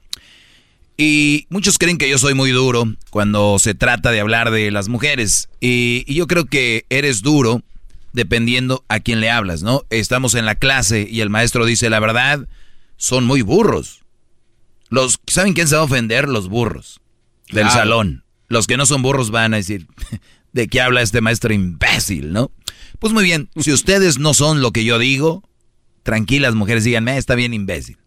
[0.97, 4.87] Y muchos creen que yo soy muy duro cuando se trata de hablar de las
[4.87, 5.49] mujeres.
[5.59, 7.63] Y, y, yo creo que eres duro
[8.13, 9.83] dependiendo a quién le hablas, ¿no?
[9.89, 12.47] Estamos en la clase y el maestro dice la verdad,
[12.97, 14.01] son muy burros.
[14.89, 16.27] Los, ¿Saben quién se va a ofender?
[16.27, 16.99] Los burros
[17.49, 17.71] del Claro.
[17.79, 18.23] salón.
[18.49, 19.87] Los que no son burros van a decir,
[20.51, 22.51] ¿de qué habla este maestro imbécil, no?
[22.99, 25.41] Pues muy bien, si ustedes no son lo que yo digo,
[26.03, 27.97] tranquilas mujeres, díganme, está bien imbécil.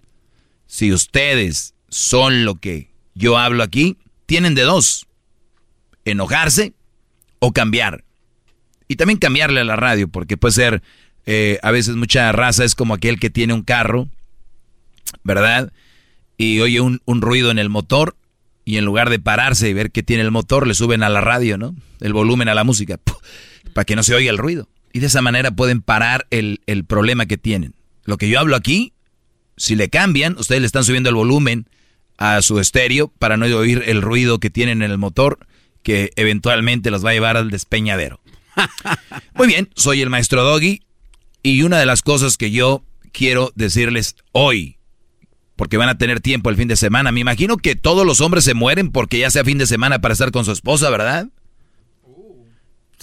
[0.66, 3.96] Si ustedes son lo que yo hablo aquí,
[4.26, 5.06] tienen de dos.
[6.04, 6.74] Enojarse
[7.38, 8.04] o cambiar.
[8.88, 10.82] Y también cambiarle a la radio, porque puede ser,
[11.26, 14.08] eh, a veces mucha raza es como aquel que tiene un carro,
[15.22, 15.72] ¿verdad?
[16.36, 18.16] Y oye un, ruido en el motor
[18.64, 21.20] y en lugar de pararse y ver qué tiene el motor, le suben a la
[21.20, 21.74] radio, ¿no?
[22.00, 22.98] El volumen a la música,
[23.72, 24.68] para que no se oiga el ruido.
[24.92, 27.74] Y de esa manera pueden parar el problema que tienen.
[28.04, 28.92] Lo que yo hablo aquí,
[29.56, 31.68] si le cambian, ustedes le están subiendo el volumen
[32.16, 35.38] a su estéreo para no oír el ruido que tienen en el motor,
[35.82, 38.20] que eventualmente los va a llevar al despeñadero.
[39.34, 40.82] Muy bien, soy el maestro Doggy
[41.42, 44.78] y una de las cosas que yo quiero decirles hoy,
[45.56, 48.44] porque van a tener tiempo el fin de semana, me imagino que todos los hombres
[48.44, 51.28] se mueren porque ya sea fin de semana para estar con su esposa, ¿verdad?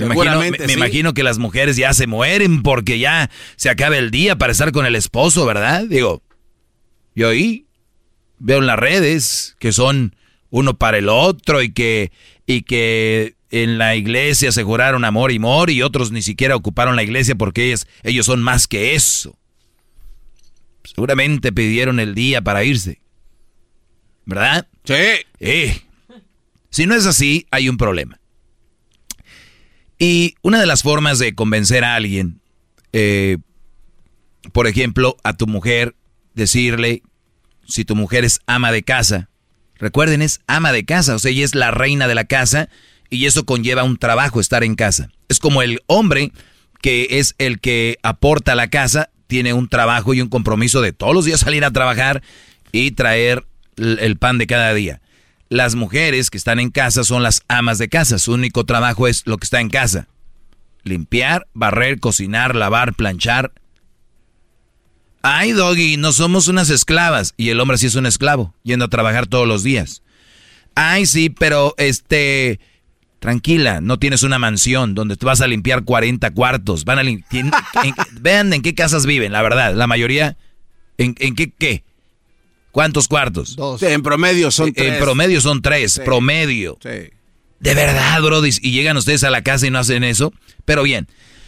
[0.08, 4.38] Me imagino, me que las mujeres ya se mueren porque ya se acaba el día
[4.38, 5.84] para estar con el esposo, ¿verdad?
[5.88, 6.22] Digo,
[7.16, 7.66] yo ahí
[8.40, 10.16] veo en las redes que son
[10.50, 12.12] uno para el otro y que,
[12.46, 16.96] y que en la iglesia se juraron amor y amor y otros ni siquiera ocuparon
[16.96, 19.38] la iglesia porque ellos, ellos son más que eso.
[20.84, 23.02] Seguramente pidieron el día para irse.
[24.26, 24.68] ¿Verdad?
[24.84, 24.94] Sí.
[25.40, 25.82] Eh.
[26.70, 28.21] Si no es así, hay un problema.
[30.02, 32.42] Y una de las formas de convencer a alguien,
[32.92, 33.38] eh,
[34.52, 35.96] por ejemplo, a tu mujer,
[36.34, 37.04] decirle,
[37.68, 39.30] si tu mujer es ama de casa,
[39.76, 42.68] recuerden, es ama de casa, o sea, ella es la reina de la casa
[43.12, 45.12] y eso conlleva un trabajo estar en casa.
[45.30, 46.32] Es como el hombre
[46.82, 50.94] que es el que aporta a la casa, tiene un trabajo y un compromiso de
[50.94, 52.24] todos los días salir a trabajar
[52.72, 53.46] y traer
[53.78, 55.00] el el pan de cada día.
[55.52, 58.18] Las mujeres que están en casa son las amas de casa.
[58.20, 60.08] Su único trabajo es lo que está en casa.
[60.84, 63.52] Limpiar, barrer, cocinar, lavar, planchar.
[65.22, 67.34] Ay, Doggy, no somos unas esclavas.
[67.36, 70.04] Y el hombre sí es un esclavo, yendo a trabajar todos los días.
[70.74, 72.62] Ay, sí, pero este...
[73.20, 76.86] Tranquila, no tienes una mansión donde tú vas a limpiar 40 cuartos.
[76.86, 77.22] Van a en-
[78.22, 79.76] vean en qué casas viven, la verdad.
[79.76, 80.38] La mayoría...
[80.98, 81.84] ¿En, en qué qué?
[82.72, 83.58] ¿Cuántos cuartos?
[83.80, 84.98] Sí, en promedio son En tres.
[85.02, 86.02] promedio son tres, Sí.
[86.06, 86.78] promedio.
[86.82, 86.90] Sí.
[87.60, 88.50] De verdad, Brody.
[88.62, 90.34] Y llegan ustedes a la casa y no hacen eso.
[90.66, 91.08] Pero bien,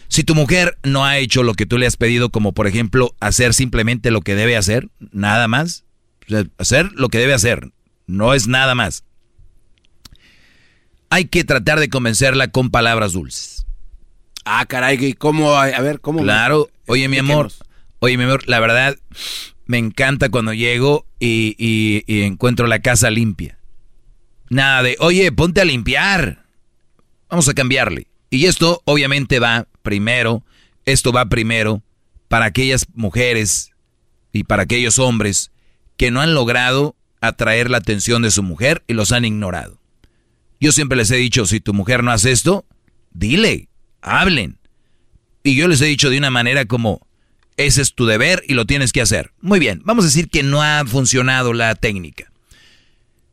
[0.10, 3.16] si tu mujer no ha hecho lo que tú le has pedido, como por ejemplo
[3.20, 5.86] hacer simplemente lo que debe hacer, nada más.
[6.28, 7.72] O sea, hacer lo que debe hacer.
[8.06, 9.04] No es nada más.
[11.10, 13.66] Hay que tratar de convencerla con palabras dulces.
[14.46, 15.56] Ah, caray, ¿y ¿cómo?
[15.56, 16.22] A ver, ¿cómo?
[16.22, 16.70] Claro.
[16.88, 17.52] Oye, mi amor.
[18.00, 18.98] Oye, mi amor, la verdad,
[19.66, 23.60] me encanta cuando llego y, y- encuentro la casa limpia.
[24.50, 26.46] Nada de, oye, ponte a limpiar.
[27.30, 28.08] Vamos a cambiarle.
[28.30, 30.44] Y esto obviamente va primero,
[30.86, 31.82] esto va primero
[32.28, 33.72] para aquellas mujeres
[34.32, 35.52] y para aquellos hombres
[35.98, 39.80] que no han logrado atraer la atención de su mujer y los han ignorado.
[40.60, 42.66] Yo siempre les he dicho, si tu mujer no hace esto,
[43.12, 43.70] dile,
[44.02, 44.58] hablen.
[45.44, 47.06] Y yo les he dicho de una manera como,
[47.58, 49.32] ese es tu deber y lo tienes que hacer.
[49.42, 52.32] Muy bien, vamos a decir que no ha funcionado la técnica.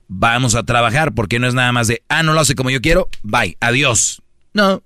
[0.09, 2.81] Vamos a trabajar porque no es nada más de, ah, no lo hace como yo
[2.81, 4.23] quiero, bye, adiós.
[4.53, 4.83] No,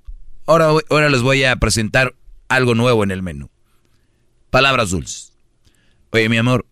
[0.46, 2.14] ahora, ahora les voy a presentar
[2.48, 3.50] algo nuevo en el menú.
[4.50, 5.32] Palabras dulces.
[6.10, 6.66] Oye, mi amor,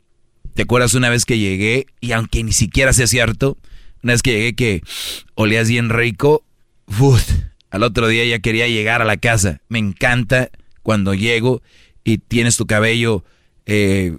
[0.55, 3.59] ¿te acuerdas una vez que llegué y aunque ni siquiera sea cierto,
[4.02, 4.82] una vez que llegué que
[5.34, 6.44] olías bien rico,
[7.70, 9.60] al otro día ya quería llegar a la casa.
[9.68, 10.51] Me encanta
[10.82, 11.62] cuando llego
[12.04, 13.24] y tienes tu cabello
[13.66, 14.16] eh,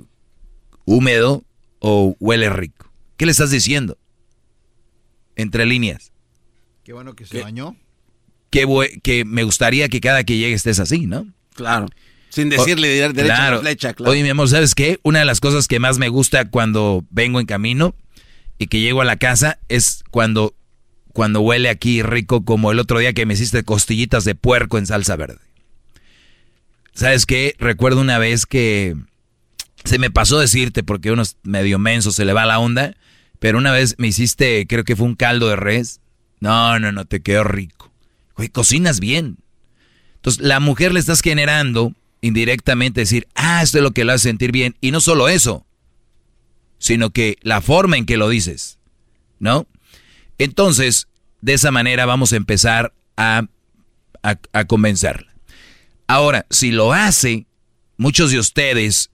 [0.86, 1.44] húmedo
[1.80, 2.92] o huele rico.
[3.18, 3.98] ¿Qué le estás diciendo?
[5.36, 6.12] Entre líneas.
[6.84, 7.76] Qué bueno que se bañó.
[8.50, 11.28] Que, bue- que me gustaría que cada que llegue estés así, ¿no?
[11.56, 11.88] Claro.
[12.30, 14.12] Sin decirle de dar derecha a la flecha, claro.
[14.12, 15.00] Oye, mi amor, ¿sabes qué?
[15.04, 17.96] Una de las cosas que más me gusta cuando vengo en camino
[18.58, 20.56] y que llego a la casa es cuando,
[21.14, 24.88] cuando huele aquí rico como el otro día que me hiciste costillitas de puerco en
[24.88, 25.40] salsa verde.
[26.94, 27.56] ¿Sabes qué?
[27.60, 28.96] Recuerdo una vez que
[29.84, 32.96] se me pasó decirte porque unos medio mensos se le va la onda,
[33.40, 36.00] pero una vez me hiciste, creo que fue un caldo de res,
[36.40, 37.92] No, no, no, te quedó rico.
[38.36, 39.38] Güey, cocinas bien.
[40.16, 44.30] Entonces, la mujer le estás generando indirectamente decir, ah, esto es lo que la hace
[44.30, 44.76] sentir bien.
[44.80, 45.66] Y no solo eso,
[46.80, 48.78] sino que la forma en que lo dices,
[49.40, 49.68] ¿no?
[50.38, 51.08] Entonces,
[51.42, 53.46] de esa manera vamos a empezar a,
[54.22, 55.33] a, a convencerla.
[56.08, 57.46] Ahora, si lo hace,
[57.98, 59.10] muchos de ustedes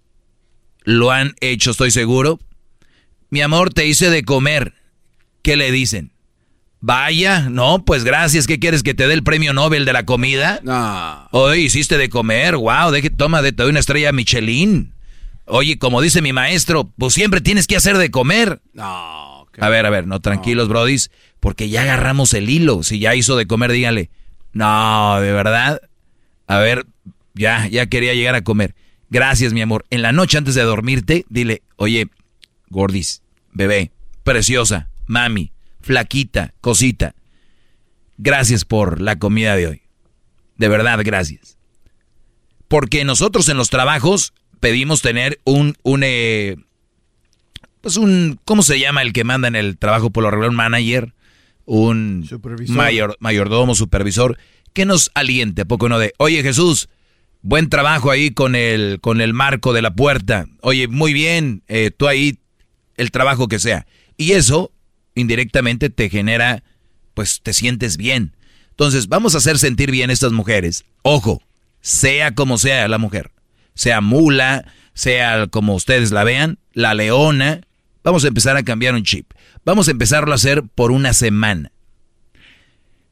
[0.84, 2.40] lo han hecho, estoy seguro.
[3.30, 4.74] Mi amor, te hice de comer.
[5.42, 6.12] ¿Qué le dicen?
[6.82, 8.48] Vaya, no, pues gracias.
[8.48, 10.60] ¿Qué quieres que te dé el premio Nobel de la comida?
[10.64, 11.28] No.
[11.32, 14.94] Hoy hiciste de comer, wow, deje, toma, te doy una estrella Michelin.
[15.46, 18.62] Oye, como dice mi maestro, pues siempre tienes que hacer de comer.
[18.74, 19.48] No.
[19.60, 22.84] A ver, a ver, no, tranquilos, brodis, porque ya agarramos el hilo.
[22.84, 24.10] Si ya hizo de comer, dígale.
[24.54, 25.82] No, de verdad.
[26.50, 26.88] A ver,
[27.36, 28.74] ya, ya quería llegar a comer.
[29.12, 29.86] Gracias, mi amor.
[29.92, 32.08] En la noche antes de dormirte, dile, oye,
[32.70, 33.22] gordis,
[33.54, 33.92] bebé,
[34.24, 37.14] preciosa, mami, flaquita, cosita.
[38.18, 39.82] Gracias por la comida de hoy.
[40.58, 41.60] De verdad, gracias.
[42.68, 46.56] Porque nosotros en los trabajos pedimos tener un, un, eh,
[47.82, 50.50] pues un, ¿cómo se llama el que manda en el trabajo por lo regular?
[50.50, 51.14] Un manager,
[51.66, 52.28] un
[52.70, 54.40] mayor, mayordomo, supervisor,
[54.74, 56.00] que nos aliente, ¿a poco no?
[56.00, 56.90] De, oye Jesús,
[57.42, 60.48] buen trabajo ahí con el, con el marco de la puerta.
[60.62, 62.40] Oye, muy bien, eh, tú ahí,
[62.98, 63.86] el trabajo que sea.
[64.18, 64.72] Y eso,
[65.16, 66.64] indirectamente, te genera,
[67.14, 68.36] pues te sientes bien.
[68.72, 70.86] Entonces, vamos a hacer sentir bien a estas mujeres.
[71.02, 71.42] Ojo,
[71.82, 73.32] sea como sea la mujer,
[73.74, 77.62] sea mula, sea como ustedes la vean, la leona,
[78.04, 79.32] vamos a empezar a cambiar un chip.
[79.66, 81.72] Vamos a empezarlo a hacer por una semana.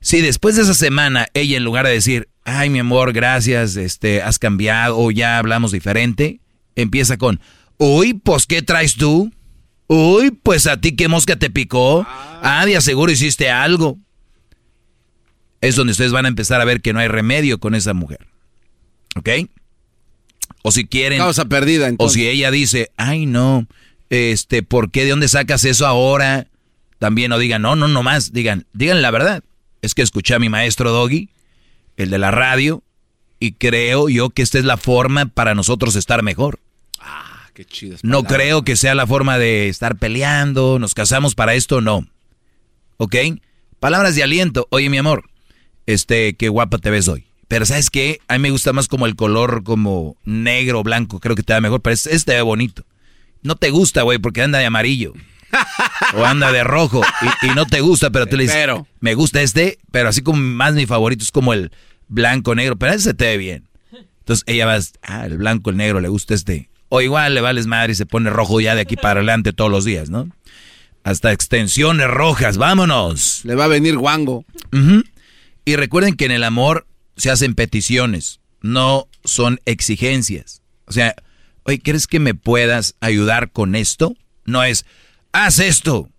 [0.08, 4.22] Si después de esa semana ella en lugar de decir, ay mi amor, gracias, este,
[4.22, 6.40] has cambiado o ya hablamos diferente,
[6.78, 7.42] empieza con,
[7.76, 9.34] uy, pues ¿qué traes tú?
[9.88, 12.08] Uy, pues a ti qué mosca te picó.
[12.42, 13.98] Ah, de aseguro hiciste algo.
[15.60, 18.28] Es donde ustedes van a empezar a ver que no hay remedio con esa mujer.
[19.18, 19.28] ¿Ok?
[20.64, 21.20] O si quieren.
[21.20, 21.92] Causa perdida.
[21.98, 23.68] O si ella dice, ay no,
[24.10, 25.04] este, ¿por qué?
[25.04, 26.48] ¿De dónde sacas eso ahora?
[26.98, 28.32] También no digan, no, no, no más.
[28.32, 29.44] Digan, digan la verdad.
[29.82, 31.30] Es que escuché a mi maestro Doggy,
[31.98, 32.84] el de la radio,
[33.40, 36.60] y creo yo que esta es la forma para nosotros estar mejor.
[37.00, 37.98] Ah, qué chido.
[38.02, 42.08] No creo que sea la forma de estar peleando, nos casamos para esto, no.
[42.98, 43.16] ¿Ok?
[43.80, 44.68] Palabras de aliento.
[44.72, 45.30] Oye, mi amor,
[45.86, 47.26] este, qué guapa te ves hoy.
[47.48, 48.20] Pero ¿sabes qué?
[48.28, 51.62] A mí me gusta más como el color como negro, blanco, creo que te da
[51.62, 52.86] mejor, pero este, este ve bonito.
[53.42, 55.14] No te gusta, güey, porque anda de amarillo.
[56.14, 57.02] O anda de rojo
[57.42, 58.88] y, y, no te gusta, pero tú le dices, Pero.
[59.00, 61.72] me gusta este, pero así como más mi favorito es como el
[62.08, 63.70] blanco negro, pero ese te ve bien.
[64.20, 66.70] Entonces ella va, ah, el blanco, el negro, le gusta este.
[66.90, 69.72] O igual le vales madre y se pone rojo ya de aquí para adelante todos
[69.72, 70.30] los días, ¿no?
[71.04, 73.42] Hasta extensiones rojas, vámonos.
[73.46, 74.44] Le va a venir guango.
[75.64, 80.62] Y recuerden que en el amor se hacen peticiones, no son exigencias.
[80.86, 81.16] O sea,
[81.64, 84.16] oye, ¿crees que me puedas ayudar con esto?
[84.46, 84.86] No es,
[85.32, 86.10] haz esto.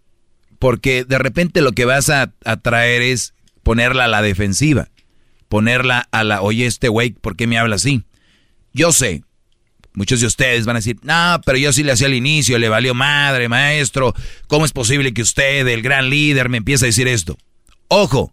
[0.59, 4.89] Porque de repente lo que vas a, a traer es ponerla a la defensiva.
[5.49, 8.03] Ponerla a la, oye, este güey, ¿por qué me habla así?
[8.73, 9.23] Yo sé,
[9.95, 12.69] muchos de ustedes van a decir, no, pero yo sí le hacía al inicio, le
[12.69, 14.15] valió madre, maestro.
[14.47, 17.37] ¿Cómo es posible que usted, el gran líder, me empiece a decir esto?
[17.89, 18.33] Ojo,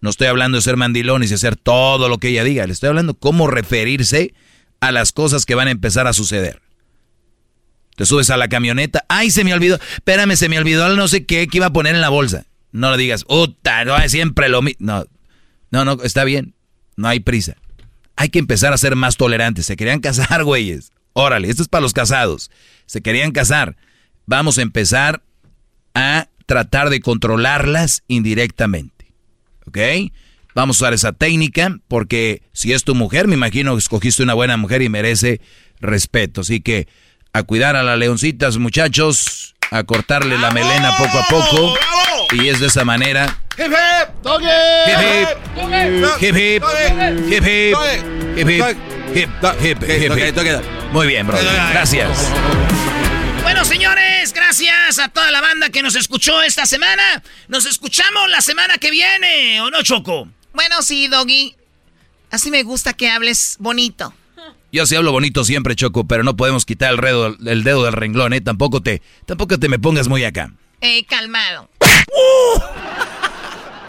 [0.00, 2.66] no estoy hablando de ser mandilón y hacer todo lo que ella diga.
[2.66, 4.34] Le estoy hablando cómo referirse
[4.80, 6.60] a las cosas que van a empezar a suceder.
[8.00, 9.04] Te subes a la camioneta.
[9.10, 9.78] Ay, se me olvidó.
[9.92, 12.46] Espérame, se me olvidó el no sé qué que iba a poner en la bolsa.
[12.72, 14.78] No le digas, puta, no siempre lo mismo.
[14.80, 15.04] No,
[15.70, 16.54] no, no, está bien.
[16.96, 17.58] No hay prisa.
[18.16, 19.66] Hay que empezar a ser más tolerantes.
[19.66, 20.92] Se querían casar, güeyes.
[21.12, 22.50] Órale, esto es para los casados.
[22.86, 23.76] Se querían casar.
[24.24, 25.22] Vamos a empezar
[25.92, 29.12] a tratar de controlarlas indirectamente.
[29.66, 29.76] ¿Ok?
[30.54, 34.32] Vamos a usar esa técnica porque si es tu mujer, me imagino que escogiste una
[34.32, 35.42] buena mujer y merece
[35.80, 36.40] respeto.
[36.40, 36.88] Así que
[37.32, 41.78] a cuidar a las leoncitas, muchachos, a cortarle la melena poco a poco.
[42.32, 43.38] Y es de esa manera.
[43.58, 44.22] ¡Hip hip!
[44.22, 44.46] ¡Doggy!
[44.86, 46.18] Hip hip.
[46.20, 46.62] Hip hip.
[47.28, 47.76] Hip hip.
[48.36, 48.66] Hip hip.
[49.14, 49.82] Hip hip.
[49.82, 50.92] Hip hip.
[50.92, 51.38] Muy bien, bro.
[51.72, 52.30] Gracias.
[53.42, 57.22] Bueno, señores, gracias a toda la banda que nos escuchó esta semana.
[57.48, 60.28] Nos escuchamos la semana que viene, ¿o no, Choco?
[60.52, 61.56] Bueno, sí, Doggy.
[62.30, 64.14] Así me gusta que hables bonito.
[64.72, 67.92] Yo sí hablo bonito siempre, Choco, pero no podemos quitar el, redo, el dedo del
[67.92, 68.40] renglón, ¿eh?
[68.40, 70.52] Tampoco te, tampoco te me pongas muy acá.
[70.80, 71.68] Eh, calmado.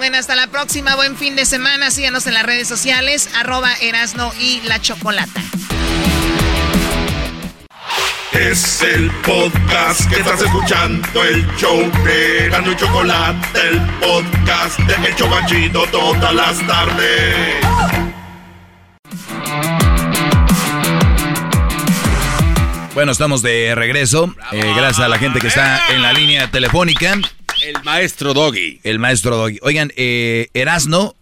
[0.01, 0.95] Bueno, hasta la próxima.
[0.95, 1.91] Buen fin de semana.
[1.91, 3.29] Síganos en las redes sociales.
[3.35, 5.43] Arroba Erasno y la Chocolata.
[8.31, 15.07] Es el podcast que estás escuchando, el show de Gano y Chocolate, el podcast de
[15.07, 18.10] El Chocachito todas las tardes.
[22.93, 24.35] Bueno, estamos de regreso.
[24.51, 27.17] Eh, gracias a la gente que está en la línea telefónica.
[27.63, 28.81] El maestro Doggy.
[28.83, 29.59] El maestro Doggy.
[29.61, 31.15] Oigan, eh, Erasno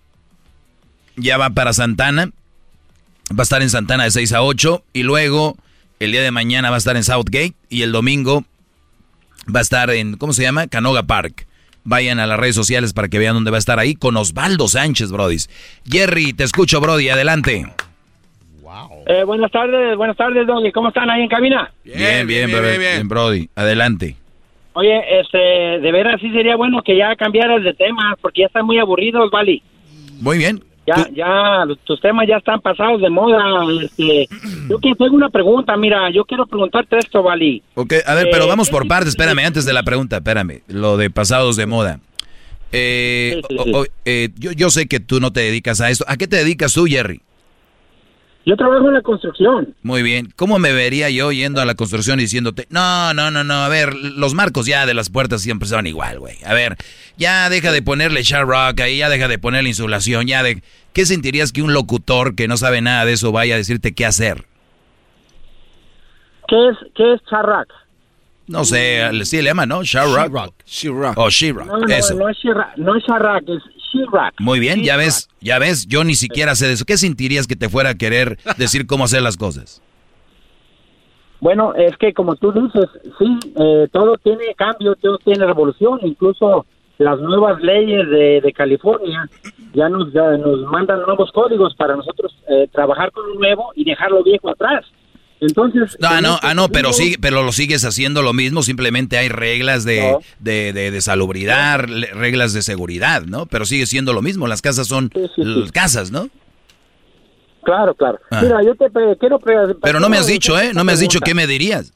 [1.16, 2.32] ya va para Santana.
[3.32, 4.84] Va a estar en Santana de 6 a 8.
[4.94, 5.58] Y luego,
[6.00, 7.54] el día de mañana va a estar en Southgate.
[7.70, 8.46] Y el domingo
[9.54, 10.68] va a estar en, ¿cómo se llama?
[10.68, 11.46] Canoga Park.
[11.84, 14.68] Vayan a las redes sociales para que vean dónde va a estar ahí con Osvaldo
[14.68, 15.38] Sánchez, Brody.
[15.88, 17.10] Jerry, te escucho, Brody.
[17.10, 17.68] Adelante.
[19.08, 20.72] Eh, buenas tardes, buenas tardes, Doggy.
[20.72, 21.72] ¿Cómo están ahí en cabina?
[21.84, 23.50] Bien, bien, bien, bien, Brody.
[23.56, 24.16] Adelante.
[24.74, 28.66] Oye, este, de veras sí sería bueno que ya cambiaras de tema, porque ya están
[28.66, 29.62] muy aburridos, Vali.
[30.22, 30.64] Muy bien.
[30.88, 33.40] Ya, ya, tus temas ya están pasados de moda.
[33.84, 34.28] Este,
[34.70, 37.62] yo quiero tengo una pregunta, mira, yo quiero preguntarte esto, Vali.
[37.76, 39.10] Ok, a ver, pero Eh, vamos por partes.
[39.10, 40.62] Espérame, antes de la pregunta, espérame.
[40.68, 42.00] Lo de pasados de moda.
[42.72, 43.72] Eh, Sí, sí, o- sí.
[43.74, 46.06] o- eh, yo, yo sé que tú no te dedicas a esto.
[46.08, 47.22] ¿A qué te dedicas tú, Jerry?
[48.46, 49.76] Yo trabajo en la construcción.
[49.84, 50.32] Muy bien.
[50.36, 53.68] ¿Cómo me vería yo yendo a la construcción y diciéndote, no, no, no, no, a
[53.70, 56.38] ver, los marcos ya de las puertas siempre son igual, güey.
[56.46, 56.78] A ver,
[57.18, 60.64] ya deja de ponerle sharp rock ahí, ya deja de ponerle insulación, ya de...
[60.94, 64.06] ¿Qué sentirías que un locutor que no sabe nada de eso vaya a decirte qué
[64.06, 64.46] hacer?
[66.48, 67.68] ¿Qué es, qué es charrac?
[68.48, 69.84] No sé, sí le llaman, ¿no?
[69.84, 70.56] Sharp rock.
[70.66, 71.16] She-Rock.
[71.18, 72.16] O she-rock, No, no, eso.
[72.16, 73.62] no es charrac, no es charrac, es
[74.40, 76.86] Muy bien, ya ves, ya ves, yo ni siquiera sé de eso.
[76.86, 79.82] ¿Qué sentirías que te fuera a querer decir cómo hacer las cosas?
[81.42, 86.66] Bueno, es que como tú dices, sí, eh, todo tiene cambio, todo tiene revolución, incluso
[86.98, 89.30] las nuevas leyes de, de California
[89.74, 93.86] ya nos, ya nos mandan nuevos códigos para nosotros eh, trabajar con lo nuevo y
[93.86, 94.86] dejar lo viejo atrás.
[95.42, 98.62] Entonces, Ah, en no, este ah, no, pero sigue, pero lo sigues haciendo lo mismo,
[98.62, 100.20] simplemente hay reglas de, No.
[100.40, 103.46] de, de, de salubridad, reglas de seguridad, ¿no?
[103.46, 106.30] Pero sigue siendo lo mismo, las casas son l- casas, ¿no?
[107.64, 108.20] Claro, claro.
[108.32, 108.42] Ah.
[108.42, 108.86] Mira, yo te
[109.20, 109.40] quiero...
[109.82, 110.72] Pero no me has dicho, ¿eh?
[110.74, 111.94] No me has dicho qué me dirías.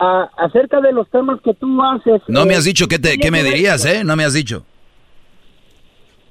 [0.00, 2.22] Ah, acerca de los temas que tú haces...
[2.28, 4.02] No me eh, has dicho qué, te, qué me dirías, ¿eh?
[4.04, 4.64] No me has dicho.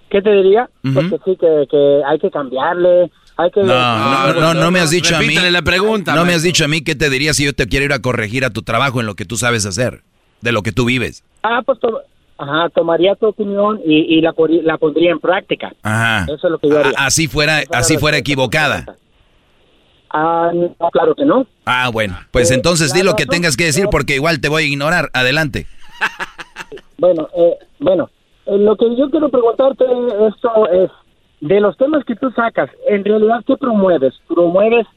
[0.10, 0.70] ¿Qué te diría?
[0.82, 3.62] Porque sí, que, que hay que cambiarle, hay que...
[3.62, 5.26] No, no, no, no me has dicho a mí.
[5.28, 6.48] Repítale la pregunta, No me has maestro.
[6.48, 8.62] dicho a mí qué te dirías si yo te quiero ir a corregir a tu
[8.64, 10.02] trabajo en lo que tú sabes hacer,
[10.42, 11.24] de lo que tú vives.
[11.44, 12.02] Ah, pues to-
[12.38, 14.34] ajá, tomaría tu opinión y, y la,
[14.64, 15.74] la pondría en práctica.
[15.84, 16.24] Ajá.
[16.26, 16.94] Eso es lo que yo haría.
[16.98, 18.98] A- Así fuera, así fuera equivocada.
[20.10, 21.46] Ah, no, claro que no.
[21.66, 24.64] Ah, bueno, pues Eh, entonces di lo que tengas que decir porque igual te voy
[24.64, 25.10] a ignorar.
[25.14, 25.68] Adelante.
[26.98, 28.10] Bueno, eh, bueno,
[28.46, 29.84] eh, lo que yo quiero preguntarte
[30.30, 30.90] esto es,
[31.42, 34.14] de los temas que tú sacas, en realidad, ¿qué promueves?
[34.28, 34.88] ¿Promueves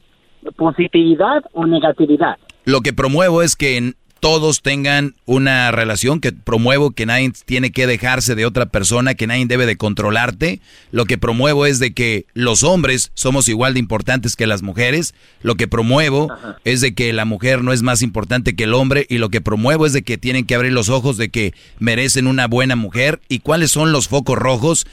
[0.55, 2.37] positividad o negatividad?
[2.65, 7.87] Lo que promuevo es que todos tengan una relación, que promuevo que nadie tiene que
[7.87, 10.61] dejarse de otra persona, que nadie debe de controlarte.
[10.91, 15.15] Lo que promuevo es de que los hombres somos igual de importantes que las mujeres.
[15.41, 16.31] Lo que promuevo
[16.63, 19.41] es de que la mujer no es más importante que el hombre y lo que
[19.41, 23.21] promuevo es de que tienen que abrir los ojos de que merecen una buena mujer
[23.27, 24.85] y cuáles son los focos rojos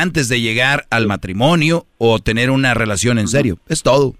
[0.00, 3.58] antes de llegar al matrimonio o tener una relación en serio.
[3.68, 4.14] Es todo.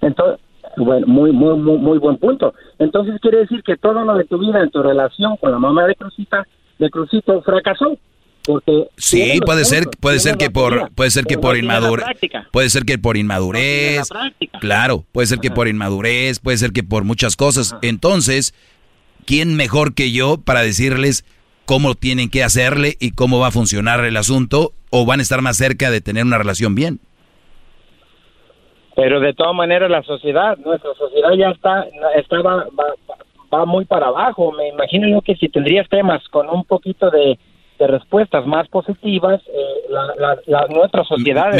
[0.00, 0.40] Entonces,
[0.76, 2.54] bueno, muy, muy, muy, muy buen punto.
[2.78, 5.86] Entonces quiere decir que todo lo de tu vida en tu relación con la mamá
[5.86, 6.46] de Crucita,
[6.78, 7.98] de Crucito fracasó.
[8.44, 12.04] Porque Sí, puede ser, puntos, puede ser que por, puede ser que por inmadurez,
[12.50, 14.08] puede ser que por inmadurez,
[14.60, 17.76] claro, puede ser que por inmadurez, puede ser que por muchas cosas.
[17.82, 18.52] Entonces,
[19.26, 21.24] ¿quién mejor que yo para decirles
[21.64, 25.40] cómo tienen que hacerle y cómo va a funcionar el asunto o van a estar
[25.42, 27.00] más cerca de tener una relación bien?
[28.94, 31.86] Pero de todas maneras la sociedad, nuestra sociedad ya está,
[32.16, 33.16] está va, va-
[33.52, 34.52] va muy para abajo.
[34.52, 37.38] Me imagino yo que si tendrías temas con un poquito de,
[37.78, 41.52] de respuestas más positivas, eh, la, la- la- nuestra sociedad...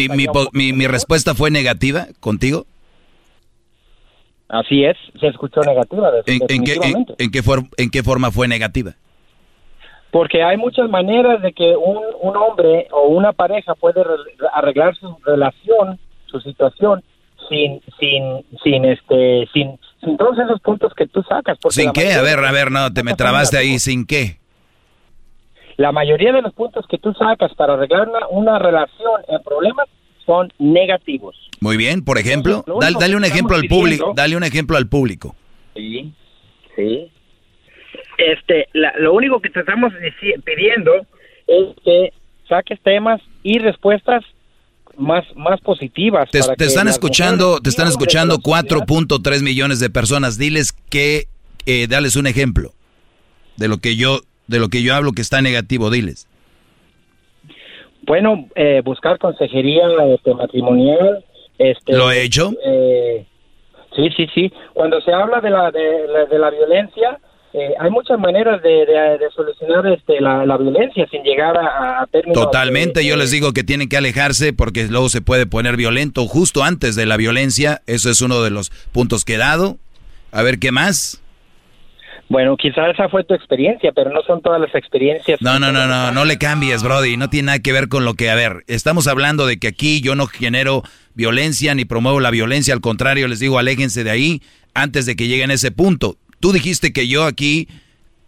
[0.52, 2.66] Mi, respuesta fue negativa contigo.
[4.48, 6.10] Así es, se escuchó negativa.
[6.10, 7.14] de- ¿En, en qué, en, definitivamente.
[7.18, 8.92] en qué for- en qué forma fue negativa?
[10.12, 14.12] Porque hay muchas maneras de que un, un hombre o una pareja puede re-
[14.52, 17.02] arreglar su relación, su situación,
[17.48, 21.58] sin, sin, sin, este, sin, sin todos esos puntos que tú sacas.
[21.60, 22.12] Porque ¿Sin qué?
[22.12, 23.78] A ver, a ver, no, te me trabaste ahí.
[23.78, 24.36] ¿Sin qué?
[25.78, 29.88] La mayoría de los puntos que tú sacas para arreglar una, una relación en problemas
[30.26, 31.34] son negativos.
[31.60, 35.34] Muy bien, por ejemplo, dale, dale un ejemplo al público, dale un ejemplo al público.
[35.74, 36.12] Sí,
[36.76, 37.10] sí.
[38.32, 39.92] Este, la- lo único que te estamos
[40.44, 40.92] pidiendo
[41.46, 42.12] es que
[42.48, 44.22] saques temas y respuestas
[44.96, 46.30] más, más positivas.
[46.30, 50.38] Te, para te que están escuchando, te están escuchando la sociedad 4.3 millones de personas.
[50.38, 51.24] Diles que,
[51.66, 52.72] eh, dales un ejemplo
[53.56, 55.90] de lo que yo, de lo que yo hablo que está negativo.
[55.90, 56.28] Diles.
[58.02, 59.84] Bueno, eh, buscar consejería
[60.14, 61.24] este, matrimonial.
[61.58, 62.50] Este, ¿Lo he hecho?
[62.64, 63.24] eh,
[63.94, 64.52] sí, sí, sí.
[64.74, 67.18] Cuando se habla de la, de, la- de la violencia,
[67.54, 72.02] eh, hay muchas maneras de, de- de solucionar este, la, la violencia sin llegar a,
[72.02, 72.42] a términos...
[72.42, 76.64] Totalmente, yo les digo que tienen que alejarse porque luego se puede poner violento justo
[76.64, 77.82] antes de la violencia.
[77.86, 79.76] Eso es uno de los puntos que he dado.
[80.30, 81.18] A ver, ¿qué más?
[82.28, 85.42] Bueno, quizás esa fue tu experiencia, pero no son todas las experiencias.
[85.42, 87.18] No, no, no, no, no le cambies, Brody.
[87.18, 90.00] No tiene nada que ver con lo que, a ver, estamos hablando de que aquí
[90.00, 92.72] yo no genero violencia ni promuevo la violencia.
[92.72, 94.40] Al contrario, les digo, aléjense de ahí
[94.72, 96.16] antes de que lleguen a ese punto.
[96.42, 97.68] Tú dijiste que yo aquí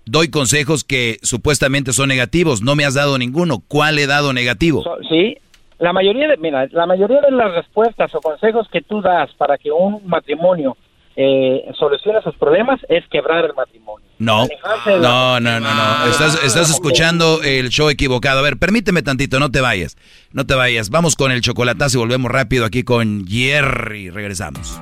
[0.06, 2.62] doy consejos que supuestamente son negativos.
[2.62, 3.58] No me has dado ninguno.
[3.66, 4.84] ¿Cuál he dado negativo?
[4.84, 5.36] So- sí,
[5.80, 9.58] la mayoría de, mira, la mayoría de las respuestas o consejos que tú das para
[9.58, 10.76] que un matrimonio
[11.16, 14.06] eh, solucione sus problemas es quebrar el matrimonio.
[14.20, 14.46] No,
[14.86, 16.06] la- no, no, no, no.
[16.06, 18.38] Estás, estás escuchando el show equivocado.
[18.38, 19.96] A ver, permíteme tantito, no te vayas.
[20.30, 20.90] No te vayas.
[20.90, 24.10] Vamos con el chocolatazo y volvemos rápido aquí con Jerry.
[24.10, 24.80] Regresamos.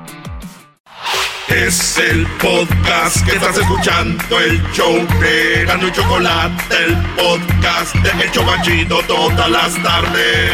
[1.54, 8.24] Es el podcast que estás escuchando, el show de Gano y Chocolate, el podcast de
[8.24, 10.50] El Chocachito todas las tardes.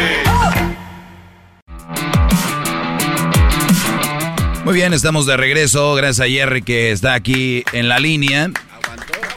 [4.65, 5.95] Muy bien, estamos de regreso.
[5.95, 8.51] Gracias a Jerry que está aquí en la línea.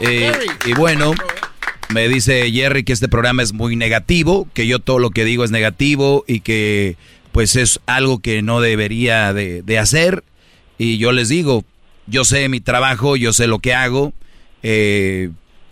[0.01, 0.33] Eh,
[0.65, 1.13] y bueno,
[1.93, 5.45] me dice Jerry que este programa es muy negativo, que yo todo lo que digo
[5.45, 6.97] es negativo y que
[7.31, 10.25] pues es algo que no debería de, de hacer.
[10.77, 11.63] Y yo les digo,
[12.07, 14.13] yo sé mi trabajo, yo sé lo que hago.
[14.61, 15.29] Eh,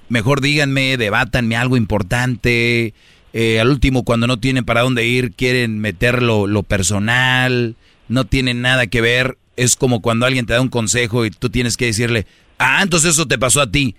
[0.10, 2.94] mejor díganme, debátanme algo importante.
[3.34, 7.76] Eh, al último, cuando no tienen para dónde ir, quieren meter lo, personal,
[8.08, 9.38] no tienen nada que ver.
[9.58, 12.26] Es como cuando alguien te da un consejo y tú tienes que decirle,
[12.58, 13.96] ah, entonces eso te pasó a ti.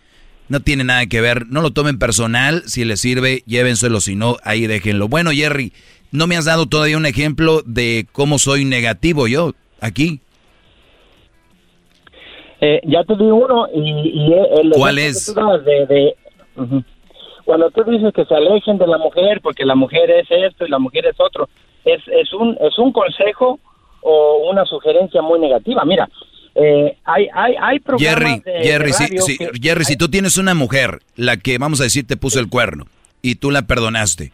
[0.49, 4.37] No tiene nada que ver, no lo tomen personal, si les sirve, llévenselo, si no,
[4.45, 5.09] ahí déjenlo.
[5.09, 5.73] Bueno, Jerry,
[6.11, 10.21] no me has dado todavía un ejemplo de cómo soy negativo yo aquí.
[12.65, 15.35] Eh, ya te di uno y, y el ¿Cuál es?
[15.35, 16.15] de, de-
[17.45, 20.71] cuando tú dices que se alejen de la mujer porque la mujer es esto y
[20.71, 21.49] la mujer es otro
[21.85, 23.59] es, es un es un consejo
[24.01, 26.09] o una sugerencia muy negativa mira
[26.55, 30.09] eh, hay hay hay programas Jerry, de- Jerry, si, radio si- que- Jerry, si tú
[30.09, 32.85] tienes una mujer, la que vamos a decir te puso el cuerno
[33.23, 34.33] y tú la perdonaste,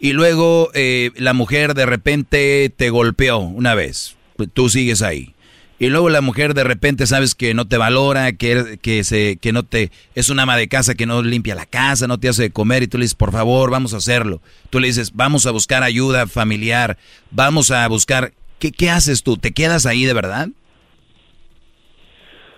[0.00, 4.16] y luego eh, la mujer de repente te golpeó una vez,
[4.54, 5.34] tú sigues ahí.
[5.78, 9.52] Y luego la mujer de repente sabes que no te valora, que, que, se, que
[9.52, 12.42] no te es una ama de casa que no limpia la casa, no te hace
[12.42, 14.40] de comer y tú le dices, por favor, vamos a hacerlo.
[14.70, 16.98] Tú le dices, vamos a buscar ayuda familiar,
[17.30, 18.32] vamos a buscar...
[18.58, 19.36] ¿Qué, qué haces tú?
[19.36, 20.48] ¿Te quedas ahí de verdad?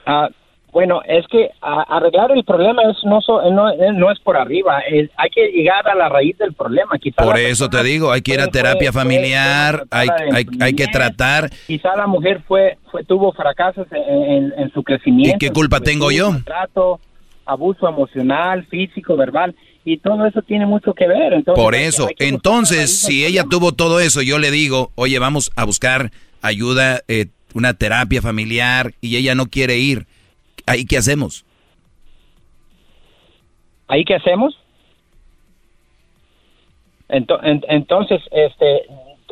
[0.07, 0.31] Ah,
[0.73, 4.37] bueno, es que a- arreglar el problema es no, so- no, eh, no es por
[4.37, 6.99] arriba, es- hay que llegar a la raíz del problema.
[6.99, 10.07] Quizá Por eso te digo, hay que ir a fue- terapia fue- familiar, fue hay,
[10.09, 11.51] maltratada hay, su hay que tratar.
[11.67, 15.37] Quizá la mujer fue, fue tuvo fracasos en, en- en su crecimiento.
[15.37, 16.31] ¿Y qué culpa tengo yo?
[16.33, 17.01] Maltrato,
[17.47, 21.33] abuso emocional, físico, verbal, y todo eso tiene mucho que ver.
[21.33, 24.51] Entonces, Por hay que- eso, hay que entonces, si ella tuvo todo eso, yo le
[24.51, 26.11] digo, oye, vamos a buscar
[26.43, 30.07] ayuda, eh, una terapia familiar, y ella no quiere ir,
[30.67, 31.45] ¿ahí qué hacemos?
[33.89, 34.57] ¿Ahí qué hacemos?
[37.09, 38.83] Ento- en- entonces, este,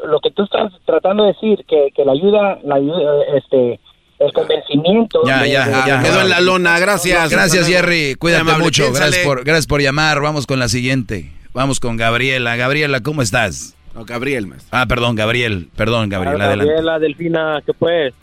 [0.05, 3.79] lo que tú estás tratando de decir, que, que la ayuda, la ayuda, este,
[4.19, 5.21] el convencimiento.
[5.25, 6.03] Ya, de- ya, de- ya.
[6.03, 7.31] Quedó en la lona, gracias.
[7.31, 9.07] Gracias, Jerry, cuídate amable, mucho, piénsale.
[9.07, 12.57] gracias por, gracias por llamar, vamos con la siguiente, vamos con Gabriela.
[12.57, 13.77] Gabriela, ¿cómo estás?
[13.95, 14.67] No, Gabriel, más.
[14.71, 16.67] Ah, perdón, Gabriel, perdón, Gabriel, adelante.
[16.67, 18.15] Gabriela Delfina, ¿qué pues?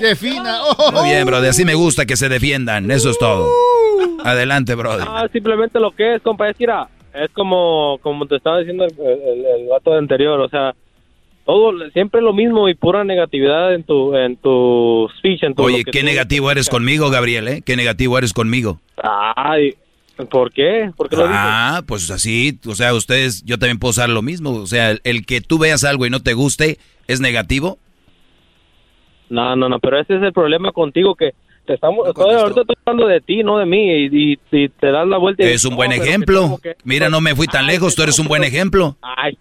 [0.00, 0.60] Defina.
[0.92, 3.48] Muy bien, brother, así me gusta que se defiendan, eso es todo.
[4.24, 5.06] Adelante, brother.
[5.08, 8.84] Ah, simplemente lo que es, compa, es que mira, es como, como te estaba diciendo
[8.84, 10.74] el, el, el vato anterior, o sea,
[11.44, 15.62] todo, siempre lo mismo y pura negatividad en tu, en tu speech, en tu...
[15.62, 17.62] Oye, lo que qué negativo eres conmigo, Gabriel, ¿eh?
[17.64, 18.80] Qué negativo eres conmigo.
[19.02, 19.74] Ay,
[20.26, 20.90] ¿por qué?
[20.96, 21.36] ¿Por qué lo dices?
[21.38, 24.50] Ah, pues así, o sea, ustedes, yo también puedo usar lo mismo.
[24.54, 27.78] O sea, el, el que tú veas algo y no te guste, ¿es negativo?
[29.30, 31.32] No, no, no, pero ese es el problema contigo que
[31.66, 34.90] te estamos, estoy, ahorita estoy hablando de ti, no de mí, y, y- y te
[34.90, 36.58] das la vuelta y Es un no, buen ejemplo.
[36.62, 38.96] que- Mira, no me fui tan lejos, tú eres un buen ejemplo.
[39.02, 39.36] Ay,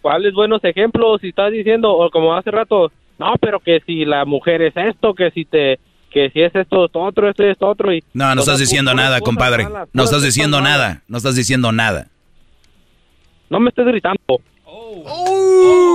[0.00, 1.20] ¿cuáles buenos ejemplos?
[1.20, 5.14] Si estás diciendo, o como hace rato, no, pero que si la mujer es esto,
[5.14, 5.80] que si te,
[6.14, 8.02] que si es esto, esto otro, esto, esto otro, y...
[8.14, 9.64] No, no estás diciendo puras nada, compadre.
[9.64, 10.78] malas, No estás diciendo malas.
[10.78, 12.06] nada, no estás diciendo nada.
[13.50, 14.18] No me estés gritando.
[14.64, 15.94] Oh.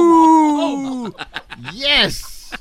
[1.73, 2.51] Yes.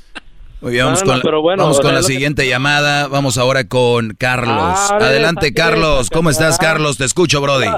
[0.60, 3.06] Muy bien, vamos No, no, con, pero bueno, vamos con la lo que- siguiente llamada.
[3.08, 4.56] Vamos ahora con Carlos.
[4.90, 6.10] Ah, Adelante, Carlos.
[6.10, 6.58] ¿Cómo estás.
[6.58, 6.98] Carlos?
[6.98, 7.68] Te escucho, Brody.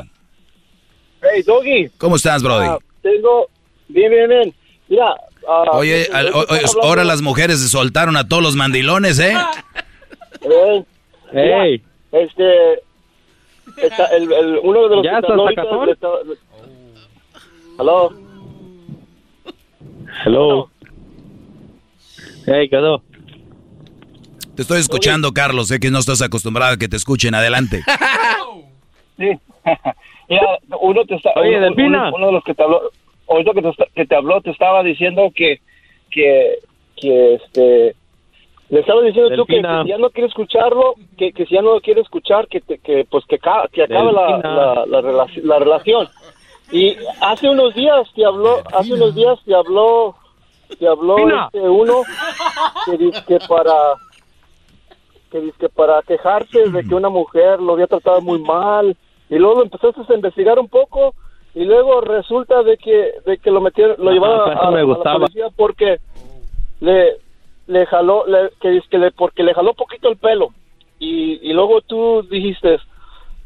[1.22, 1.90] Hey, Doggy.
[1.98, 2.66] ¿Cómo estás, Brody?
[2.68, 3.48] Ah, tengo.
[3.88, 4.54] Bien, bien, bien.
[4.88, 5.14] Mira.
[5.48, 9.34] Ah, Oye, al- o- o- ahora las mujeres se soltaron a todos los mandilones, ¿eh?
[10.42, 10.84] Eh,
[11.32, 11.82] Hey.
[12.12, 12.80] Este.
[13.76, 16.18] está el, el- uno de los ¿Ya le estaba-
[17.78, 18.12] Aló.
[20.24, 20.70] Hello.
[22.46, 23.02] Hey, quedó.
[24.56, 25.68] Te estoy escuchando, Carlos.
[25.68, 27.34] Sé que no estás acostumbrado a que te escuchen.
[27.34, 27.82] Adelante.
[29.16, 29.28] Sí.
[30.30, 30.46] Mira,
[30.80, 32.08] uno te está, Oye, uno, Delfina.
[32.08, 32.80] uno- uno de los que te habló,
[33.30, 35.60] ahorita que te, que te habló, te estaba diciendo que,
[36.10, 36.58] que,
[36.96, 37.94] que este,
[38.68, 39.78] le estaba diciendo tú que, Delfina.
[39.78, 42.60] que si ya no quiere escucharlo, que, que si ya no lo quiere escuchar, que,
[42.60, 44.54] te- que pues que, ca- que acabe la, Delfina.
[44.54, 46.08] la, la, relaci- la relación.
[46.72, 50.14] Y hace unos días te habló, hace unos días te habló,
[50.78, 51.46] te habló Delfina.
[51.46, 52.02] este uno
[52.86, 53.74] que dice que para
[55.30, 58.96] que dice que para quejarse de que una mujer lo había tratado muy mal
[59.28, 61.14] y luego lo empezaste a investigar un poco
[61.54, 64.84] y luego resulta de que de que lo metieron lo Ajá, llevaron a, me a
[64.84, 65.98] la policía porque
[66.80, 67.16] le
[67.66, 70.50] le jaló le, que dice que le porque le jaló poquito el pelo.
[70.98, 72.78] Y, y luego tú dijiste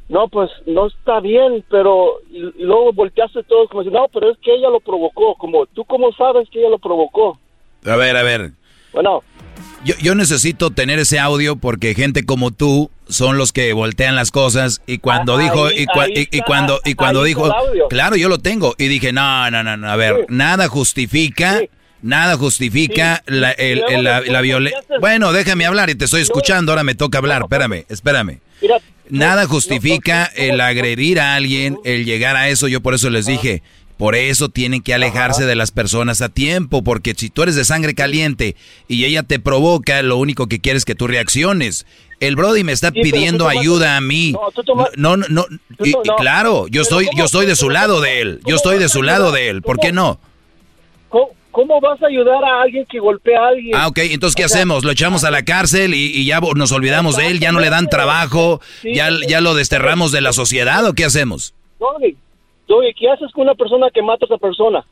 [0.08, 4.30] no pues no está bien pero y, y luego volteaste todo como si no pero
[4.30, 7.38] es que ella lo provocó como tú cómo sabes que ella lo provocó
[7.86, 8.50] A ver, a ver.
[8.92, 9.22] bueno
[9.84, 14.30] Yo, yo necesito tener ese audio porque gente como tú son los que voltean las
[14.30, 17.52] cosas y cuando Ah, dijo ahí- y, cua- y- y cuando y cuando dijo
[17.90, 18.74] claro yo lo tengo.
[18.78, 21.60] Y dije no no no no a ver nada justifica
[22.00, 26.82] nada justifica la, el- la, la violencia bueno déjame hablar y te estoy escuchando ahora
[26.84, 28.40] me toca hablar espérame espérame.
[28.62, 28.78] mira
[29.10, 32.68] Nada justifica el agredir a alguien, el llegar a eso.
[32.68, 33.62] Yo por eso les dije,
[34.04, 37.64] por eso tienen que alejarse de las personas a tiempo, porque si tú eres de
[37.64, 38.54] sangre caliente
[38.86, 41.86] y ella te provoca, lo único que quiere es que tú reacciones.
[42.20, 44.32] El Brody me está Sí, pidiendo ayuda a mí.
[44.32, 45.46] No, tú toma- No, no, no.
[45.78, 48.40] Tú Y, claro, yo estoy, ¿cómo- yo estoy de su lado de él.
[48.46, 49.62] Yo estoy de su lado de él.
[49.62, 50.20] ¿Por qué no?
[51.50, 53.74] ¿Cómo, vas a ayudar a alguien que golpea a alguien?
[53.74, 54.84] Ah, ok, entonces ¿qué O sea, hacemos?
[54.84, 57.70] Lo echamos a la cárcel y, y ya nos olvidamos de él, ya no le
[57.70, 58.94] dan trabajo, Sí.
[58.94, 61.54] ya, ya lo desterramos de la sociedad o qué hacemos?
[61.80, 62.16] Doggy,
[62.98, 64.84] ¿qué haces con una persona que mata a esa persona?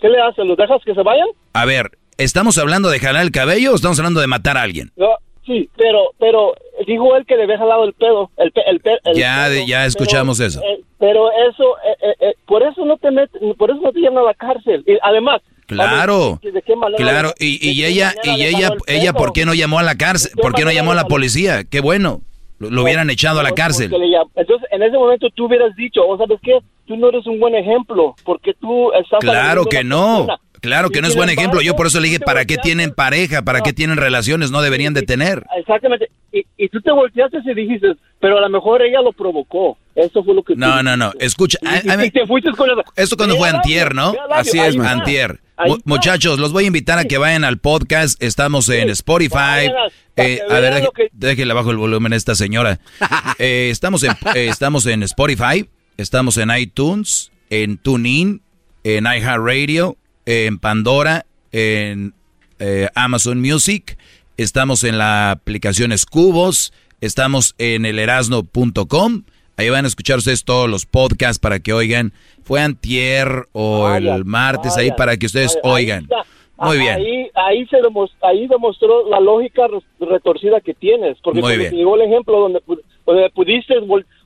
[0.00, 0.44] ¿Qué le haces?
[0.46, 1.26] ¿Los dejas que se vayan?
[1.54, 4.90] A ver, ¿estamos hablando de jalar el cabello o estamos hablando de matar a alguien?
[4.96, 5.08] No,
[5.46, 6.54] sí, pero, pero
[6.86, 8.30] dijo él que le había jalado el pedo.
[8.36, 10.60] El pe- el pe- el Ya, pedo, ya escuchamos pero, eso.
[10.62, 14.00] eh, pero eso, eh, eh, eh, por eso no te met- por eso no te
[14.00, 14.84] llevan a la cárcel.
[14.86, 19.12] Y además, Claro, ¿de qué manera- claro, y, y ella, y ella, ella?
[19.12, 20.30] ¿por qué no llamó a la cárcel?
[20.30, 21.64] ¿De qué ¿Por qué no llamó a la policía?
[21.64, 22.20] Qué bueno,
[22.58, 23.92] lo, lo hubieran echado a la cárcel.
[24.34, 27.54] Entonces, en ese momento tú hubieras dicho, o sabes qué, tú no eres un buen
[27.54, 29.20] ejemplo, porque tú estás...
[29.20, 30.38] Claro que no, persona.
[30.60, 31.60] claro que Y no es buen ejemplo.
[31.60, 33.42] Yo por eso le dije, ¿para qué tienen pareja?
[33.42, 34.50] ¿Para qué tienen relaciones?
[34.50, 35.44] No deberían de tener.
[35.58, 36.08] Exactamente.
[36.32, 39.76] Y, y tú te volteaste y dijiste, pero a lo mejor ella lo provocó.
[39.94, 41.58] Eso fue lo que tú No, no, no, escucha.
[41.62, 42.76] Y, a- y- a mí- y te fuiste con el...
[42.96, 44.14] Esto cuando fue antier, ¿no?
[44.30, 44.90] ahí está.
[44.90, 45.40] Antier.
[45.66, 45.78] Mu-.
[45.84, 48.22] Muchachos, los voy a invitar a que vayan al podcast.
[48.22, 49.70] Estamos en Spotify.
[50.16, 52.80] Eh, a ver, vean deje- lo que- déjele bajo el volumen a esta señora.
[53.38, 55.68] Eh, estamos, en, eh, estamos en Spotify,
[55.98, 58.40] estamos en iTunes, en TuneIn,
[58.82, 62.14] en iHeartRadio, en Pandora, en
[62.58, 63.98] eh, Amazon Music.
[64.38, 66.72] Estamos en la aplicación Cubos.
[67.02, 69.24] Estamos en elerasno.com.
[69.56, 72.12] Ahí van a escuchar ustedes todos los podcasts para que oigan.
[72.42, 76.02] Fue antier o el martes ahí para que ustedes oigan.
[76.04, 76.24] está.
[76.58, 76.94] Muy bien.
[76.96, 81.18] Ahí, ahí, se demos- ahí demostró la lógica re- retorcida que tienes.
[81.22, 81.70] Porque Muy bien.
[81.70, 82.62] te llegó el ejemplo donde,
[83.04, 83.74] donde pudiste,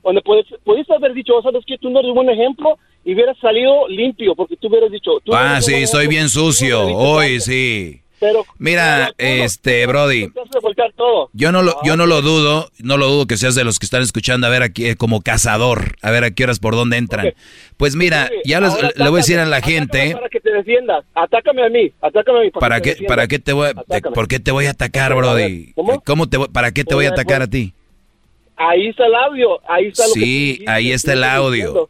[0.03, 1.77] donde pudiste, pudiste haber dicho, "Oh, ¿sabes qué?
[1.77, 5.11] Tú no eres un buen ejemplo y hubieras salido limpio porque tú hubieras dicho...
[5.25, 6.87] Tú Ah, sí, soy bien sucio.
[6.95, 7.51] Hoy chance".
[7.51, 8.01] sí.
[8.21, 10.31] Pero, Mira, este, Brody,
[11.33, 13.85] yo no lo, yo no lo dudo, no lo dudo que seas de los que
[13.87, 16.97] están escuchando, a ver aquí eh, como cazador, a ver a qué horas por dónde
[16.97, 17.33] entran.
[17.77, 20.51] Pues mira, Sí, ya ahora le voy a decir a la gente, Para que te
[20.53, 21.03] defiendas.
[21.15, 21.91] Atácame a mí.
[21.99, 22.51] Atácame a mí.
[22.51, 25.73] ¿para que qué, para qué te voy, te- por qué te voy a atacar, Brody?
[25.73, 25.99] ¿cómo?
[26.05, 27.73] ¿Cómo te para qué te voy a Pues, atacar a ti?
[28.55, 29.59] Ahí está el audio.
[29.67, 31.51] Ahí está lo Sí, ahí está el audio.
[31.51, 31.89] diciendo.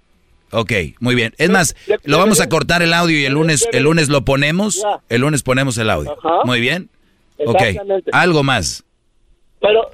[0.51, 1.33] Ok, muy bien.
[1.37, 4.85] Es más, lo vamos a cortar el audio y el lunes, el lunes lo ponemos,
[5.09, 6.11] el lunes ponemos el audio.
[6.11, 6.41] Ajá.
[6.43, 6.89] Muy bien.
[7.45, 7.61] Ok,
[8.11, 8.83] algo más.
[9.59, 9.89] Pero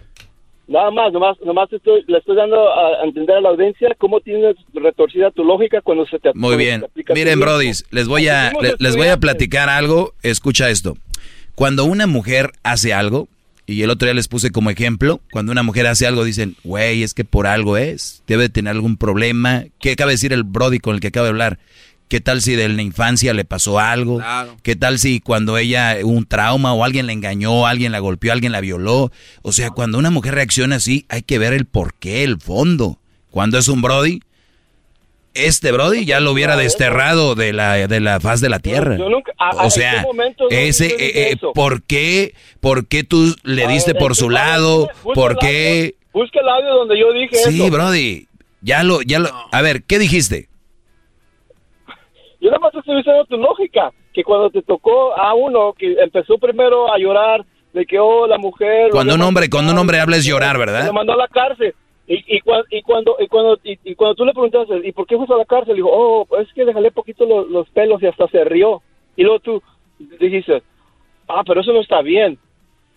[0.68, 4.56] nada más, nomás, nomás estoy, le estoy dando a entender a la audiencia cómo tienes
[4.74, 6.86] retorcida tu lógica cuando se te Muy bien.
[6.94, 10.14] te Miren, brodis, les voy a les voy a platicar algo.
[10.24, 10.96] Escucha esto.
[11.56, 13.28] Cuando una mujer hace algo,
[13.68, 17.04] y el otro día les puse como ejemplo, cuando una mujer hace algo dicen, güey,
[17.04, 19.66] es que por algo es, debe tener algún problema.
[19.82, 21.60] ¿Qué acaba de decir el brody con el que acabo de hablar?
[22.08, 24.22] ¿Qué tal si de la infancia le pasó algo?
[24.64, 28.54] ¿Qué tal si cuando ella un trauma o alguien la engañó, alguien la golpeó, alguien
[28.54, 29.12] la violó?
[29.42, 33.02] O sea, cuando una mujer reacciona así, hay que ver el porqué, el fondo.
[33.32, 34.22] Cuando es un Brody,
[35.46, 38.98] este Brody ya lo hubiera desterrado de la, de la faz de la tierra.
[39.64, 40.06] o sea,
[40.50, 44.90] ese, eh, eh, ¿por qué, por qué tú le diste por su lado?
[45.14, 45.96] ¿Por qué?
[46.14, 47.50] Busca el audio donde yo dije eso.
[47.50, 48.28] Sí, Brody,
[48.62, 50.50] ya lo, ya lo, a ver, ¿qué dijiste?
[52.40, 56.38] Yo nada más estoy diciendo tu lógica, que cuando te tocó a uno que empezó
[56.38, 58.90] primero a llorar de que, oh, la mujer...
[58.92, 60.88] Cuando un hombre, cuando un hombre habla es llorar, ¿verdad?
[60.88, 61.76] Lo mandó a la cárcel.
[62.08, 65.34] Y, y, y, cuando y cuando y, cuando tú le preguntaste ¿y por qué fuiste
[65.34, 65.76] a la cárcel?
[65.76, 68.82] Dijo, oh, es que le jalé poquito los, los pelos y hasta se rió.
[69.18, 69.64] Y luego tú
[70.20, 70.64] dijiste,
[71.28, 72.38] ah, pero eso no está bien.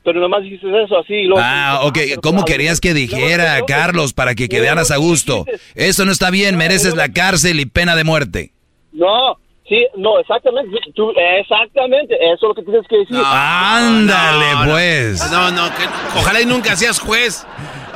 [0.03, 1.24] Pero nomás dijiste eso así.
[1.24, 1.99] Luego, ah, ok.
[2.23, 5.45] ¿Cómo querías que dijera, Carlos, para que quedaras a gusto?
[5.74, 8.53] Eso no está bien, mereces la cárcel y pena de muerte.
[8.93, 9.37] No,
[9.70, 10.76] sí, no, exactamente.
[10.94, 13.16] Tú, exactamente, eso es lo que tienes que decir.
[13.24, 15.32] Ándale, pues.
[15.32, 15.84] No, no, que,
[16.18, 17.47] ojalá y nunca seas juez.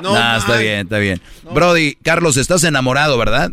[0.02, 1.20] No, está bien, está bien.
[1.42, 3.50] Brody, Carlos, estás enamorado, ¿verdad?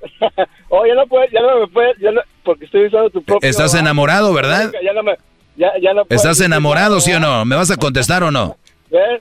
[0.70, 3.48] oh, ya no puedes, ya no me puedes, ya no, porque estoy usando tu propio...
[3.48, 4.72] Estás enamorado, ¿verdad?
[4.82, 5.16] Ya no me,
[5.56, 7.44] ya, ya no ¿Estás enamorado, sí o no?
[7.44, 8.56] ¿Me vas a contestar o no?
[8.90, 9.20] ¿Eh?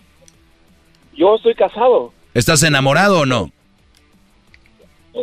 [1.14, 2.14] Yo estoy casado.
[2.34, 3.52] ¿Estás enamorado o no?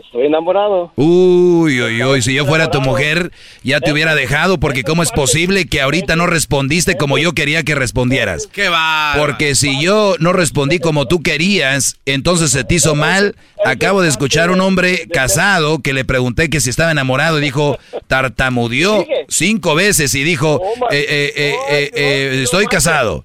[0.05, 0.93] Estoy enamorado.
[0.97, 3.31] Uy, uy, uy, si yo fuera tu mujer,
[3.63, 7.63] ya te hubiera dejado, porque ¿cómo es posible que ahorita no respondiste como yo quería
[7.63, 8.47] que respondieras?
[8.47, 9.15] ¡Qué va!
[9.17, 13.37] Porque si yo no respondí como tú querías, entonces se te hizo mal.
[13.65, 17.79] Acabo de escuchar un hombre casado que le pregunté que si estaba enamorado y dijo,
[18.07, 20.61] tartamudeó cinco veces y dijo,
[20.91, 23.25] eh, eh, eh, estoy casado.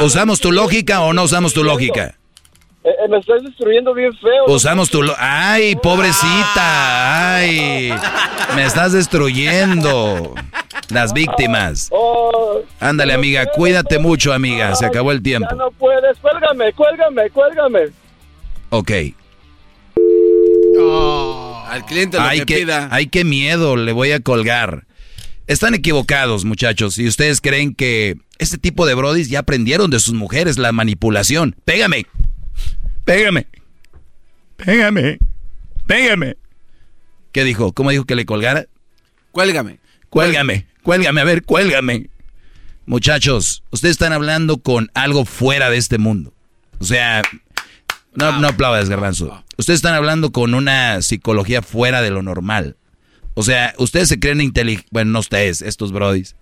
[0.00, 2.16] ¿Usamos tu lógica o no usamos tu lógica?
[2.84, 4.44] Eh, eh, me estás destruyendo bien feo.
[4.46, 5.00] Usamos tu...
[5.16, 7.34] ¡Ay, pobrecita!
[7.36, 7.94] ¡Ay!
[8.54, 10.34] Me estás destruyendo.
[10.90, 11.88] Las víctimas.
[11.90, 13.46] Oh, Ándale, amiga.
[13.46, 14.74] Cuídate mucho, amiga.
[14.74, 15.48] Se acabó el tiempo.
[15.50, 16.18] Ya no puedes.
[16.18, 17.80] Cuélgame, cuélgame, cuélgame.
[18.68, 18.90] Ok.
[21.66, 22.88] al cliente lo ay, que qué, pida.
[22.90, 23.76] Ay, qué miedo.
[23.76, 24.84] Le voy a colgar.
[25.46, 26.96] Están equivocados, muchachos.
[26.96, 31.56] Si ustedes creen que este tipo de brodis ya aprendieron de sus mujeres la manipulación.
[31.64, 32.04] Pégame.
[33.04, 33.46] Pégame.
[34.56, 35.18] Pégame.
[35.86, 36.36] Pégame.
[37.32, 37.72] ¿Qué dijo?
[37.72, 38.66] ¿Cómo dijo que le colgara?
[39.32, 39.78] Cuélgame.
[40.08, 40.66] Cuélgame.
[40.82, 41.20] Cuélgame.
[41.20, 42.08] A ver, cuélgame.
[42.86, 46.32] Muchachos, ustedes están hablando con algo fuera de este mundo.
[46.78, 47.22] O sea,
[48.14, 49.42] no, no aplaudas, garbanzo.
[49.56, 52.76] Ustedes están hablando con una psicología fuera de lo normal.
[53.34, 54.90] O sea, ustedes se creen inteligentes.
[54.92, 56.36] Bueno, no ustedes, estos brodis.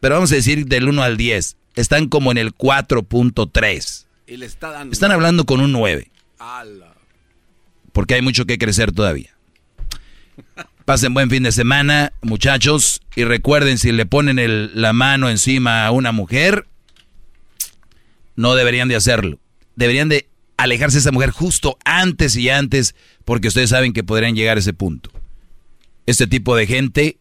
[0.00, 1.56] Pero vamos a decir del 1 al 10.
[1.74, 4.05] Están como en el 4.3.
[4.26, 4.92] Y le está dando.
[4.92, 6.10] Están hablando con un 9.
[7.92, 9.34] Porque hay mucho que crecer todavía.
[10.84, 13.00] Pasen buen fin de semana, muchachos.
[13.14, 16.66] Y recuerden, si le ponen el- la mano encima a una mujer,
[18.36, 19.38] no deberían de hacerlo.
[19.74, 22.94] Deberían de alejarse de esa mujer justo antes y antes,
[23.24, 25.10] porque ustedes saben que podrían llegar a ese punto.
[26.06, 27.18] Este tipo de gente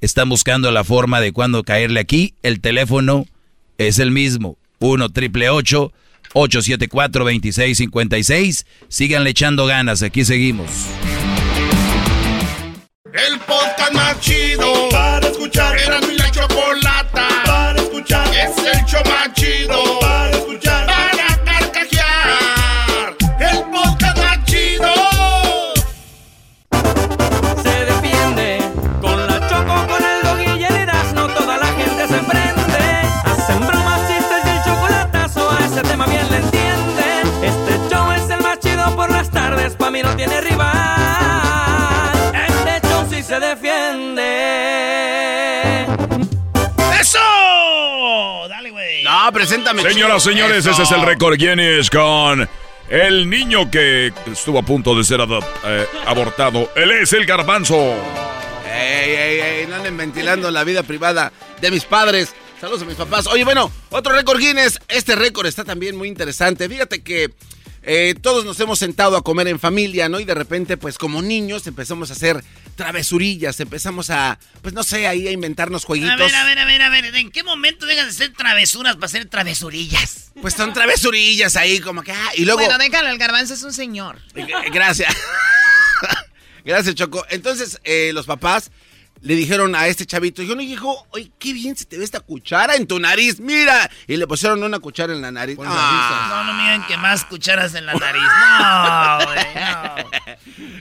[0.00, 2.34] están buscando la forma de cuándo caerle aquí.
[2.42, 3.26] El teléfono
[3.78, 4.58] es el mismo.
[4.78, 5.92] 1 triple 874
[6.34, 10.02] 2656 Síganle echando ganas.
[10.02, 10.70] Aquí seguimos.
[13.12, 15.78] El podcast más chido para escuchar.
[15.78, 16.81] Era mi la chocolata
[39.92, 40.72] mí no tiene rival.
[42.48, 44.24] Este show sí se defiende.
[46.98, 47.18] ¡Eso!
[48.48, 49.04] Dale, güey.
[49.04, 49.82] No, preséntame.
[49.82, 50.34] Señoras, chido.
[50.34, 50.70] señores, Eso.
[50.70, 52.48] ese es el récord Guinness con
[52.88, 56.70] el niño que estuvo a punto de ser eh, abortado.
[56.74, 57.76] Él es el garbanzo.
[58.74, 62.34] Ey, ey, ey, no anden ventilando la vida privada de mis padres.
[62.60, 63.26] Saludos a mis papás.
[63.26, 64.78] Oye, bueno, otro récord Guinness.
[64.88, 66.66] Este récord está también muy interesante.
[66.68, 67.30] Fíjate que
[67.82, 70.20] eh, todos nos hemos sentado a comer en familia, ¿no?
[70.20, 72.44] Y de repente, pues como niños empezamos a hacer
[72.76, 76.12] travesurillas, empezamos a, pues no sé, ahí a inventarnos jueguitos.
[76.12, 77.16] A ver, a ver, a ver, a ver.
[77.16, 80.30] ¿En qué momento dejas de hacer travesuras para hacer travesurillas?
[80.40, 82.60] Pues son travesurillas ahí, como que, ah, y luego...
[82.60, 84.20] Bueno, déjalo, el garbanzo es un señor.
[84.34, 85.14] Eh, Gracias.
[86.64, 87.26] Gracias, Choco.
[87.30, 88.70] Entonces, eh, los papás
[89.22, 92.20] le dijeron a este chavito, yo no dijo, oye, qué bien se te ve esta
[92.20, 93.88] cuchara en tu nariz, mira.
[94.08, 95.56] Y le pusieron una cuchara en la nariz.
[95.64, 96.26] Ah.
[96.44, 98.22] No, no miren que más cucharas en la nariz.
[98.22, 99.46] No, güey,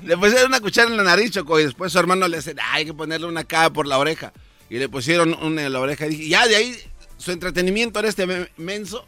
[0.01, 0.07] no.
[0.07, 2.73] Le pusieron una cuchara en la nariz, Choco, y después su hermano le dice, "Ah,
[2.73, 4.33] hay que ponerle una acá por la oreja.
[4.69, 6.07] Y le pusieron una en la oreja.
[6.07, 6.75] Y dije, ya de ahí,
[7.17, 9.05] su entretenimiento era este me- menso.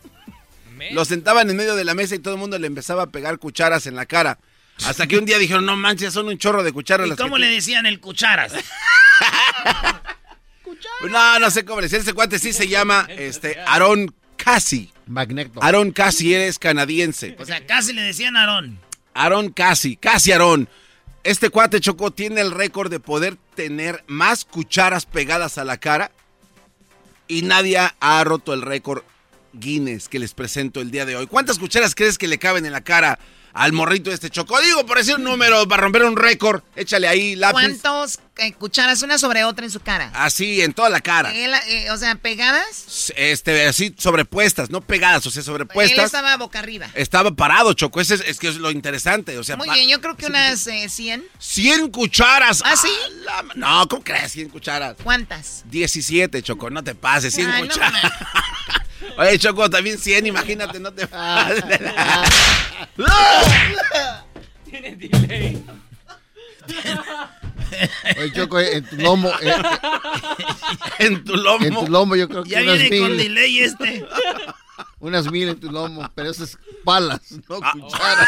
[0.92, 3.40] Lo sentaban en medio de la mesa y todo el mundo le empezaba a pegar
[3.40, 4.38] cucharas en la cara.
[4.86, 7.06] Hasta que un día dijeron, no manches, son un chorro de cucharas.
[7.06, 8.54] ¿Y las que cómo le decían el cucharas?
[11.10, 12.00] No, no sé cómo le decía.
[12.00, 14.92] Ese cuate sí se llama este, Aaron Cassie.
[15.06, 15.62] Magneto.
[15.62, 17.36] Aaron Cassie es canadiense.
[17.40, 18.80] O sea, casi le decían Aarón.
[19.14, 20.70] Aaron Cassie, Cassie Aaron.
[21.24, 26.12] Este cuate Choco tiene el récord de poder tener más cucharas pegadas a la cara
[27.28, 29.04] y nadie ha roto el récord
[29.54, 31.28] Guinness que les presento el día de hoy.
[31.28, 33.20] ¿Cuántas cucharas crees que le caben en la cara
[33.54, 34.60] al morrito de este Choco?
[34.62, 37.54] Digo, por decir un número, para romper un récord, échale ahí lápiz.
[37.54, 40.12] ¿Cuántos eh, cucharas una sobre otra en su cara?
[40.14, 41.34] Así, en toda la cara.
[41.34, 43.12] Él, eh, o sea, pegadas.
[43.16, 46.06] Este, así sobrepuestas, no pegadas, o sea, Él sobrepuestas.
[46.06, 46.88] estaba boca arriba.
[46.96, 48.02] Estaba parado, Choco.
[48.02, 49.38] Ese es, es que es lo interesante.
[49.38, 51.24] O sea, Muy bien, yo creo que unas eh, 100.
[51.40, 52.62] 100 cucharas.
[52.66, 52.90] ¿Ah, sí?
[53.24, 54.32] la- No, ¿cómo crees?
[54.32, 54.96] 100 cucharas.
[55.04, 55.64] ¿Cuántas?
[55.70, 57.34] 17, Choco, no te pases.
[57.36, 58.02] 100 Ay, no cucharas.
[59.18, 61.64] Oye, Choco, también 100, imagínate, no te pases.
[64.70, 65.64] Tiene delay.
[68.18, 69.32] Oye, Choco, en tu lomo.
[69.42, 69.54] eh,
[71.00, 71.66] en tu lomo.
[71.66, 73.18] En tu lomo, yo creo que Ya unas viene con mil.
[73.18, 74.06] delay este.
[75.00, 77.20] Unas mil en tu lomo, pero eso es palas,
[77.50, 77.72] no Ah.
[77.74, 78.28] cucharas.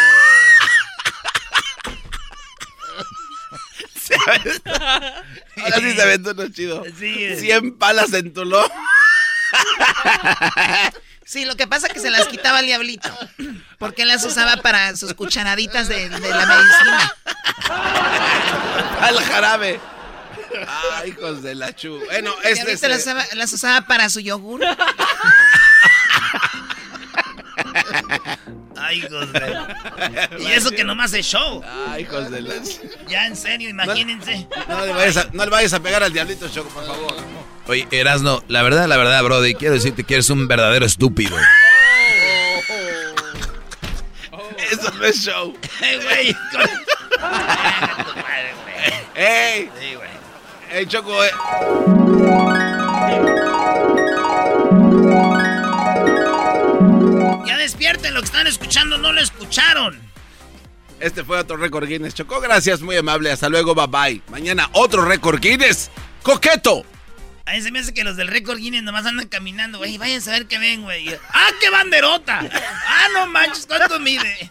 [5.57, 6.83] Ahora sí se aventó uno chido.
[6.99, 7.35] Sí.
[7.37, 8.67] 100 palas en tu lomo.
[11.25, 13.09] Sí, lo que pasa es que se las quitaba el diablito.
[13.79, 17.15] Porque él las usaba para sus cucharaditas de, de la medicina.
[19.01, 19.79] Al jarabe.
[20.93, 21.99] Ay, hijos de la chu.
[22.05, 22.81] Bueno, este es.
[22.81, 24.61] diablito las usaba, las usaba para su yogur.
[28.77, 29.57] Ay, hijos de...
[30.39, 31.63] Y eso que nomás es show.
[31.89, 32.53] Ay, hijos de la.
[33.07, 34.47] Ya, en serio, imagínense.
[34.67, 37.15] No le vayas a, no le vayas a pegar al diablito, Choco, por favor.
[37.67, 41.35] Oye, Erasno, la verdad, la verdad, Brody, quiero decirte que eres un verdadero estúpido.
[44.71, 45.57] Eso no es show.
[45.81, 46.37] Ey, güey.
[49.15, 49.69] ¡Ey!
[49.79, 50.09] Sí, güey.
[50.71, 51.23] ¡Ey, Choco!
[51.23, 51.31] eh.
[57.45, 59.99] Ya despierten, lo que están escuchando no lo escucharon.
[60.99, 62.13] Este fue otro récord Guinness.
[62.13, 63.31] Choco, gracias, muy amable.
[63.31, 64.21] Hasta luego, bye bye.
[64.29, 65.89] Mañana otro récord Guinness.
[66.23, 66.85] ¡Coqueto!
[67.47, 69.99] A mí se me hace que los del récord Guinness nomás andan caminando, güey.
[69.99, 71.15] Váyanse a ver qué ven, güey.
[71.31, 72.39] ¡Ah, qué banderota!
[72.41, 73.67] ¡Ah, no manches!
[73.67, 74.49] ¿Cuánto mide?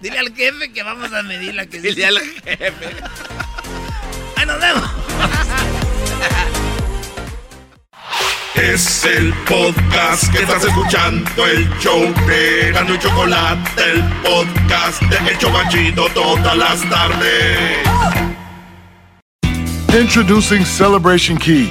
[0.00, 2.96] Dile al jefe que vamos a medir la que Dile al jefe.
[4.36, 4.90] ¡Ahí nos vemos!
[8.54, 15.30] Es el podcast que estás escuchando, el show de Gano y Chocolate, el podcast de
[15.30, 17.78] El Chobachito todas las tardes.
[19.98, 21.70] Introducing Celebration Key,